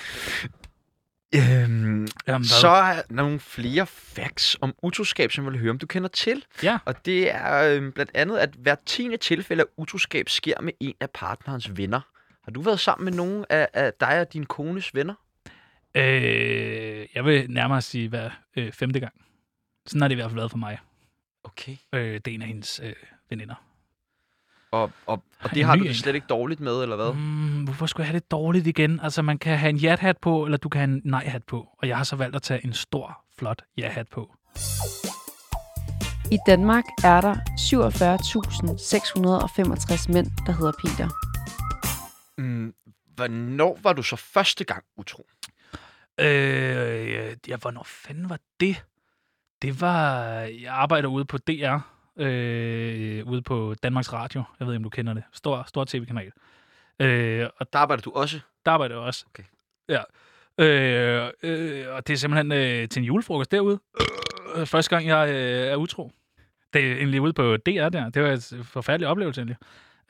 Øhm, 1.35 2.07
Jamen, 2.27 2.45
så 2.45 2.67
er 2.67 2.93
der 2.93 3.01
nogle 3.09 3.39
flere 3.39 3.85
facts 3.87 4.57
om 4.61 4.75
utroskab, 4.83 5.31
som 5.31 5.45
jeg 5.45 5.51
vil 5.51 5.59
høre, 5.59 5.71
om 5.71 5.79
du 5.79 5.87
kender 5.87 6.09
til. 6.09 6.45
Ja. 6.63 6.77
Og 6.85 7.05
det 7.05 7.35
er 7.35 7.75
øhm, 7.75 7.91
blandt 7.91 8.11
andet, 8.15 8.37
at 8.37 8.49
hver 8.57 8.75
tiende 8.85 9.17
tilfælde 9.17 9.63
af 9.63 9.67
utroskab 9.77 10.29
sker 10.29 10.61
med 10.61 10.73
en 10.79 10.93
af 10.99 11.09
partnerens 11.09 11.77
venner. 11.77 12.01
Har 12.43 12.51
du 12.51 12.61
været 12.61 12.79
sammen 12.79 13.05
med 13.05 13.13
nogen 13.13 13.45
af, 13.49 13.67
af 13.73 13.93
dig 13.93 14.21
og 14.21 14.33
din 14.33 14.45
kones 14.45 14.95
venner? 14.95 15.13
Øh, 15.95 17.05
jeg 17.15 17.25
vil 17.25 17.51
nærmere 17.51 17.81
sige 17.81 18.09
hver 18.09 18.29
øh, 18.57 18.71
femte 18.71 18.99
gang. 18.99 19.13
Sådan 19.85 20.01
har 20.01 20.07
det 20.07 20.15
i 20.15 20.15
hvert 20.15 20.29
fald 20.29 20.39
været 20.39 20.51
for 20.51 20.57
mig. 20.57 20.79
Okay. 21.43 21.77
Øh, 21.93 22.13
det 22.13 22.27
er 22.27 22.35
en 22.35 22.41
af 22.41 22.47
hendes 22.47 22.81
øh, 22.83 22.93
veninder. 23.29 23.68
Og, 24.71 24.91
og, 25.05 25.23
og 25.39 25.49
det 25.53 25.63
har 25.63 25.75
du 25.75 25.83
det 25.83 25.95
slet 25.95 26.15
ikke 26.15 26.27
dårligt 26.29 26.59
med, 26.59 26.83
eller 26.83 26.95
hvad? 26.95 27.13
Mm, 27.13 27.63
hvorfor 27.63 27.85
skulle 27.85 28.05
jeg 28.05 28.11
have 28.11 28.19
det 28.19 28.31
dårligt 28.31 28.67
igen? 28.67 28.99
Altså, 29.03 29.21
man 29.21 29.37
kan 29.37 29.57
have 29.57 29.69
en 29.69 29.77
ja-hat 29.77 30.17
på, 30.17 30.45
eller 30.45 30.57
du 30.57 30.69
kan 30.69 30.79
have 30.79 30.93
en 30.93 31.01
nej-hat 31.03 31.43
på. 31.43 31.69
Og 31.77 31.87
jeg 31.87 31.97
har 31.97 32.03
så 32.03 32.15
valgt 32.15 32.35
at 32.35 32.41
tage 32.41 32.65
en 32.65 32.73
stor, 32.73 33.21
flot 33.37 33.61
ja-hat 33.77 34.07
på. 34.07 34.35
I 36.31 36.37
Danmark 36.47 36.83
er 37.03 37.21
der 37.21 37.35
47.665 37.35 40.13
mænd, 40.13 40.27
der 40.45 40.51
hedder 40.51 40.71
Peter. 40.79 41.09
Mm, 42.37 42.73
hvornår 43.15 43.79
var 43.83 43.93
du 43.93 44.03
så 44.03 44.15
første 44.15 44.63
gang 44.63 44.83
utro? 44.97 45.27
Øh, 46.19 47.35
ja, 47.47 47.57
hvornår 47.57 47.83
fanden 47.85 48.29
var 48.29 48.39
det? 48.59 48.83
Det 49.61 49.81
var... 49.81 50.23
Jeg 50.39 50.73
arbejder 50.73 51.07
ude 51.07 51.25
på 51.25 51.37
DR, 51.37 51.77
øh, 52.19 53.27
ude 53.27 53.41
på 53.41 53.75
Danmarks 53.83 54.13
Radio. 54.13 54.43
Jeg 54.59 54.67
ved 54.67 54.73
ikke, 54.73 54.79
om 54.79 54.83
du 54.83 54.89
kender 54.89 55.13
det. 55.13 55.23
Stor, 55.33 55.63
stor 55.67 55.85
tv-kanal. 55.85 56.31
Øh, 56.99 57.47
og 57.57 57.73
Der 57.73 57.79
arbejder 57.79 58.01
du 58.01 58.11
også. 58.11 58.39
der 58.65 58.71
arbejder 58.71 58.95
jeg 58.95 59.03
også. 59.03 59.25
Okay. 59.29 59.43
Ja. 59.89 60.01
Øh, 60.59 61.31
øh, 61.43 61.85
og 61.95 62.07
det 62.07 62.13
er 62.13 62.17
simpelthen 62.17 62.51
øh, 62.51 62.89
til 62.89 62.99
en 62.99 63.05
julefrokost 63.05 63.51
derude. 63.51 63.79
Øh, 64.55 64.65
første 64.65 64.95
gang, 64.95 65.07
jeg 65.07 65.29
øh, 65.29 65.67
er 65.71 65.75
utro. 65.75 66.11
Det 66.73 66.91
er 66.91 66.95
egentlig 66.95 67.21
ude 67.21 67.33
på 67.33 67.57
DR 67.57 67.89
der. 67.89 68.09
Det 68.09 68.23
var 68.23 68.31
en 68.31 68.63
forfærdelig 68.63 69.07
oplevelse 69.07 69.41
egentlig. 69.41 69.57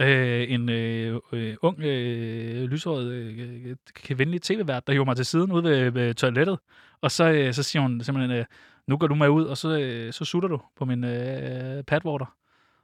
Øh, 0.01 0.45
en 0.51 0.69
øh, 0.69 1.19
øh, 1.33 1.55
ung, 1.61 1.79
øh, 1.83 2.63
lyshåret, 2.63 3.05
øh, 3.11 4.19
venlig 4.19 4.41
tv-vært, 4.41 4.87
der 4.87 4.93
hiver 4.93 5.05
mig 5.05 5.15
til 5.15 5.25
siden 5.25 5.51
ude 5.51 5.63
ved, 5.63 5.91
ved 5.91 6.13
toilettet. 6.13 6.59
Og 7.01 7.11
så, 7.11 7.31
øh, 7.31 7.53
så 7.53 7.63
siger 7.63 7.81
hun 7.81 8.01
simpelthen, 8.03 8.37
øh, 8.39 8.45
nu 8.89 8.97
går 8.97 9.07
du 9.07 9.15
med 9.15 9.29
ud, 9.29 9.45
og 9.45 9.57
så, 9.57 9.79
øh, 9.79 10.13
så 10.13 10.25
sutter 10.25 10.49
du 10.49 10.61
på 10.75 10.85
min 10.85 11.03
øh, 11.03 11.83
padwater. 11.83 12.35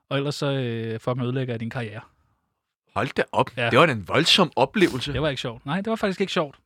Og 0.10 0.18
ellers 0.18 0.36
så 0.36 0.52
øh, 0.52 1.00
fucking 1.00 1.26
ødelægger 1.26 1.54
jeg 1.54 1.60
din 1.60 1.70
karriere. 1.70 2.02
Hold 2.96 3.10
da 3.16 3.24
op. 3.32 3.58
Ja. 3.58 3.70
Det 3.70 3.80
var 3.80 3.86
da 3.86 3.92
en 3.92 4.08
voldsom 4.08 4.52
oplevelse. 4.56 5.14
Det 5.14 5.22
var 5.22 5.30
ikke 5.30 5.42
sjovt. 5.42 5.66
Nej, 5.66 5.82
det 5.82 5.90
var 5.90 5.96
faktisk 5.96 6.22
ikke 6.22 6.34
sjovt. 6.34 6.60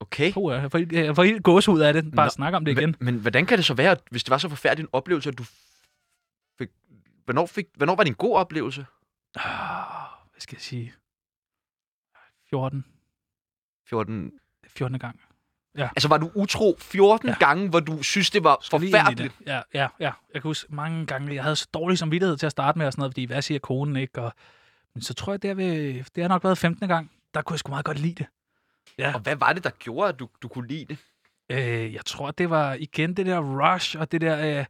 Okay. 0.00 0.32
Puh, 0.32 0.52
jeg 0.52 0.72
får, 0.72 0.94
jeg 0.94 1.16
får 1.16 1.22
helt 1.22 1.42
gås 1.42 1.68
ud 1.68 1.80
af 1.80 1.92
det. 1.92 2.14
Bare 2.14 2.26
Nå, 2.26 2.30
snakke 2.30 2.56
om 2.56 2.64
det 2.64 2.72
igen. 2.78 2.96
Men, 2.98 3.14
men 3.14 3.14
hvordan 3.20 3.46
kan 3.46 3.58
det 3.58 3.64
så 3.64 3.74
være, 3.74 3.90
at 3.90 4.02
hvis 4.10 4.24
det 4.24 4.30
var 4.30 4.38
så 4.38 4.48
forfærdelig 4.48 4.82
en 4.82 4.88
oplevelse, 4.92 5.30
at 5.30 5.38
du 5.38 5.44
fik... 6.58 6.68
Hvornår, 7.24 7.46
fik, 7.46 7.66
hvornår 7.74 7.94
var 7.94 8.02
det 8.02 8.10
en 8.10 8.16
god 8.16 8.36
oplevelse? 8.36 8.86
Ah, 9.36 10.08
hvad 10.32 10.40
skal 10.40 10.56
jeg 10.56 10.62
sige? 10.62 10.92
14. 12.50 12.84
14... 13.88 14.32
14. 14.66 14.98
gang. 14.98 15.20
Altså 15.74 16.08
var 16.08 16.16
du 16.18 16.30
utro 16.34 16.76
14 16.80 17.28
Ja. 17.28 17.32
ja. 17.40 17.46
gange, 17.46 17.68
hvor 17.68 17.80
du 17.80 18.02
synes, 18.02 18.30
det 18.30 18.44
var 18.44 18.58
forfærdeligt? 18.70 19.34
det. 19.38 19.46
Ja, 19.46 19.60
ja, 19.74 19.88
ja. 20.00 20.10
Jeg 20.34 20.42
kan 20.42 20.42
huske 20.42 20.74
mange 20.74 21.06
gange, 21.06 21.34
jeg 21.34 21.42
havde 21.42 21.56
så 21.56 21.68
dårlig 21.74 21.98
samvittighed 21.98 22.36
til 22.36 22.46
at 22.46 22.52
starte 22.52 22.78
med, 22.78 22.86
og 22.86 22.92
sådan 22.92 23.00
noget, 23.00 23.12
fordi 23.12 23.24
hvad 23.24 23.42
siger 23.42 23.58
konen, 23.58 23.96
ikke? 23.96 24.22
Og, 24.22 24.32
men 24.94 25.02
så 25.02 25.14
tror 25.14 25.32
jeg, 25.32 25.42
det, 25.42 25.50
er 25.50 25.54
ved, 25.54 26.04
det 26.14 26.22
har 26.24 26.28
nok 26.28 26.44
været 26.44 26.58
15. 26.58 26.88
gang. 26.88 27.10
Der 27.34 27.42
kunne 27.42 27.54
jeg 27.54 27.58
sgu 27.58 27.70
meget 27.70 27.84
godt 27.84 27.98
lide 27.98 28.14
det. 28.14 28.26
Ja. 28.98 29.14
Og 29.14 29.20
hvad 29.20 29.36
var 29.36 29.52
det, 29.52 29.64
der 29.64 29.70
gjorde, 29.70 30.08
at 30.08 30.18
du, 30.18 30.28
du 30.42 30.48
kunne 30.48 30.68
lide 30.68 30.84
det? 30.84 30.98
Øh, 31.50 31.94
jeg 31.94 32.04
tror, 32.04 32.30
det 32.30 32.50
var 32.50 32.74
igen 32.74 33.14
det 33.16 33.26
der 33.26 33.38
rush, 33.74 33.98
og 34.00 34.12
det 34.12 34.20
der 34.20 34.58
øh, 34.60 34.64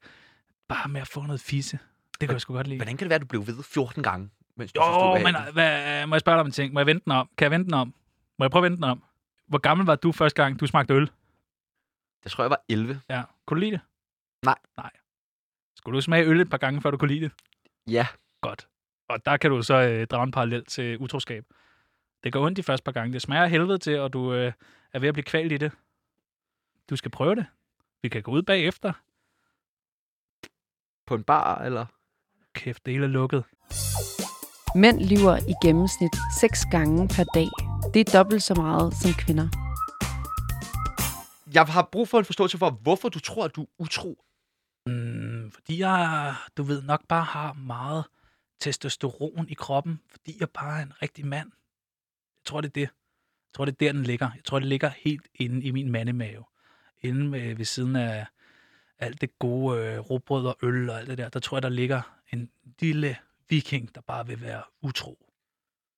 bare 0.68 0.88
med 0.88 1.00
at 1.00 1.08
få 1.08 1.22
noget 1.22 1.40
fisse. 1.40 1.78
Det 2.20 2.28
kunne 2.28 2.34
jeg 2.34 2.40
sgu 2.40 2.52
godt 2.54 2.66
lide. 2.66 2.78
Hvordan 2.78 2.96
kan 2.96 3.04
det 3.04 3.08
være, 3.10 3.14
at 3.16 3.20
du 3.22 3.26
blev 3.26 3.46
ved 3.46 3.62
14 3.62 4.02
gange? 4.02 4.30
Mens 4.56 4.72
du 4.72 4.80
Jo, 4.84 4.92
forstod 4.92 5.24
men 5.24 5.36
af- 5.36 5.52
hvad, 5.52 6.06
må 6.06 6.14
jeg 6.14 6.20
spørge 6.20 6.36
dig 6.36 6.40
om 6.40 6.46
en 6.46 6.52
ting? 6.52 6.72
Må 6.72 6.80
jeg 6.80 6.86
vente 6.86 7.04
den 7.04 7.12
om? 7.12 7.28
Kan 7.38 7.44
jeg 7.44 7.50
vente 7.50 7.64
den 7.64 7.74
om? 7.74 7.94
Må 8.38 8.44
jeg 8.44 8.50
prøve 8.50 8.60
at 8.66 8.70
vente 8.70 8.76
den 8.76 8.84
om? 8.90 9.02
Hvor 9.48 9.58
gammel 9.58 9.86
var 9.86 9.96
du 9.96 10.12
første 10.12 10.42
gang, 10.42 10.60
du 10.60 10.66
smagte 10.66 10.94
øl? 10.94 11.10
Jeg 12.24 12.32
tror, 12.32 12.44
jeg 12.44 12.50
var 12.50 12.60
11. 12.68 13.00
Ja. 13.08 13.22
Kunne 13.46 13.56
du 13.56 13.60
lide 13.60 13.72
det? 13.72 13.80
Nej. 14.44 14.58
Nej. 14.76 14.90
Skulle 15.76 15.96
du 15.96 16.00
smage 16.00 16.26
øl 16.26 16.40
et 16.40 16.50
par 16.50 16.56
gange, 16.56 16.80
før 16.82 16.90
du 16.90 16.96
kunne 16.96 17.14
lide 17.14 17.20
det? 17.24 17.32
Ja. 17.86 18.06
Godt. 18.40 18.68
Og 19.08 19.26
der 19.26 19.36
kan 19.36 19.50
du 19.50 19.62
så 19.62 19.74
øh, 19.74 20.06
drage 20.06 20.22
en 20.22 20.30
parallel 20.30 20.64
til 20.64 20.98
utroskab. 20.98 21.44
Det 22.24 22.32
går 22.32 22.46
ondt 22.46 22.56
de 22.56 22.62
første 22.62 22.84
par 22.84 22.92
gange. 22.92 23.12
Det 23.12 23.22
smager 23.22 23.46
helvede 23.46 23.78
til, 23.78 23.98
og 23.98 24.12
du 24.12 24.32
øh, 24.32 24.52
er 24.92 24.98
ved 24.98 25.08
at 25.08 25.14
blive 25.14 25.24
kvalt 25.24 25.52
i 25.52 25.56
det. 25.56 25.72
Du 26.90 26.96
skal 26.96 27.10
prøve 27.10 27.34
det. 27.34 27.46
Vi 28.02 28.08
kan 28.08 28.22
gå 28.22 28.30
ud 28.30 28.42
bagefter. 28.42 28.92
På 31.06 31.14
en 31.14 31.24
bar, 31.24 31.58
eller? 31.64 31.86
Kæft, 32.52 32.86
det 32.86 32.92
hele 32.92 33.04
er 33.04 33.10
lukket. 33.10 33.44
Mænd 34.74 35.00
lyver 35.00 35.36
i 35.36 35.54
gennemsnit 35.62 36.16
6 36.40 36.64
gange 36.70 37.08
per 37.08 37.24
dag. 37.24 37.48
Det 37.94 38.00
er 38.00 38.18
dobbelt 38.18 38.42
så 38.42 38.54
meget 38.54 38.94
som 38.94 39.12
kvinder. 39.12 39.48
Jeg 41.54 41.66
har 41.66 41.88
brug 41.92 42.08
for 42.08 42.18
en 42.18 42.24
forståelse 42.24 42.58
for, 42.58 42.70
hvorfor 42.70 43.08
du 43.08 43.20
tror, 43.20 43.44
at 43.44 43.56
du 43.56 43.62
er 43.62 43.66
utro. 43.78 44.18
Mm, 44.86 45.50
fordi 45.54 45.78
jeg, 45.80 46.34
du 46.56 46.62
ved, 46.62 46.82
nok 46.82 47.06
bare 47.08 47.24
har 47.24 47.52
meget 47.52 48.04
testosteron 48.60 49.48
i 49.48 49.54
kroppen, 49.54 50.00
fordi 50.10 50.36
jeg 50.40 50.50
bare 50.50 50.78
er 50.78 50.82
en 50.82 50.92
rigtig 51.02 51.26
mand. 51.26 51.50
Jeg 52.36 52.44
tror, 52.44 52.60
det 52.60 52.68
er 52.68 52.72
det. 52.72 52.80
Jeg 52.80 53.54
tror, 53.54 53.64
det 53.64 53.72
er 53.72 53.76
der, 53.76 53.92
den 53.92 54.02
ligger. 54.02 54.30
Jeg 54.34 54.44
tror, 54.44 54.58
det 54.58 54.68
ligger 54.68 54.90
helt 55.04 55.28
inde 55.34 55.62
i 55.62 55.70
min 55.70 55.90
mandemave. 55.90 56.44
Inde 57.02 57.32
ved, 57.32 57.54
ved 57.54 57.64
siden 57.64 57.96
af 57.96 58.26
alt 58.98 59.20
det 59.20 59.38
gode 59.38 59.80
øh, 59.80 59.98
råbrød 59.98 60.46
og 60.46 60.56
øl 60.62 60.90
og 60.90 60.98
alt 60.98 61.08
det 61.08 61.18
der. 61.18 61.28
Der 61.28 61.40
tror 61.40 61.56
jeg, 61.56 61.62
der 61.62 61.68
ligger 61.68 62.00
en 62.32 62.50
lille 62.80 63.16
viking, 63.50 63.94
der 63.94 64.00
bare 64.00 64.26
vil 64.26 64.40
være 64.40 64.62
utro. 64.82 65.24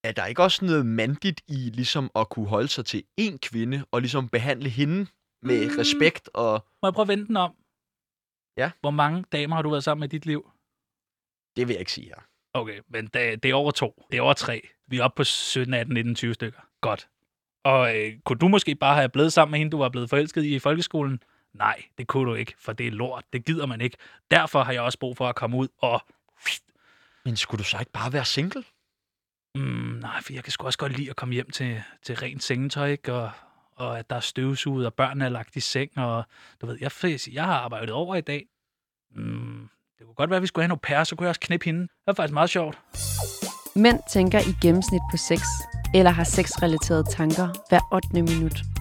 Er 0.05 0.13
der 0.13 0.27
ikke 0.27 0.43
også 0.43 0.65
noget 0.65 0.87
mandigt 0.87 1.41
i 1.49 1.55
ligesom 1.55 2.11
at 2.15 2.29
kunne 2.29 2.47
holde 2.49 2.69
sig 2.69 2.87
til 2.87 3.05
én 3.21 3.37
kvinde, 3.39 3.85
og 3.91 4.01
ligesom 4.01 4.29
behandle 4.29 4.69
hende 4.69 5.07
med 5.43 5.71
Mm. 5.71 5.77
respekt 5.79 6.31
og... 6.35 6.67
Må 6.83 6.87
jeg 6.89 6.95
prøve 6.95 7.05
at 7.05 7.09
vente 7.09 7.27
den 7.27 7.37
om? 7.37 7.55
Ja. 8.57 8.71
Hvor 8.81 8.91
mange 8.91 9.25
damer 9.33 9.55
har 9.57 9.63
du 9.63 9.71
været 9.71 9.85
sammen 9.85 10.01
med 10.01 10.09
i 10.09 10.17
dit 10.17 10.27
liv? 10.27 10.51
Det 11.57 11.69
vil 11.69 11.75
jeg 11.75 11.81
ikke 11.81 11.93
sige 11.93 12.07
her. 12.07 12.23
Okay, 12.55 12.81
men 12.89 13.07
det, 13.07 13.43
det 13.43 13.51
er 13.51 13.55
over 13.55 13.71
to. 13.71 14.05
Det 14.11 14.19
er 14.19 14.23
over 14.23 14.33
tre. 14.33 14.69
Vi 14.87 14.99
er 14.99 15.05
oppe 15.05 15.17
på 15.17 15.25
17, 15.25 15.75
18, 15.75 15.95
19, 15.95 16.15
20 16.15 16.35
stykker. 16.35 16.61
Godt. 16.81 17.09
Og 17.65 17.97
øh, 17.99 18.19
kunne 18.25 18.39
du 18.39 18.49
måske 18.49 18.75
bare 18.75 18.95
have 18.97 19.09
blevet 19.09 19.33
sammen 19.33 19.51
med 19.51 19.59
hende, 19.59 19.71
du 19.71 19.79
var 19.79 19.89
blevet 19.89 20.11
forelsket 20.11 20.45
i 20.45 20.55
i 20.55 20.59
folkeskolen? 20.59 21.23
Nej, 21.55 21.83
det 21.99 22.07
kunne 22.07 22.31
du 22.31 22.35
ikke, 22.35 22.55
for 22.59 22.73
det 22.73 22.87
er 22.87 22.91
lort. 22.91 23.25
Det 23.33 23.45
gider 23.45 23.67
man 23.67 23.81
ikke. 23.81 23.97
Derfor 24.31 24.63
har 24.63 24.73
jeg 24.73 24.83
også 24.83 24.99
brug 24.99 25.17
for 25.17 25.29
at 25.29 25.37
komme 25.37 25.57
ud 25.57 25.69
og... 25.79 26.01
Men 27.25 27.37
skulle 27.37 27.59
du 27.59 27.65
så 27.65 27.79
ikke 27.79 27.93
bare 27.93 28.13
være 28.13 28.25
single? 28.25 28.65
Mm, 29.55 29.99
nej, 30.01 30.23
for 30.23 30.33
jeg 30.33 30.45
kan 30.45 30.53
sgu 30.53 30.67
også 30.67 30.79
godt 30.79 30.97
lide 30.97 31.11
at 31.11 31.17
komme 31.17 31.35
hjem 31.35 31.51
til, 31.51 31.83
til 32.03 32.17
rent 32.17 32.43
sengetøj, 32.43 32.91
ikke? 32.91 33.15
Og, 33.15 33.31
og 33.77 33.99
at 33.99 34.11
der 34.11 34.17
er 34.17 34.21
støvsuget, 34.21 34.87
og 34.87 34.95
børnene 34.95 35.25
er 35.25 35.29
lagt 35.29 35.57
i 35.57 35.61
seng, 35.61 35.99
og 35.99 36.25
du 36.61 36.67
ved, 36.67 36.79
jeg, 36.81 36.91
jeg 37.33 37.45
har 37.45 37.55
arbejdet 37.55 37.91
over 37.91 38.17
i 38.17 38.21
dag. 38.21 38.47
Mm, 39.17 39.69
det 39.99 40.07
kunne 40.07 40.15
godt 40.15 40.31
være, 40.31 40.37
at 40.37 40.43
vi 40.43 40.47
skulle 40.47 40.63
have 40.63 40.67
en 40.67 40.71
au 40.71 40.79
pair, 40.83 41.05
så 41.05 41.17
kunne 41.17 41.25
jeg 41.25 41.31
også 41.31 41.41
knippe 41.41 41.65
hende. 41.65 41.81
Det 41.81 42.07
var 42.07 42.13
faktisk 42.13 42.35
meget 42.35 42.51
sjovt. 42.51 42.79
Mænd 43.77 44.01
tænker 44.13 44.39
i 44.39 44.53
gennemsnit 44.63 45.03
på 45.11 45.17
sex, 45.17 45.41
eller 45.95 46.11
har 46.11 46.25
sexrelaterede 46.25 47.05
tanker 47.11 47.49
hver 47.69 47.81
8. 47.93 48.09
minut. 48.13 48.80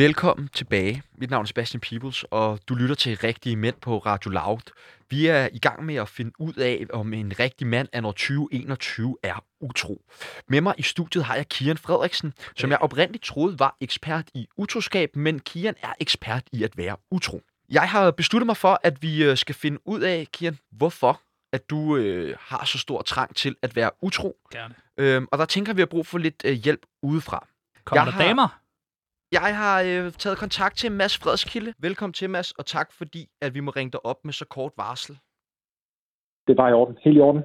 Velkommen 0.00 0.48
tilbage. 0.48 1.02
Mit 1.18 1.30
navn 1.30 1.42
er 1.44 1.46
Sebastian 1.46 1.80
Peebles, 1.80 2.24
og 2.30 2.58
du 2.68 2.74
lytter 2.74 2.94
til 2.94 3.16
Rigtige 3.16 3.56
Mænd 3.56 3.76
på 3.80 3.98
Radio 3.98 4.30
Loud. 4.30 4.70
Vi 5.10 5.26
er 5.26 5.48
i 5.52 5.58
gang 5.58 5.84
med 5.84 5.94
at 5.94 6.08
finde 6.08 6.32
ud 6.38 6.54
af, 6.54 6.86
om 6.92 7.12
en 7.12 7.32
rigtig 7.40 7.66
mand 7.66 7.88
af 7.92 8.02
år 8.04 8.12
2021 8.12 9.16
er 9.22 9.44
utro. 9.60 10.02
Med 10.48 10.60
mig 10.60 10.74
i 10.78 10.82
studiet 10.82 11.24
har 11.24 11.34
jeg 11.36 11.48
Kian 11.48 11.78
Frederiksen, 11.78 12.32
som 12.56 12.70
jeg 12.70 12.78
oprindeligt 12.78 13.24
troede 13.24 13.58
var 13.58 13.76
ekspert 13.80 14.28
i 14.34 14.48
utroskab, 14.56 15.16
men 15.16 15.40
Kian 15.40 15.74
er 15.82 15.92
ekspert 16.00 16.42
i 16.52 16.64
at 16.64 16.76
være 16.76 16.96
utro. 17.10 17.42
Jeg 17.70 17.90
har 17.90 18.10
besluttet 18.10 18.46
mig 18.46 18.56
for, 18.56 18.80
at 18.82 19.02
vi 19.02 19.24
øh, 19.24 19.36
skal 19.36 19.54
finde 19.54 19.78
ud 19.84 20.00
af, 20.00 20.26
Kian, 20.32 20.58
hvorfor 20.72 21.20
at 21.52 21.70
du 21.70 21.96
øh, 21.96 22.36
har 22.40 22.64
så 22.64 22.78
stor 22.78 23.02
trang 23.02 23.36
til 23.36 23.56
at 23.62 23.76
være 23.76 23.90
utro. 24.02 24.36
Gerne. 24.52 24.74
Øhm, 24.96 25.26
og 25.32 25.38
der 25.38 25.44
tænker 25.44 25.72
vi, 25.72 25.74
at 25.74 25.76
vi 25.76 25.80
har 25.82 25.86
brug 25.86 26.06
for 26.06 26.18
lidt 26.18 26.42
øh, 26.44 26.52
hjælp 26.52 26.80
udefra. 27.02 27.46
Kommer 27.84 28.00
Jeg 28.04 28.06
der 28.06 28.18
har- 28.18 28.24
damer? 28.28 28.60
Jeg 29.32 29.56
har 29.56 29.82
øh, 29.82 30.12
taget 30.12 30.38
kontakt 30.38 30.76
til 30.76 30.92
Mads 30.92 31.18
Fredskilde. 31.18 31.74
Velkommen 31.78 32.14
til, 32.14 32.30
Mads, 32.30 32.52
og 32.52 32.66
tak 32.66 32.92
fordi, 32.92 33.28
at 33.40 33.54
vi 33.54 33.60
må 33.60 33.70
ringe 33.70 33.90
dig 33.90 34.06
op 34.06 34.24
med 34.24 34.32
så 34.32 34.44
kort 34.44 34.72
varsel. 34.76 35.18
Det 36.46 36.52
er 36.52 36.56
bare 36.56 36.70
i 36.70 36.72
orden. 36.72 36.96
Helt 37.04 37.16
i 37.16 37.20
orden. 37.20 37.42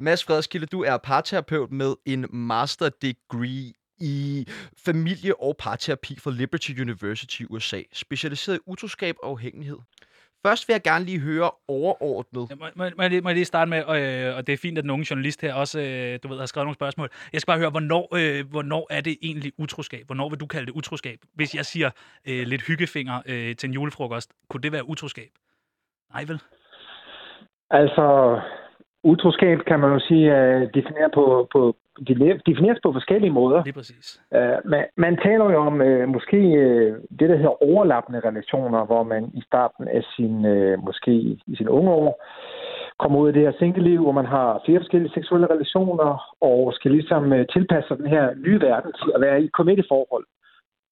Mads 0.00 0.24
Fredskilde, 0.24 0.66
du 0.66 0.82
er 0.82 0.96
parterapeut 0.96 1.70
med 1.70 1.94
en 2.06 2.26
master 2.30 2.88
degree 2.88 3.72
i 4.00 4.46
familie- 4.86 5.40
og 5.40 5.56
parterapi 5.58 6.18
fra 6.18 6.30
Liberty 6.30 6.70
University 6.80 7.40
i 7.40 7.46
USA, 7.50 7.82
specialiseret 7.92 8.56
i 8.56 8.60
utroskab 8.66 9.14
og 9.22 9.30
afhængighed. 9.30 9.78
Først 10.46 10.68
vil 10.68 10.74
jeg 10.74 10.82
gerne 10.82 11.04
lige 11.04 11.20
høre 11.20 11.50
overordnet. 11.68 12.46
Ja, 12.50 12.54
Må, 12.54 12.66
må, 12.74 12.84
må, 12.96 13.02
jeg 13.02 13.10
lige, 13.10 13.20
må 13.20 13.28
jeg 13.28 13.34
lige 13.34 13.44
starte 13.44 13.68
med, 13.68 13.82
og, 13.82 14.00
øh, 14.00 14.36
og 14.36 14.46
det 14.46 14.52
er 14.52 14.56
fint, 14.56 14.78
at 14.78 14.84
den 14.84 14.90
unge 14.90 15.06
journalist 15.10 15.40
her 15.42 15.54
også, 15.54 15.80
øh, 15.80 16.18
du 16.22 16.28
ved, 16.28 16.38
har 16.38 16.46
skrevet 16.46 16.66
nogle 16.66 16.74
spørgsmål. 16.74 17.08
Jeg 17.32 17.40
skal 17.40 17.50
bare 17.52 17.58
høre, 17.58 17.70
hvornår, 17.70 18.04
øh, 18.18 18.50
hvornår 18.50 18.86
er 18.90 19.00
det 19.00 19.16
egentlig 19.22 19.52
utroskab? 19.58 20.06
Hvornår 20.06 20.28
vil 20.28 20.40
du 20.40 20.46
kalde 20.46 20.66
det 20.66 20.72
utroskab? 20.72 21.18
Hvis 21.34 21.54
jeg 21.54 21.64
siger 21.66 21.90
øh, 22.28 22.46
lidt 22.46 22.62
hyggefinger 22.66 23.22
øh, 23.26 23.56
til 23.56 23.68
en 23.68 23.74
julefrokost, 23.74 24.32
kunne 24.48 24.62
det 24.62 24.72
være 24.72 24.88
utroskab? 24.88 25.30
Nej 26.12 26.24
vel? 26.24 26.40
Altså, 27.70 28.40
utroskab 29.12 29.58
kan 29.68 29.80
man 29.80 29.90
jo 29.92 30.00
sige 30.08 30.26
uh, 30.38 30.62
definere 30.78 31.10
på, 31.14 31.48
på, 31.52 31.60
de- 32.08 32.40
defineres 32.50 32.78
på 32.82 32.92
forskellige 32.92 33.30
måder. 33.40 33.64
Lige 33.64 33.78
præcis. 33.80 34.20
Uh, 34.38 34.70
man, 34.72 34.84
man 34.96 35.14
taler 35.26 35.46
jo 35.54 35.58
om 35.70 35.74
uh, 35.88 36.08
måske 36.16 36.38
uh, 36.64 36.90
det, 37.18 37.26
der 37.30 37.36
hedder 37.36 37.62
overlappende 37.70 38.20
relationer, 38.28 38.80
hvor 38.90 39.02
man 39.02 39.22
i 39.34 39.42
starten 39.48 39.88
af 39.88 40.02
sin, 40.16 40.34
uh, 40.54 40.84
måske 40.88 41.12
i 41.52 41.54
sine 41.58 41.70
unge 41.70 41.90
år, 41.90 42.24
kommer 42.98 43.18
ud 43.18 43.28
af 43.28 43.34
det 43.34 43.42
her 43.42 43.52
single-liv, 43.58 44.00
hvor 44.02 44.12
man 44.20 44.26
har 44.26 44.62
flere 44.64 44.80
forskellige 44.80 45.12
seksuelle 45.14 45.46
relationer, 45.54 46.34
og 46.40 46.72
skal 46.76 46.90
ligesom 46.90 47.32
uh, 47.32 47.38
tilpasse 47.52 47.96
den 47.96 48.06
her 48.06 48.24
nye 48.46 48.60
verden 48.60 48.92
til 48.92 49.12
at 49.14 49.20
være 49.20 49.40
i 49.42 49.44
et 49.44 49.86
forhold. 49.88 50.26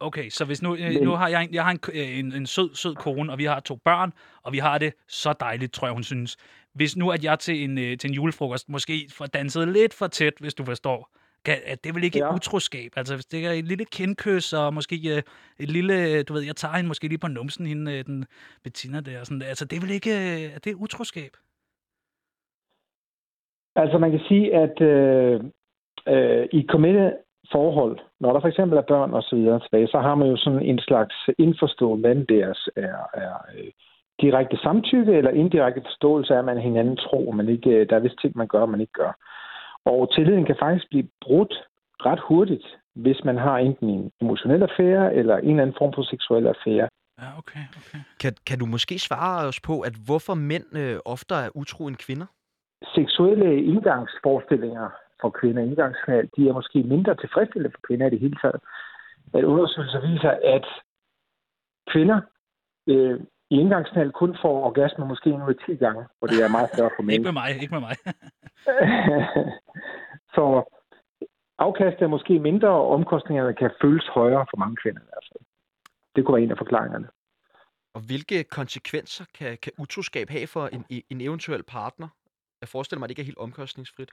Okay, 0.01 0.29
så 0.29 0.45
hvis 0.45 0.63
nu, 0.63 0.75
øh, 0.75 0.81
Men- 0.93 1.03
nu 1.03 1.11
har 1.11 1.29
jeg, 1.29 1.43
en, 1.45 1.55
jeg 1.55 1.65
har 1.65 1.71
en, 1.71 1.81
øh, 1.95 2.19
en, 2.19 2.27
en 2.41 2.47
sød, 2.47 2.71
sød 2.75 2.95
kone, 2.95 3.33
og 3.33 3.39
vi 3.39 3.45
har 3.45 3.61
to 3.61 3.77
børn, 3.85 4.13
og 4.45 4.53
vi 4.53 4.59
har 4.59 4.79
det 4.79 4.93
så 5.09 5.35
dejligt, 5.41 5.73
tror 5.73 5.87
jeg, 5.87 5.95
hun 5.95 6.03
synes. 6.03 6.37
Hvis 6.75 6.97
nu, 6.97 7.11
at 7.11 7.25
jeg 7.25 7.39
til 7.39 7.65
en, 7.65 7.79
øh, 7.79 7.99
til 7.99 8.11
en 8.11 8.15
julefrokost 8.15 8.69
måske 8.69 8.95
får 9.19 9.27
danset 9.27 9.69
lidt 9.69 9.95
for 9.95 10.07
tæt, 10.07 10.33
hvis 10.41 10.55
du 10.55 10.65
forstår, 10.65 11.11
Kan, 11.45 11.57
at 11.67 11.85
det 11.85 11.91
er 11.91 11.95
vel 11.95 12.05
ikke 12.05 12.19
ja. 12.19 12.35
Utroskab? 12.35 12.91
Altså, 12.97 13.15
hvis 13.15 13.27
det 13.27 13.47
er 13.47 13.51
et 13.51 13.65
lille 13.65 13.85
kindkys, 13.85 14.53
og 14.53 14.75
måske 14.75 14.97
øh, 15.15 15.23
et 15.59 15.71
lille, 15.71 16.23
du 16.23 16.33
ved, 16.33 16.43
jeg 16.43 16.57
tager 16.57 16.75
hende 16.75 16.89
måske 16.89 17.09
lige 17.09 17.19
på 17.19 17.29
numsen, 17.29 17.67
hende, 17.67 17.93
øh, 17.93 18.05
den 18.05 18.25
Bettina 18.65 19.01
der, 19.01 19.21
og 19.21 19.27
sådan, 19.27 19.43
altså, 19.43 19.65
det 19.65 19.77
er 19.77 19.81
vel 19.81 19.91
ikke, 19.91 20.11
øh, 20.11 20.55
er 20.55 20.59
det 20.59 20.75
utroskab? 20.75 21.33
Altså 23.77 23.99
man 23.99 24.11
kan 24.11 24.21
sige, 24.29 24.55
at 24.55 24.81
øh, 24.81 25.41
øh, 26.09 26.49
i 26.53 26.67
committed 26.71 27.13
forhold, 27.53 27.99
når 28.21 28.33
der 28.33 28.41
for 28.41 28.49
eksempel 28.49 28.79
er 28.79 28.83
børn 28.83 29.15
og 29.15 29.23
så 29.23 29.37
videre 29.37 29.61
tilbage, 29.61 29.89
så 29.89 29.99
har 29.99 30.15
man 30.15 30.29
jo 30.29 30.37
sådan 30.37 30.63
en 30.63 30.79
slags 30.79 31.15
indforstået 31.39 32.01
mellem 32.01 32.27
deres 32.27 32.69
er, 32.77 32.99
er 33.15 33.35
øh, 33.57 33.71
direkte 34.21 34.57
samtykke 34.57 35.13
eller 35.13 35.31
indirekte 35.31 35.83
forståelse 35.85 36.35
af, 36.35 36.39
at 36.39 36.45
man 36.45 36.59
hinanden 36.59 36.97
tror, 36.97 37.33
man 37.33 37.49
ikke, 37.49 37.71
øh, 37.71 37.89
der 37.89 37.97
er 37.97 38.01
vist 38.01 38.21
ting, 38.21 38.37
man 38.37 38.49
gør, 38.49 38.67
man 38.67 38.81
ikke 38.81 38.93
gør. 38.93 39.13
Og 39.85 40.15
tilliden 40.15 40.45
kan 40.45 40.57
faktisk 40.61 40.89
blive 40.89 41.09
brudt 41.21 41.55
ret 42.07 42.21
hurtigt, 42.29 42.67
hvis 42.95 43.25
man 43.25 43.39
har 43.39 43.59
enten 43.59 43.89
en 43.91 44.11
emotionel 44.21 44.63
affære 44.63 45.15
eller 45.15 45.37
en 45.37 45.51
eller 45.51 45.63
anden 45.63 45.77
form 45.79 45.93
for 45.95 46.03
seksuel 46.03 46.47
affære. 46.47 46.89
Ja, 47.23 47.29
okay, 47.39 47.65
okay. 47.81 47.99
Kan, 48.21 48.33
kan 48.47 48.59
du 48.59 48.67
måske 48.67 48.99
svare 48.99 49.49
os 49.49 49.61
på, 49.61 49.81
at 49.81 49.95
hvorfor 50.07 50.35
mænd 50.35 50.65
øh, 50.77 50.97
oftere 51.05 51.45
er 51.45 51.51
utro 51.55 51.87
end 51.87 51.97
kvinder? 51.97 52.27
seksuelle 52.95 53.65
indgangsforestillinger 53.65 54.89
for 55.21 55.31
kvinder, 55.31 55.63
indgangskanal, 55.63 56.29
de 56.37 56.49
er 56.49 56.53
måske 56.53 56.83
mindre 56.83 57.15
tilfredsstillende 57.15 57.75
for 57.75 57.87
kvinder 57.87 58.07
i 58.07 58.11
det 58.11 58.21
hele 58.21 58.37
taget. 58.43 58.61
At 59.35 59.45
undersøgelser 59.45 60.01
viser, 60.11 60.35
at 60.57 60.67
kvinder 61.93 62.21
øh, 62.87 63.21
i 63.51 63.55
indgangskanal 63.61 64.13
kun 64.13 64.37
får 64.43 64.65
orgasme 64.65 65.07
måske 65.07 65.31
af 65.31 65.55
10 65.67 65.75
gange, 65.75 66.05
hvor 66.19 66.29
det 66.29 66.45
er 66.45 66.49
meget 66.49 66.71
større 66.75 66.91
for 66.97 67.03
Ikke 67.03 67.07
mænd. 67.07 67.23
med 67.25 67.33
mig, 67.33 67.49
ikke 67.63 67.75
med 67.75 67.81
mig. 67.81 67.97
Så 70.35 70.45
afkastet 71.59 72.03
er 72.03 72.07
måske 72.17 72.39
mindre, 72.39 72.69
og 72.69 72.91
omkostningerne 72.91 73.55
kan 73.55 73.71
føles 73.83 74.07
højere 74.07 74.47
for 74.51 74.57
mange 74.57 74.77
kvinder 74.83 75.01
i 75.01 75.11
hvert 75.13 75.27
fald. 75.33 75.45
Det 76.17 76.25
kunne 76.25 76.35
være 76.35 76.45
en 76.45 76.51
af 76.51 76.59
forklaringerne. 76.59 77.09
Og 77.95 78.01
hvilke 78.07 78.45
konsekvenser 78.45 79.25
kan, 79.39 79.59
kan 79.63 79.73
utroskab 79.79 80.29
have 80.31 80.47
for 80.47 80.67
en, 80.67 80.85
en 81.11 81.21
eventuel 81.21 81.63
partner? 81.63 82.09
Jeg 82.61 82.69
forestiller 82.69 82.99
mig, 82.99 83.07
at 83.07 83.09
det 83.09 83.13
ikke 83.13 83.23
er 83.23 83.33
helt 83.33 83.39
omkostningsfrit. 83.47 84.11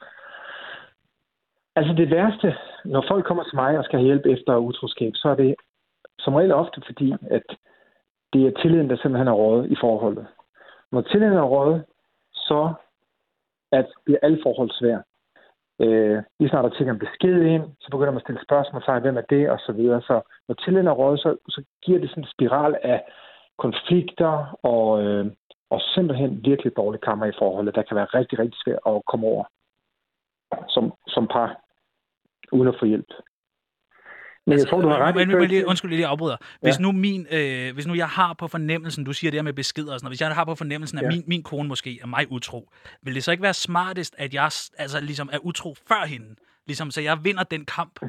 Altså 1.75 1.93
det 1.93 2.09
værste, 2.09 2.55
når 2.85 3.05
folk 3.11 3.25
kommer 3.25 3.43
til 3.43 3.55
mig 3.55 3.77
og 3.77 3.83
skal 3.85 3.99
have 3.99 4.05
hjælp 4.05 4.25
efter 4.25 4.57
utroskab, 4.57 5.11
så 5.15 5.29
er 5.29 5.35
det 5.35 5.55
som 6.19 6.33
regel 6.33 6.51
ofte 6.51 6.81
fordi, 6.85 7.13
at 7.31 7.47
det 8.33 8.47
er 8.47 8.61
tilliden, 8.61 8.89
der 8.89 8.97
simpelthen 8.97 9.27
er 9.27 9.39
rådet 9.43 9.71
i 9.71 9.75
forholdet. 9.81 10.27
Når 10.91 11.01
tilliden 11.01 11.37
er 11.37 11.51
rådet, 11.55 11.85
så 12.33 12.73
at 13.71 13.87
bliver 14.05 14.19
alle 14.21 14.39
forhold 14.43 14.71
svært. 14.71 15.03
Øh, 15.81 16.23
lige 16.39 16.49
snart 16.49 16.63
der 16.63 16.77
tænker 16.77 16.93
en 16.93 17.05
besked 17.05 17.41
ind, 17.41 17.63
så 17.79 17.87
begynder 17.91 18.11
man 18.11 18.21
at 18.21 18.23
stille 18.23 18.45
spørgsmål, 18.47 18.81
så 18.81 18.99
hvem 18.99 19.17
er 19.17 19.21
det, 19.21 19.49
og 19.49 19.59
så 19.59 19.71
videre. 19.71 20.01
Så 20.01 20.21
når 20.47 20.55
tilliden 20.55 20.87
er 20.87 20.91
rådet, 20.91 21.19
så, 21.19 21.37
så 21.49 21.63
giver 21.85 21.99
det 21.99 22.09
sådan 22.09 22.23
en 22.23 22.33
spiral 22.35 22.77
af 22.83 23.03
konflikter 23.57 24.59
og, 24.63 25.03
øh, 25.03 25.25
og 25.69 25.81
simpelthen 25.81 26.45
virkelig 26.45 26.75
dårlige 26.75 27.01
kammer 27.01 27.25
i 27.25 27.37
forholdet, 27.39 27.75
der 27.75 27.81
kan 27.81 27.95
være 27.95 28.05
rigtig, 28.05 28.39
rigtig 28.39 28.59
svært 28.63 28.79
at 28.85 29.01
komme 29.05 29.27
over 29.27 29.43
som, 30.69 30.93
som 31.07 31.27
par, 31.27 31.49
uden 32.51 32.67
at 32.67 32.75
få 32.79 32.85
hjælp. 32.85 33.11
Men 34.47 34.59
jeg 34.59 34.67
tror, 34.67 34.81
du 34.81 34.87
har 34.89 34.97
ret. 34.97 35.15
i 35.15 35.25
Men, 35.25 35.37
men, 35.37 35.47
lige, 35.47 35.67
undskyld, 35.67 35.91
jeg 35.91 35.97
lige 35.97 36.07
afbryder. 36.07 36.37
Hvis 36.61 36.79
nu 36.79 36.91
min, 36.91 37.27
øh, 37.31 37.73
hvis 37.73 37.87
nu 37.87 37.93
jeg 37.95 38.07
har 38.07 38.33
på 38.33 38.47
fornemmelsen, 38.47 39.03
du 39.03 39.13
siger 39.13 39.31
det 39.31 39.37
her 39.37 39.43
med 39.43 39.53
beskeder 39.53 39.93
og 39.93 39.99
sådan 39.99 40.05
noget, 40.05 40.11
hvis 40.11 40.21
jeg 40.21 40.35
har 40.35 40.45
på 40.45 40.55
fornemmelsen, 40.55 40.97
at 40.97 41.03
Ja. 41.03 41.09
min, 41.09 41.23
min 41.27 41.43
kone 41.43 41.67
måske 41.69 41.99
er 42.01 42.07
mig 42.07 42.31
utro, 42.31 42.69
vil 43.03 43.15
det 43.15 43.23
så 43.23 43.31
ikke 43.31 43.43
være 43.43 43.53
smartest, 43.53 44.15
at 44.17 44.33
jeg 44.33 44.43
altså, 44.77 44.99
ligesom 45.01 45.29
er 45.33 45.37
utro 45.37 45.75
før 45.87 46.05
hende? 46.05 46.35
Ligesom, 46.67 46.91
så 46.91 47.01
jeg 47.01 47.23
vinder 47.23 47.43
den 47.43 47.65
kamp. 47.65 47.99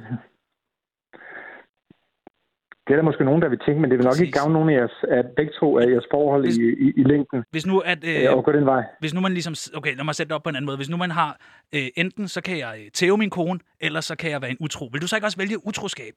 Det 2.87 2.93
er 2.93 2.97
der 2.97 3.03
måske 3.03 3.25
nogen, 3.25 3.43
der 3.43 3.49
vil 3.49 3.59
tænke, 3.67 3.81
men 3.81 3.91
det 3.91 3.99
vil 3.99 4.05
nok 4.05 4.15
ikke 4.21 4.33
Præcis. 4.33 4.41
gavne 4.41 4.53
nogen 4.55 4.69
af 4.71 4.75
jeres, 4.79 4.97
af 5.09 5.23
begge 5.37 5.53
to 5.61 5.79
af 5.79 5.87
jeres 5.93 6.07
forhold 6.11 6.43
Hvis- 6.45 6.57
i, 6.59 6.67
i, 6.87 6.93
i 7.01 7.03
længden 7.13 7.45
Hvis 7.51 7.67
nu, 7.67 7.79
at, 7.93 7.99
øh, 8.11 8.37
og 8.37 8.45
gå 8.45 8.53
den 8.53 8.67
vej. 8.67 8.83
hvis 9.01 9.15
nu 9.15 9.21
man 9.21 9.33
ligesom... 9.33 9.55
Okay, 9.79 9.97
lad 9.97 10.05
mig 10.05 10.15
sætte 10.15 10.29
det 10.29 10.37
op 10.37 10.43
på 10.43 10.49
en 10.49 10.57
anden 10.57 10.67
måde. 10.67 10.77
Hvis 10.77 10.91
nu 10.91 10.97
man 10.97 11.11
har... 11.11 11.31
Øh, 11.75 11.87
enten 11.97 12.29
så 12.29 12.41
kan 12.43 12.59
jeg 12.59 12.73
øh, 12.81 12.91
tæve 12.91 13.17
min 13.19 13.31
kone, 13.31 13.59
eller 13.81 14.01
så 14.01 14.17
kan 14.17 14.31
jeg 14.31 14.43
være 14.43 14.51
en 14.51 14.57
utro. 14.61 14.85
Vil 14.93 15.03
du 15.03 15.07
så 15.09 15.17
ikke 15.17 15.27
også 15.27 15.39
vælge 15.43 15.67
utroskab? 15.69 16.15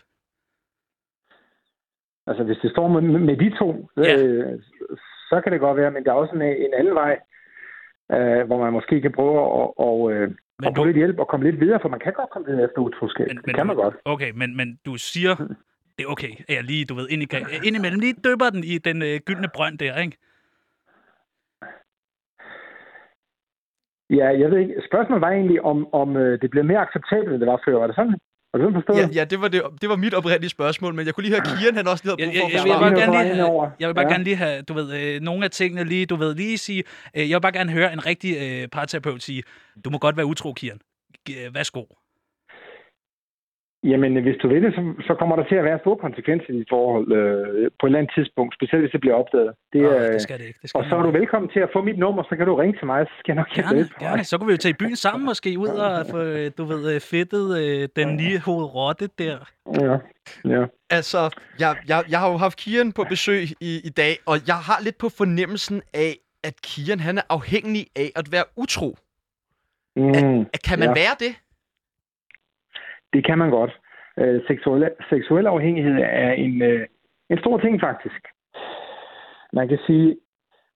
Altså, 2.28 2.44
hvis 2.44 2.58
det 2.64 2.72
står 2.72 2.88
med, 2.88 3.02
med 3.02 3.38
de 3.38 3.50
to, 3.60 3.90
Ja. 3.98 4.18
øh, 4.24 4.60
så 5.30 5.42
kan 5.44 5.52
det 5.52 5.60
godt 5.60 5.78
være, 5.78 5.92
men 5.92 6.04
der 6.04 6.12
er 6.12 6.16
også 6.24 6.36
en, 6.36 6.42
en 6.42 6.74
anden 6.80 6.96
vej, 6.96 7.14
øh, 8.16 8.46
hvor 8.48 8.58
man 8.64 8.74
måske 8.74 9.02
kan 9.02 9.12
prøve 9.12 9.36
at, 9.62 9.68
og, 9.78 10.12
øh, 10.14 10.28
Men 10.60 10.68
at 10.68 10.74
få 10.78 10.84
du- 10.84 10.86
lidt 10.86 10.98
hjælp 10.98 11.20
og 11.20 11.28
komme 11.28 11.44
lidt 11.52 11.60
videre, 11.60 11.80
for 11.82 11.90
man 11.90 12.00
kan 12.00 12.14
godt 12.14 12.30
komme 12.30 12.48
videre 12.48 12.64
efter 12.68 12.80
utroskab. 12.82 13.28
Men- 13.28 13.38
det 13.38 13.46
men 13.46 13.56
kan 13.56 13.68
man 13.68 13.76
godt. 13.76 13.96
Okay, 14.06 14.32
men, 14.36 14.58
men 14.58 14.80
du 14.86 14.96
siger... 14.96 15.34
Det 15.98 16.04
er 16.06 16.10
okay, 16.10 16.32
at 16.50 16.56
jeg 16.56 16.64
lige, 16.64 16.86
du 16.86 16.94
ved, 16.96 17.08
ind 17.10 17.22
i, 17.24 17.28
indimellem 17.68 18.00
lige 18.00 18.14
døber 18.24 18.50
den 18.50 18.64
i 18.64 18.78
den 18.78 19.02
øh, 19.02 19.20
gyldne 19.28 19.50
brønd 19.56 19.78
der, 19.78 20.00
ikke? 20.00 20.18
Ja, 24.10 24.28
jeg 24.42 24.52
ved 24.52 24.60
ikke. 24.60 24.76
Spørgsmålet 24.90 25.22
var 25.22 25.32
egentlig, 25.32 25.62
om, 25.62 25.94
om 25.94 26.18
øh, 26.18 26.42
det 26.42 26.50
blev 26.50 26.64
mere 26.64 26.80
acceptabelt, 26.88 27.32
end 27.34 27.40
det 27.42 27.48
var 27.48 27.62
før. 27.66 27.78
Var 27.80 27.88
det 27.88 27.96
sådan? 27.96 28.16
Var 28.52 28.58
det 28.60 28.66
sådan 28.66 28.78
forstået? 28.80 28.98
Ja, 28.98 29.08
ja 29.20 29.24
det, 29.26 29.42
var 29.42 29.48
det, 29.48 29.62
det 29.82 29.90
var 29.90 29.96
mit 29.96 30.14
oprindelige 30.14 30.50
spørgsmål, 30.50 30.94
men 30.94 31.06
jeg 31.06 31.14
kunne 31.14 31.24
lige 31.28 31.36
høre, 31.36 31.46
Kian 31.60 31.76
han 31.76 31.88
også 31.88 32.04
lige 32.06 32.16
havde 32.20 32.36
Jeg, 32.38 32.42
brug 32.42 32.52
jeg, 32.54 32.60
for 32.62 32.66
at 32.66 32.70
jeg, 32.70 32.78
få 32.80 32.90
vil 32.90 33.02
gerne 33.02 33.14
lige 33.18 33.36
have, 33.36 33.72
jeg 33.80 33.88
vil 33.90 33.96
bare 33.96 34.08
Ja. 34.08 34.12
gerne 34.14 34.24
lige 34.24 34.36
have, 34.36 34.62
du 34.62 34.74
ved, 34.80 34.88
øh, 35.00 35.22
nogle 35.22 35.46
af 35.46 35.52
tingene 35.52 35.84
lige, 35.84 36.06
du 36.06 36.16
ved, 36.16 36.36
lige 36.36 36.58
sige, 36.58 36.84
øh, 37.18 37.30
jeg 37.30 37.36
vil 37.36 37.42
bare 37.42 37.58
gerne 37.60 37.72
høre 37.72 37.94
en 37.94 38.06
rigtig 38.06 38.32
øh, 38.46 38.68
parterapeut 38.68 39.22
sige, 39.24 39.44
du 39.86 39.90
må 39.90 39.98
godt 39.98 40.18
være 40.18 40.26
utro, 40.26 40.54
Kian. 40.54 40.80
G- 41.30 41.46
øh, 41.46 41.56
Værsgo. 41.56 41.84
Jamen, 43.92 44.12
hvis 44.26 44.38
du 44.42 44.48
vil 44.48 44.64
det, 44.64 44.72
så, 44.78 44.82
så 45.08 45.14
kommer 45.20 45.36
der 45.36 45.46
til 45.52 45.56
at 45.56 45.64
være 45.70 45.80
store 45.80 45.98
konsekvenser 46.06 46.50
i 46.54 46.58
dit 46.60 46.70
forhold 46.76 47.08
øh, 47.20 47.72
på 47.80 47.86
et 47.86 47.90
eller 47.90 48.00
andet 48.00 48.14
tidspunkt, 48.18 48.56
specielt 48.58 48.82
hvis 48.84 48.92
det 48.92 49.02
bliver 49.02 49.16
opdaget. 49.22 49.52
Det, 49.74 49.82
Åh, 49.86 49.94
er, 49.94 50.12
det 50.12 50.22
skal 50.22 50.38
det 50.40 50.46
ikke. 50.50 50.60
Det 50.62 50.70
skal 50.70 50.78
og 50.80 50.86
så 50.90 50.96
er 50.98 51.04
du 51.04 51.12
velkommen 51.12 51.50
til 51.56 51.60
at 51.60 51.70
få 51.74 51.82
mit 51.82 51.98
nummer, 52.06 52.24
så 52.30 52.36
kan 52.38 52.46
du 52.48 52.56
ringe 52.56 52.76
til 52.80 52.86
mig, 52.86 53.06
så 53.08 53.14
skal 53.20 53.32
jeg 53.34 53.40
nok 53.42 53.50
hjælpe 53.56 53.70
Gerne, 53.70 53.90
for 53.92 54.00
gerne. 54.00 54.24
Så 54.24 54.38
kunne 54.38 54.48
vi 54.48 54.54
jo 54.54 54.58
tage 54.58 54.76
i 54.76 54.80
byen 54.84 54.96
sammen 54.96 55.26
måske, 55.26 55.50
ud 55.60 55.68
og 55.68 56.06
få, 56.14 56.20
øh, 56.22 56.52
du 56.58 56.64
ved, 56.66 56.96
øh, 56.96 57.02
fedtet 57.02 57.48
øh, 57.62 57.90
den 57.96 58.10
nye 58.22 58.40
hovedrotte 58.40 59.08
der. 59.24 59.38
Ja, 59.82 59.96
ja. 60.56 60.66
Altså, 60.90 61.20
jeg, 61.60 61.76
jeg, 61.88 62.04
jeg 62.10 62.20
har 62.20 62.32
jo 62.32 62.38
haft 62.38 62.58
Kian 62.60 62.92
på 62.92 63.04
besøg 63.10 63.42
i, 63.62 63.72
i 63.84 63.90
dag, 63.90 64.14
og 64.26 64.36
jeg 64.48 64.56
har 64.56 64.78
lidt 64.84 64.98
på 64.98 65.10
fornemmelsen 65.18 65.82
af, 65.94 66.12
at 66.44 66.56
Kian 66.62 67.00
han 67.00 67.18
er 67.18 67.26
afhængig 67.30 67.88
af 67.96 68.12
at 68.16 68.26
være 68.32 68.44
utro. 68.58 68.96
Mm, 69.98 70.40
At, 70.54 70.60
kan 70.68 70.80
man 70.80 70.88
Ja. 70.88 70.94
være 70.94 71.16
det? 71.20 71.34
Det 73.16 73.26
kan 73.26 73.38
man 73.38 73.50
godt. 73.50 73.74
Øh, 74.20 74.42
seksuel, 74.48 74.92
seksuel 75.10 75.48
afhængighed 75.48 75.98
er 76.00 76.32
en, 76.32 76.62
øh, 76.62 76.88
en 77.30 77.40
stor 77.40 77.58
ting, 77.58 77.82
faktisk. 77.82 78.22
Man 79.54 79.68
kan 79.68 79.80
sige, 79.88 80.18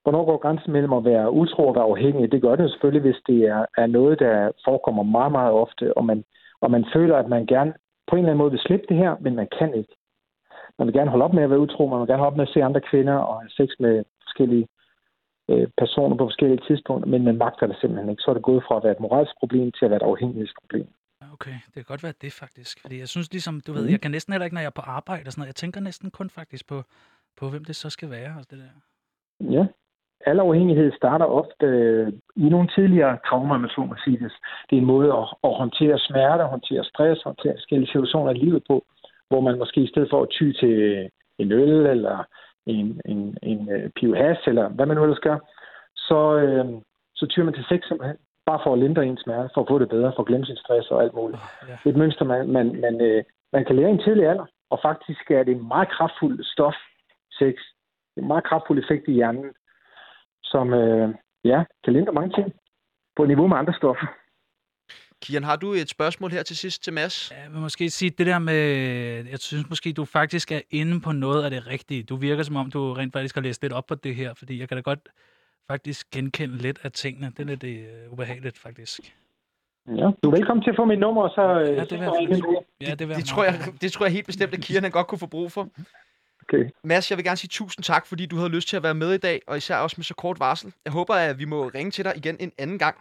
hvornår 0.04 0.25
går 0.25 0.38
grænsen 0.38 0.71
mellem 0.71 0.93
at 0.93 1.06
være 1.06 1.32
utro 1.32 1.67
og 1.67 1.75
være 1.75 1.89
afhængig? 1.93 2.32
Det 2.32 2.41
gør 2.41 2.56
det 2.56 2.63
jo 2.63 2.69
selvfølgelig, 2.69 3.02
hvis 3.02 3.21
det 3.28 3.39
er, 3.56 3.65
er 3.78 3.88
noget, 3.88 4.19
der 4.19 4.52
forekommer 4.65 5.04
meget, 5.04 5.32
meget 5.32 5.52
ofte, 5.52 5.97
og 5.97 6.06
man, 6.06 6.23
og 6.62 6.71
man 6.71 6.86
føler, 6.93 7.15
at 7.17 7.30
man 7.30 7.45
gerne 7.45 7.73
på 8.08 8.15
en 8.15 8.19
eller 8.19 8.30
anden 8.30 8.43
måde 8.43 8.52
vil 8.52 8.65
slippe 8.67 8.86
det 8.89 8.97
her, 8.97 9.15
men 9.19 9.36
man 9.36 9.47
kan 9.60 9.73
ikke. 9.73 9.95
Man 10.78 10.88
vil 10.88 10.95
gerne 10.95 11.10
holde 11.12 11.25
op 11.25 11.34
med 11.34 11.43
at 11.43 11.49
være 11.49 11.65
utro, 11.65 11.88
man 11.88 11.99
vil 11.99 12.08
gerne 12.08 12.23
holde 12.23 12.32
op 12.32 12.38
med 12.38 12.47
at 12.47 12.54
se 12.54 12.63
andre 12.63 12.82
kvinder 12.82 13.13
og 13.13 13.41
have 13.41 13.49
sex 13.49 13.69
med 13.80 14.04
forskellige 14.23 14.67
øh, 15.49 15.67
personer 15.78 16.15
på 16.15 16.25
forskellige 16.25 16.65
tidspunkter, 16.67 17.10
men 17.10 17.23
man 17.23 17.38
magter 17.38 17.67
det 17.67 17.78
simpelthen 17.82 18.10
ikke. 18.10 18.21
Så 18.21 18.32
er 18.32 18.36
det 18.36 18.49
gået 18.49 18.63
fra 18.67 18.78
at 18.78 18.84
være 18.84 18.91
et 18.91 18.99
moralsk 18.99 19.34
problem 19.39 19.71
til 19.71 19.86
at 19.86 19.91
være 19.91 20.02
et 20.04 20.12
afhængighedsproblem. 20.12 20.88
Okay, 21.41 21.58
det 21.65 21.73
kan 21.73 21.84
godt 21.84 22.04
være 22.04 22.13
det 22.21 22.34
faktisk. 22.34 22.82
Fordi 22.82 22.99
jeg 22.99 23.08
synes 23.08 23.32
ligesom, 23.32 23.62
du 23.67 23.71
ved, 23.73 23.82
Mhm. 23.84 23.91
jeg 23.91 24.02
kan 24.02 24.12
næsten 24.12 24.34
heller 24.34 24.45
ikke, 24.45 24.54
når 24.56 24.62
jeg 24.62 24.73
er 24.75 24.80
på 24.82 24.88
arbejde 24.97 25.28
og 25.28 25.32
sådan 25.32 25.41
noget, 25.41 25.47
jeg 25.54 25.56
tænker 25.56 25.80
næsten 25.82 26.12
kun 26.12 26.30
faktisk 26.30 26.67
på, 26.67 26.84
på 27.39 27.49
hvem 27.49 27.65
det 27.65 27.75
så 27.75 27.89
skal 27.89 28.10
være 28.10 28.32
og 28.39 28.45
det 28.49 28.58
der. 28.63 28.73
Ja. 29.58 29.65
Al 30.25 30.39
afhængighed 30.39 30.91
starter 30.91 31.25
ofte 31.25 31.65
øh, 31.65 32.08
i 32.36 32.49
nogle 32.49 32.69
tidligere 32.75 33.17
traumer, 33.28 33.58
man 33.58 33.69
så 33.69 33.82
må 33.82 33.95
sige 34.04 34.19
det. 34.19 34.32
Det 34.69 34.75
er 34.75 34.82
en 34.82 34.86
måde 34.95 35.10
at, 35.19 35.25
at 35.43 35.54
håndtere 35.62 35.99
smerte, 35.99 36.43
håndtere 36.43 36.84
stress, 36.84 37.23
håndtere 37.23 37.54
forskellige 37.60 37.88
situationer 37.88 38.32
i 38.32 38.38
livet 38.38 38.63
på, 38.67 38.86
hvor 39.30 39.41
man 39.41 39.58
måske 39.58 39.82
i 39.82 39.88
stedet 39.88 40.10
for 40.10 40.23
at 40.23 40.30
ty 40.32 40.52
til 40.62 41.10
en 41.38 41.52
øl 41.52 41.86
eller 41.95 42.17
en, 42.65 43.02
en, 43.06 43.38
en 43.43 43.69
øh, 43.71 43.89
pive 43.89 44.17
has, 44.17 44.38
eller 44.47 44.69
hvad 44.69 44.86
man 44.86 44.97
nu 44.97 45.04
ellers 45.04 45.19
gør, 45.28 45.38
så, 45.95 46.19
øh, 46.43 46.65
så 47.15 47.25
tyrer 47.28 47.45
man 47.45 47.54
til 47.54 47.65
sex 47.69 47.80
simpelthen. 47.88 48.17
Bare 48.49 48.62
for 48.63 48.73
at 48.73 48.79
lindre 48.79 49.05
ens 49.05 49.21
smerte, 49.25 49.49
for 49.53 49.62
at 49.62 49.69
få 49.71 49.79
det 49.79 49.89
bedre, 49.89 50.13
for 50.15 50.21
at 50.23 50.29
glemme 50.29 50.45
sin 50.45 50.62
stress 50.63 50.91
og 50.91 51.03
alt 51.03 51.13
muligt. 51.19 51.41
Oh, 51.41 51.69
ja. 51.69 51.75
Det 51.81 51.85
er 51.85 51.93
et 51.95 52.01
mønster, 52.03 52.25
man, 52.25 52.41
man, 52.55 52.65
man, 52.85 53.01
øh, 53.01 53.23
man 53.53 53.65
kan 53.65 53.75
lære 53.75 53.89
i 53.89 53.97
en 53.97 54.03
tidlig 54.05 54.25
alder, 54.31 54.45
og 54.73 54.77
faktisk 54.88 55.23
er 55.31 55.43
det 55.43 55.53
en 55.55 55.67
meget 55.67 55.89
kraftfuld 55.95 56.43
stof, 56.53 56.77
sex. 57.39 57.55
Det 58.12 58.17
er 58.17 58.21
en 58.21 58.27
meget 58.33 58.43
kraftfuld 58.49 58.79
effekt 58.83 59.07
i 59.07 59.12
hjernen, 59.19 59.45
som 60.43 60.73
øh, 60.73 61.09
ja, 61.43 61.59
kan 61.83 61.93
lindre 61.93 62.13
mange 62.13 62.33
ting 62.38 62.47
på 63.17 63.25
niveau 63.25 63.47
med 63.47 63.57
andre 63.57 63.73
stoffer. 63.73 64.07
Kian, 65.21 65.43
har 65.43 65.55
du 65.55 65.73
et 65.73 65.89
spørgsmål 65.89 66.31
her 66.31 66.43
til 66.43 66.57
sidst 66.57 66.83
til 66.83 66.93
Mads? 66.93 67.31
Jeg 67.31 67.51
vil 67.51 67.62
måske 67.62 67.89
sige 67.89 68.12
det 68.17 68.27
der 68.27 68.39
med, 68.39 68.62
jeg 69.31 69.39
synes 69.39 69.69
måske, 69.69 69.93
du 69.93 70.05
faktisk 70.05 70.51
er 70.51 70.62
inde 70.71 71.01
på 71.01 71.12
noget 71.12 71.43
af 71.43 71.51
det 71.51 71.67
rigtige. 71.67 72.03
Du 72.03 72.15
virker 72.15 72.43
som 72.43 72.55
om, 72.55 72.71
du 72.71 72.93
rent 72.93 73.13
faktisk 73.13 73.35
har 73.35 73.41
læst 73.41 73.62
lidt 73.62 73.73
op 73.73 73.85
på 73.85 73.95
det 73.95 74.15
her, 74.15 74.33
fordi 74.33 74.59
jeg 74.59 74.67
kan 74.67 74.77
da 74.77 74.81
godt 74.81 74.99
faktisk 75.71 76.10
genkende 76.12 76.58
lidt 76.58 76.79
af 76.84 76.91
tingene. 76.91 77.27
Det 77.38 77.39
er 77.39 77.43
lidt 77.43 77.63
øh, 77.63 78.13
ubehageligt, 78.13 78.58
faktisk. 78.58 78.99
Ja, 79.88 80.08
du 80.23 80.29
er 80.29 80.32
velkommen 80.32 80.63
til 80.63 80.69
at 80.69 80.75
få 80.75 80.86
mit 80.86 80.99
nummer, 80.99 81.21
og 81.23 81.29
så... 81.29 81.41
øh, 81.60 81.77
Ja, 81.77 81.84
det 81.84 81.91
vil 81.91 81.99
jeg. 81.99 82.62
Ja, 82.82 82.95
det, 82.95 83.08
vil 83.08 83.15
Det 83.15 83.25
tror, 83.25 83.43
jeg, 83.43 83.53
det 83.82 83.91
tror 83.91 84.05
jeg 84.05 84.13
helt 84.13 84.25
bestemt, 84.25 84.53
at 84.53 84.60
Kieran 84.62 84.91
godt 84.91 85.08
kunne 85.08 85.19
få 85.19 85.27
brug 85.27 85.51
for. 85.51 85.69
Okay. 86.43 86.69
Mads, 86.84 87.12
jeg 87.12 87.17
vil 87.17 87.25
gerne 87.25 87.38
sige 87.38 87.49
tusind 87.51 87.84
tak, 87.84 88.08
fordi 88.08 88.25
du 88.25 88.36
havde 88.36 88.49
lyst 88.49 88.67
til 88.69 88.77
at 88.77 88.84
være 88.84 88.93
med 88.93 89.13
i 89.13 89.17
dag, 89.17 89.41
og 89.47 89.58
især 89.58 89.77
også 89.77 89.95
med 89.97 90.03
så 90.03 90.15
kort 90.15 90.39
varsel. 90.39 90.73
Jeg 90.86 90.93
håber, 90.93 91.13
at 91.15 91.39
vi 91.39 91.45
må 91.45 91.67
ringe 91.75 91.91
til 91.91 92.05
dig 92.05 92.13
igen 92.17 92.38
en 92.39 92.51
anden 92.58 92.79
gang. 92.79 92.95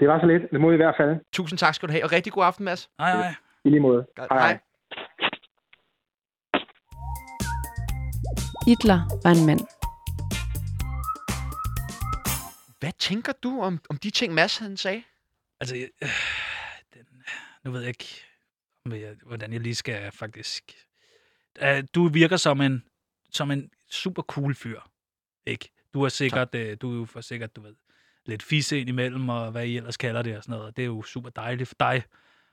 Det 0.00 0.08
var 0.08 0.20
så 0.20 0.26
lidt. 0.26 0.42
Det 0.50 0.60
må 0.60 0.70
I 0.70 0.74
i 0.74 0.76
hvert 0.76 0.94
fald. 0.96 1.16
Tusind 1.32 1.58
tak 1.58 1.74
skal 1.74 1.88
du 1.88 1.92
have, 1.92 2.04
og 2.04 2.12
rigtig 2.12 2.32
god 2.32 2.44
aften, 2.44 2.64
Mads. 2.64 2.90
Nej, 2.98 3.16
nej. 3.16 3.34
I 3.64 3.68
lige 3.68 3.80
måde. 3.80 4.06
Godt. 4.16 4.28
Hej, 4.32 4.38
hej. 4.38 4.58
Hitler 8.66 9.00
var 9.24 9.30
en 9.30 9.46
mand. 9.46 9.60
Hvad 12.80 12.92
tænker 12.98 13.32
du 13.32 13.60
om, 13.60 13.80
om 13.90 13.96
de 13.98 14.10
ting, 14.10 14.34
Mads 14.34 14.56
han 14.58 14.76
sagde? 14.76 15.02
Altså, 15.60 15.76
jeg- 15.76 15.90
øh, 16.02 16.08
den, 16.94 17.06
nu 17.64 17.70
ved 17.70 17.80
jeg 17.80 17.88
ikke, 17.88 18.24
om 18.84 18.92
jeg, 18.92 19.16
hvordan 19.26 19.52
jeg 19.52 19.60
lige 19.60 19.74
skal 19.74 20.12
faktisk... 20.12 20.72
Uh, 21.62 21.68
du 21.94 22.08
virker 22.08 22.36
som 22.36 22.60
en, 22.60 22.84
som 23.30 23.50
en 23.50 23.70
super 23.90 24.22
cool 24.22 24.54
fyr, 24.54 24.80
ikke? 25.46 25.70
Du 25.94 26.02
er 26.02 26.08
sikkert, 26.08 26.54
uh, 26.54 26.60
du 26.80 27.02
er 27.02 27.06
for 27.06 27.20
sikkert, 27.20 27.56
du 27.56 27.60
ved, 27.60 27.74
lidt 28.26 28.42
fisse 28.42 28.80
ind 28.80 28.88
imellem, 28.88 29.28
og 29.28 29.50
hvad 29.50 29.66
I 29.66 29.76
ellers 29.76 29.96
kalder 29.96 30.22
det 30.22 30.36
og 30.36 30.42
sådan 30.44 30.58
noget. 30.58 30.76
Det 30.76 30.82
er 30.82 30.86
jo 30.86 31.02
super 31.02 31.30
dejligt 31.30 31.68
for 31.68 31.76
dig. 31.80 32.02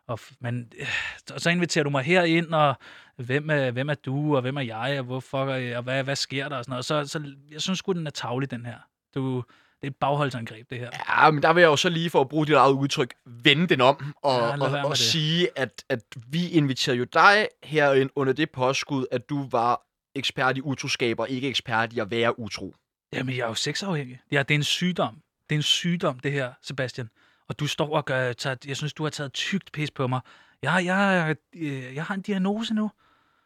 Og, 0.07 0.19
men 0.39 0.71
øh, 0.79 0.87
og 1.33 1.41
så 1.41 1.49
inviterer 1.49 1.83
du 1.83 1.89
mig 1.89 2.03
herind, 2.03 2.53
og 2.53 2.75
hvem 3.15 3.49
er, 3.49 3.71
hvem 3.71 3.89
er 3.89 3.93
du, 3.93 4.35
og 4.35 4.41
hvem 4.41 4.57
er 4.57 4.61
jeg, 4.61 4.99
og 4.99 5.05
hvorfor, 5.05 5.45
øh, 5.45 5.77
og 5.77 5.83
hvad, 5.83 6.03
hvad 6.03 6.15
sker 6.15 6.49
der 6.49 6.57
og 6.57 6.63
sådan 6.65 6.71
noget. 6.71 6.85
Så, 6.85 7.05
så 7.07 7.35
jeg 7.51 7.61
synes 7.61 7.79
sgu, 7.79 7.91
den 7.91 8.07
er 8.07 8.11
tavlig, 8.11 8.51
den 8.51 8.65
her. 8.65 8.77
Du, 9.15 9.43
det 9.81 9.87
er 9.87 9.91
et 9.91 9.95
bagholdsangreb, 9.95 10.69
det 10.69 10.79
her. 10.79 10.89
Ja, 11.09 11.31
men 11.31 11.43
der 11.43 11.53
vil 11.53 11.61
jeg 11.61 11.67
jo 11.67 11.75
så 11.75 11.89
lige 11.89 12.09
for 12.09 12.21
at 12.21 12.29
bruge 12.29 12.45
dit 12.47 12.55
eget 12.55 12.71
udtryk, 12.73 13.13
vende 13.25 13.67
den 13.67 13.81
om 13.81 14.13
og, 14.21 14.39
Ja, 14.39 14.61
og, 14.65 14.85
og 14.85 14.89
det. 14.89 14.97
sige, 14.97 15.47
at, 15.55 15.83
at 15.89 15.99
vi 16.27 16.49
inviterede 16.49 16.97
jo 16.99 17.03
dig 17.03 17.47
herind 17.63 18.09
under 18.15 18.33
det 18.33 18.49
påskud, 18.51 19.05
at 19.11 19.29
du 19.29 19.47
var 19.51 19.81
ekspert 20.15 20.57
i 20.57 20.61
utroskab 20.61 21.19
og 21.19 21.29
ikke 21.29 21.47
ekspert 21.49 21.93
i 21.93 21.99
at 21.99 22.11
være 22.11 22.39
utro. 22.39 22.75
Jamen, 23.13 23.35
jeg 23.35 23.43
er 23.43 23.47
jo 23.47 23.53
sexafhængig. 23.53 24.19
Ja, 24.31 24.39
det 24.43 24.51
er 24.51 24.55
en 24.57 24.63
sygdom. 24.63 25.15
Det 25.49 25.55
er 25.55 25.59
en 25.59 25.63
sygdom, 25.63 26.19
det 26.19 26.31
her, 26.31 26.53
Sebastian. 26.61 27.09
Og 27.49 27.59
du 27.59 27.67
står 27.67 27.95
og 27.95 28.05
gør, 28.05 28.33
tager, 28.33 28.55
jeg 28.67 28.77
synes, 28.77 28.93
du 28.93 29.03
har 29.03 29.09
taget 29.09 29.33
tykt 29.33 29.71
pis 29.71 29.91
på 29.91 30.07
mig. 30.07 30.19
Jeg, 30.63 30.81
jeg, 30.85 31.35
øh, 31.55 31.95
jeg 31.95 32.03
har 32.03 32.15
en 32.15 32.21
diagnose 32.21 32.73
nu. 32.73 32.91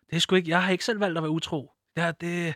Det 0.10 0.16
er 0.16 0.20
sgu 0.20 0.36
ikke, 0.36 0.50
jeg 0.50 0.64
har 0.64 0.72
ikke 0.72 0.86
selv 0.86 1.00
valgt 1.00 1.18
at 1.18 1.24
være 1.24 1.32
utro. 1.32 1.72
Ja, 1.98 2.12
det, 2.22 2.56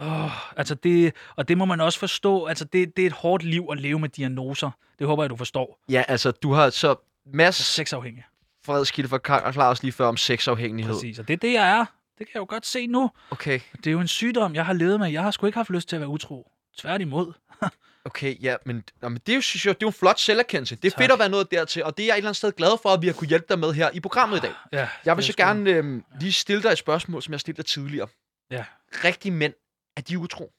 åh, 0.00 0.58
altså 0.58 0.74
det, 0.74 1.14
og 1.36 1.48
det 1.48 1.58
må 1.58 1.64
man 1.64 1.80
også 1.80 1.98
forstå. 1.98 2.44
Altså, 2.46 2.64
det, 2.64 2.96
det 2.96 3.02
er 3.02 3.06
et 3.06 3.12
hårdt 3.12 3.42
liv 3.42 3.68
at 3.72 3.80
leve 3.80 3.98
med 3.98 4.08
diagnoser. 4.08 4.70
Det 4.98 5.06
håber 5.06 5.22
jeg, 5.22 5.30
du 5.30 5.36
forstår. 5.36 5.78
Ja, 5.88 6.02
altså, 6.08 6.30
du 6.30 6.52
har 6.52 6.70
så 6.70 6.86
Jeg 6.88 6.92
er 7.32 7.36
Mads 7.36 7.56
sexafhængig. 7.56 8.24
Fredskilde 8.66 9.08
forklaret 9.08 9.56
os 9.56 9.82
lige 9.82 9.92
før 9.92 10.06
om 10.06 10.16
sexafhængighed. 10.16 10.94
Præcis. 10.94 11.18
Og 11.18 11.28
det 11.28 11.34
er 11.34 11.38
det, 11.38 11.52
jeg 11.52 11.70
er. 11.78 11.84
Det 12.18 12.26
kan 12.26 12.30
jeg 12.34 12.40
jo 12.40 12.46
godt 12.48 12.66
se 12.66 12.86
nu. 12.86 13.10
Okay, 13.30 13.60
Det 13.76 13.86
er 13.86 13.90
jo 13.92 14.00
en 14.00 14.08
sygdom, 14.08 14.54
jeg 14.54 14.66
har 14.66 14.72
levet 14.72 15.00
med. 15.00 15.08
Jeg 15.10 15.22
har 15.22 15.30
sgu 15.30 15.46
ikke 15.46 15.58
haft 15.58 15.70
lyst 15.70 15.88
til 15.88 15.96
at 15.96 16.00
være 16.00 16.08
utro. 16.08 16.50
Tværtimod. 16.78 17.32
okay, 18.04 18.42
ja, 18.42 18.56
men, 18.66 18.84
nå, 19.02 19.08
men 19.08 19.20
det 19.26 19.32
er 19.32 19.36
jo, 19.36 19.40
synes 19.42 19.66
jeg, 19.66 19.74
det 19.74 19.82
er 19.82 19.86
jo 19.86 19.88
en 19.88 19.92
flot 19.92 20.20
selverkendelse. 20.20 20.76
Det 20.76 20.84
er 20.84 20.90
Tak. 20.90 21.00
fedt 21.00 21.12
at 21.12 21.18
være 21.18 21.28
noget 21.28 21.50
dertil, 21.50 21.84
og 21.84 21.96
det 21.96 22.02
er 22.02 22.06
jeg 22.06 22.12
et 22.14 22.16
eller 22.16 22.28
andet 22.28 22.36
sted 22.36 22.52
glad 22.52 22.70
for, 22.82 22.88
at 22.88 23.02
vi 23.02 23.06
har 23.06 23.14
kunne 23.14 23.28
hjælpe 23.28 23.46
dig 23.48 23.58
med 23.58 23.72
her 23.72 23.90
i 23.92 24.00
programmet 24.00 24.36
i 24.36 24.40
dag. 24.40 24.50
Ja, 24.72 24.88
Jeg 25.04 25.16
vil 25.16 25.24
så 25.24 25.32
gerne 25.36 25.70
øh, 25.70 26.02
lige 26.20 26.32
stille 26.32 26.62
dig 26.62 26.68
et 26.68 26.78
spørgsmål, 26.78 27.22
som 27.22 27.32
jeg 27.32 27.40
stillede 27.40 27.62
dig 27.62 27.66
tidligere. 27.66 28.08
Ja. 28.50 28.64
Rigtige 29.04 29.32
mænd, 29.32 29.52
er 29.96 30.00
de 30.00 30.18
utro? 30.18 30.52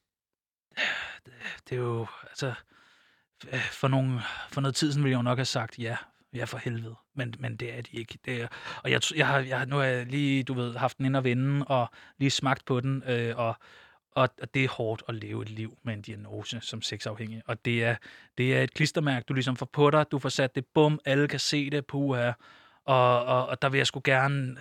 det 1.69 1.76
er 1.76 1.82
jo, 1.82 2.08
altså, 2.23 2.54
øh, 3.54 3.62
for, 3.71 3.88
nogle, 3.88 4.21
for 4.50 4.62
noget 4.62 4.76
tid 4.76 4.91
siden 4.91 5.04
ville 5.04 5.12
jeg 5.12 5.17
jo 5.17 5.21
nok 5.21 5.38
have 5.38 5.45
sagt, 5.45 5.80
ja, 5.80 5.97
ja 6.34 6.43
for 6.43 6.58
helvede, 6.58 6.95
men, 7.15 7.34
men 7.39 7.56
det 7.56 7.78
er 7.78 7.82
de 7.82 7.97
ikke. 7.97 8.19
Det 8.26 8.41
er, 8.41 8.47
og 8.84 8.91
jeg, 8.91 9.02
jeg, 9.15 9.28
har, 9.28 9.39
jeg, 9.39 9.65
nu 9.65 9.76
har 9.76 9.84
jeg 9.84 10.06
lige, 10.06 10.43
du 10.43 10.54
ved, 10.54 10.76
haft 10.76 10.97
den 10.97 11.06
ind 11.06 11.15
og 11.15 11.23
vende, 11.23 11.65
og 11.65 11.89
lige 12.17 12.32
smagt 12.32 12.65
på 12.65 12.80
den, 12.80 13.04
øh, 13.08 13.38
og, 13.38 13.56
og, 14.12 14.30
og 14.41 14.54
det 14.54 14.63
er 14.63 14.69
hårdt 14.69 15.04
at 15.08 15.15
leve 15.15 15.41
et 15.41 15.50
liv 15.50 15.78
med 15.84 15.93
en 15.93 16.02
diagnose 16.02 16.62
som 16.62 16.82
sexafhængig, 16.82 17.41
og 17.45 17.65
det 17.65 17.84
er, 17.84 17.95
det 18.38 18.58
er 18.58 18.63
et 18.63 18.73
klistermærke, 18.73 19.26
du 19.30 19.34
ligesom 19.34 19.56
får 19.56 19.65
på 19.65 19.89
dig, 19.89 20.06
du 20.12 20.19
får 20.19 20.30
sat 20.30 20.56
det, 20.56 20.65
bum, 20.65 21.00
alle 21.06 21.28
kan 21.28 21.39
se 21.39 21.69
det, 21.69 21.86
puha, 21.86 22.32
og, 22.86 23.26
og, 23.26 23.47
og 23.47 23.62
der 23.62 23.69
vil 23.69 23.78
jeg 23.78 23.88
sgu 23.88 24.02
gerne, 24.04 24.58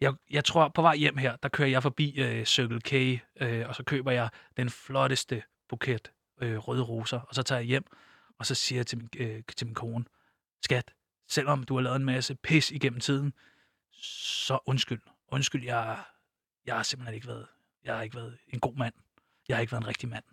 jeg, 0.00 0.14
jeg 0.30 0.44
tror, 0.44 0.68
på 0.68 0.82
vej 0.82 0.96
hjem 0.96 1.16
her, 1.16 1.36
der 1.36 1.48
kører 1.48 1.68
jeg 1.68 1.82
forbi 1.82 2.20
øh, 2.20 2.44
Circle 2.44 2.80
K, 2.80 2.92
øh, 3.40 3.68
og 3.68 3.74
så 3.74 3.82
køber 3.82 4.10
jeg 4.10 4.28
den 4.56 4.70
flotteste 4.70 5.42
buket 5.68 6.12
øh, 6.42 6.56
røde 6.56 6.82
roser, 6.82 7.20
og 7.20 7.34
så 7.34 7.42
tager 7.42 7.58
jeg 7.58 7.66
hjem, 7.66 7.84
og 8.38 8.46
så 8.46 8.54
siger 8.54 8.78
jeg 8.78 8.86
til 8.86 8.98
min, 8.98 9.08
øh, 9.16 9.42
til 9.56 9.66
min 9.66 9.74
kone, 9.74 10.04
skat, 10.62 10.94
selvom 11.28 11.62
du 11.62 11.74
har 11.74 11.80
lavet 11.80 11.96
en 11.96 12.04
masse 12.04 12.34
pis 12.34 12.70
igennem 12.70 13.00
tiden, 13.00 13.32
så 14.02 14.58
undskyld. 14.66 15.00
Undskyld, 15.28 15.64
jeg, 15.64 16.04
jeg 16.66 16.76
har 16.76 16.82
simpelthen 16.82 17.14
ikke 17.14 17.26
været, 17.26 17.46
jeg 17.84 17.94
har 17.94 18.02
ikke 18.02 18.16
været 18.16 18.38
en 18.48 18.60
god 18.60 18.74
mand. 18.74 18.94
Jeg 19.48 19.56
har 19.56 19.60
ikke 19.60 19.72
været 19.72 19.82
en 19.82 19.88
rigtig 19.88 20.08
mand. 20.08 20.24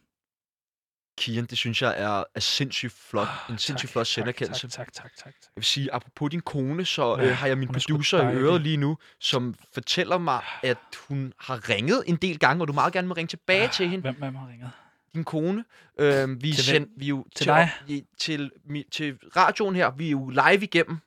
Kian, 1.17 1.45
det 1.45 1.57
synes 1.57 1.81
jeg 1.81 1.93
er, 2.01 2.23
er 2.35 2.39
sindssygt 2.39 2.93
flot. 2.93 3.27
En 3.49 3.57
sindssygt 3.57 3.73
Ah, 3.73 3.79
Tak, 3.81 3.89
flot 3.91 4.05
tak, 4.05 4.07
selverkendelse. 4.13 4.67
Tak, 4.67 4.93
tak, 4.93 4.93
tak, 4.93 5.03
tak. 5.03 5.23
tak. 5.23 5.33
Jeg 5.41 5.51
vil 5.55 5.63
sige, 5.63 5.93
apropos 5.93 6.29
din 6.31 6.41
kone, 6.41 6.85
så 6.85 7.17
Ja, 7.19 7.25
øh, 7.29 7.37
har 7.37 7.47
jeg 7.47 7.57
min 7.57 7.69
er 7.69 7.73
producer 7.73 8.29
i 8.29 8.35
øret 8.35 8.61
lige 8.61 8.77
nu, 8.77 8.97
som 9.19 9.55
fortæller 9.73 10.17
mig, 10.17 10.41
at 10.63 10.77
hun 11.07 11.33
har 11.39 11.69
ringet 11.69 12.03
en 12.07 12.15
del 12.15 12.39
gange, 12.39 12.63
og 12.63 12.67
du 12.67 12.73
meget 12.73 12.93
gerne 12.93 13.07
må 13.07 13.13
ringe 13.13 13.27
tilbage 13.27 13.67
til 13.67 13.89
hende, 13.89 14.01
Hvem, 14.01 14.15
hvem 14.15 14.35
har 14.35 14.47
ringet? 14.49 14.71
din 15.13 15.23
kone. 15.23 15.65
Øh, 15.99 16.41
vi, 16.43 16.51
Til 16.51 16.63
sendt, 16.63 16.89
vi 16.97 17.05
jo 17.07 17.25
Til 17.35 17.45
dig? 17.45 17.69
i- 17.87 18.03
til, 18.19 18.51
mi- 18.69 18.89
til 18.91 19.17
radioen 19.35 19.75
her, 19.75 19.91
vi 19.91 20.07
er 20.07 20.11
jo 20.11 20.29
live 20.29 20.63
igennem. 20.63 20.97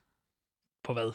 På 0.83 0.93
hvad? 0.93 1.11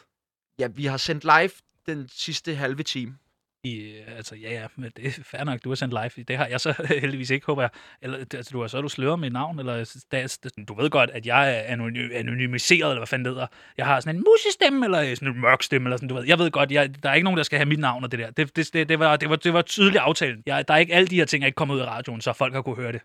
Ja, 0.59 0.67
vi 0.67 0.87
har 0.87 0.97
sendt 0.97 1.25
live 1.25 1.51
den 1.87 2.09
sidste 2.09 2.55
halve 2.55 2.83
time. 2.83 3.17
I, 3.65 3.79
øh, 3.81 4.17
altså, 4.17 4.35
ja, 4.37 4.53
ja, 4.53 4.67
men 4.77 4.91
det 4.97 5.07
er 5.07 5.11
fair 5.25 5.45
nok, 5.45 5.65
du 5.65 5.69
har 5.69 5.75
sendt 5.77 5.95
live. 5.95 6.25
Det 6.25 6.37
har 6.37 6.47
jeg 6.47 6.61
så 6.61 6.87
heldigvis 7.01 7.31
ikke, 7.31 7.47
håber 7.47 7.63
jeg. 7.63 7.71
Eller, 8.03 8.19
altså, 8.35 8.51
du 8.53 8.61
har 8.61 8.69
så 8.69 8.81
du 8.81 8.89
sløret 8.89 9.19
mit 9.19 9.33
navn, 9.33 9.59
eller 9.59 10.03
det- 10.13 10.69
du 10.69 10.75
ved 10.75 10.91
godt, 10.91 11.11
at 11.11 11.27
jeg 11.27 11.57
er 11.57 11.77
anony- 11.77 12.13
anonymiseret, 12.15 12.91
eller 12.91 12.99
hvad 13.01 13.07
fanden 13.07 13.25
det 13.25 13.33
hedder. 13.35 13.47
Jeg 13.79 13.87
har 13.87 14.01
sådan 14.01 14.17
en 14.17 14.25
musestemme, 14.27 14.85
eller 14.87 15.15
sådan 15.15 15.29
en 15.35 15.41
mørk 15.41 15.63
stemme, 15.63 15.87
eller 15.89 15.97
sådan, 15.97 16.09
du 16.09 16.15
ved. 16.15 16.25
Jeg 16.27 16.39
ved 16.39 16.51
godt, 16.51 16.71
jeg, 16.73 17.03
der 17.03 17.11
er 17.11 17.15
ikke 17.15 17.25
nogen, 17.25 17.37
der 17.37 17.43
skal 17.45 17.59
have 17.59 17.67
mit 17.67 17.79
navn 17.79 18.05
og 18.05 18.11
det 18.11 18.19
der. 18.19 18.31
Det, 18.31 18.57
det, 18.57 18.73
det, 18.73 18.89
det, 18.89 18.99
var, 18.99 19.17
det, 19.17 19.31
var, 19.31 19.37
det 19.37 19.53
var 19.53 19.63
tydeligt 19.63 19.99
aftalen. 20.03 20.43
Jeg, 20.47 20.69
der 20.69 20.75
er 20.75 20.79
ikke 20.79 20.95
alle 20.95 21.09
de 21.09 21.17
her 21.17 21.25
ting, 21.25 21.41
der 21.43 21.47
ikke 21.47 21.57
kommer 21.57 21.75
ud 21.75 21.81
af 21.81 21.87
radioen, 21.87 22.21
så 22.21 22.33
folk 22.33 22.55
har 22.55 22.63
kunne 22.63 22.77
høre 22.77 22.93
det. 22.93 23.01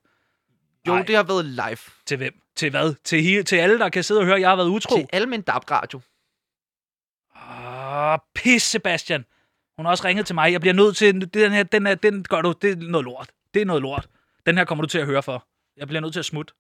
Jo, 0.87 0.93
Nej. 0.93 1.03
det 1.03 1.15
har 1.15 1.23
været 1.23 1.45
live. 1.45 1.77
Til 2.05 2.17
hvem? 2.17 2.33
Til 2.55 2.69
hvad? 2.69 2.93
Til, 3.03 3.21
hele, 3.23 3.43
til 3.43 3.55
alle, 3.55 3.79
der 3.79 3.89
kan 3.89 4.03
sidde 4.03 4.19
og 4.21 4.25
høre, 4.25 4.39
jeg 4.41 4.49
har 4.49 4.55
været 4.55 4.67
utro? 4.69 4.95
Til 4.95 5.07
almen 5.13 5.41
DAB-radio. 5.41 6.01
Åh, 7.35 8.17
pis, 8.35 8.63
Sebastian. 8.63 9.25
Hun 9.77 9.85
har 9.85 9.91
også 9.91 10.03
ringet 10.07 10.25
til 10.25 10.35
mig. 10.35 10.51
Jeg 10.51 10.61
bliver 10.61 10.73
nødt 10.73 10.97
til... 10.97 11.33
Den 11.33 11.51
her, 11.51 11.63
den, 11.63 11.85
her, 11.85 11.95
den 11.95 12.23
gør 12.23 12.41
du... 12.41 12.53
Det 12.61 12.71
er 12.71 12.75
noget 12.75 13.05
lort. 13.05 13.31
Det 13.53 13.61
er 13.61 13.65
noget 13.65 13.81
lort. 13.81 14.09
Den 14.45 14.57
her 14.57 14.65
kommer 14.65 14.81
du 14.81 14.87
til 14.87 14.99
at 14.99 15.05
høre 15.05 15.23
for. 15.23 15.47
Jeg 15.77 15.87
bliver 15.87 16.01
nødt 16.01 16.13
til 16.13 16.19
at 16.19 16.25
smutte. 16.25 16.53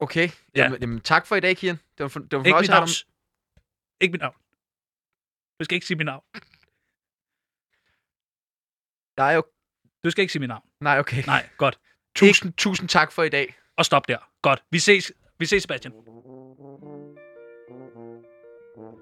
Okay. 0.00 0.28
Ja. 0.56 0.62
Jamen, 0.62 0.80
jamen, 0.80 1.00
tak 1.00 1.26
for 1.26 1.36
i 1.36 1.40
dag, 1.40 1.56
Kian. 1.56 1.76
Det 1.76 2.02
var, 2.02 2.08
for, 2.08 2.20
det 2.20 2.38
var 2.38 2.44
Ikke 2.44 2.60
mit 2.60 2.70
navn. 2.70 2.88
Ikke 4.00 4.12
mit 4.12 4.20
navn. 4.20 4.34
Du 5.60 5.64
skal 5.64 5.74
ikke 5.74 5.86
sige 5.86 5.96
mit 5.96 6.06
navn. 6.06 6.24
Nej, 9.16 9.36
okay. 9.36 9.50
Du 10.04 10.10
skal 10.10 10.22
ikke 10.22 10.32
sige 10.32 10.40
mit 10.40 10.48
navn. 10.48 10.62
Nej, 10.80 10.98
okay. 10.98 11.22
Nej, 11.26 11.48
godt. 11.56 11.78
Tusind, 12.14 12.52
tusind 12.52 12.88
tak 12.88 13.12
for 13.12 13.22
i 13.22 13.28
dag. 13.28 13.54
Og 13.76 13.84
stop 13.84 14.08
der. 14.08 14.18
Godt. 14.42 14.64
Vi 14.70 14.78
ses. 14.78 15.12
Vi 15.38 15.46
ses, 15.46 15.62
Sebastian. 15.62 15.92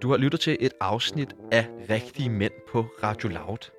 Du 0.03 0.11
har 0.11 0.17
lyttet 0.17 0.41
til 0.41 0.57
et 0.61 0.73
afsnit 0.81 1.37
af 1.53 1.67
Rigtige 1.91 2.31
Mænd 2.31 2.53
på 2.73 2.87
Radio 3.03 3.29
Loud. 3.29 3.71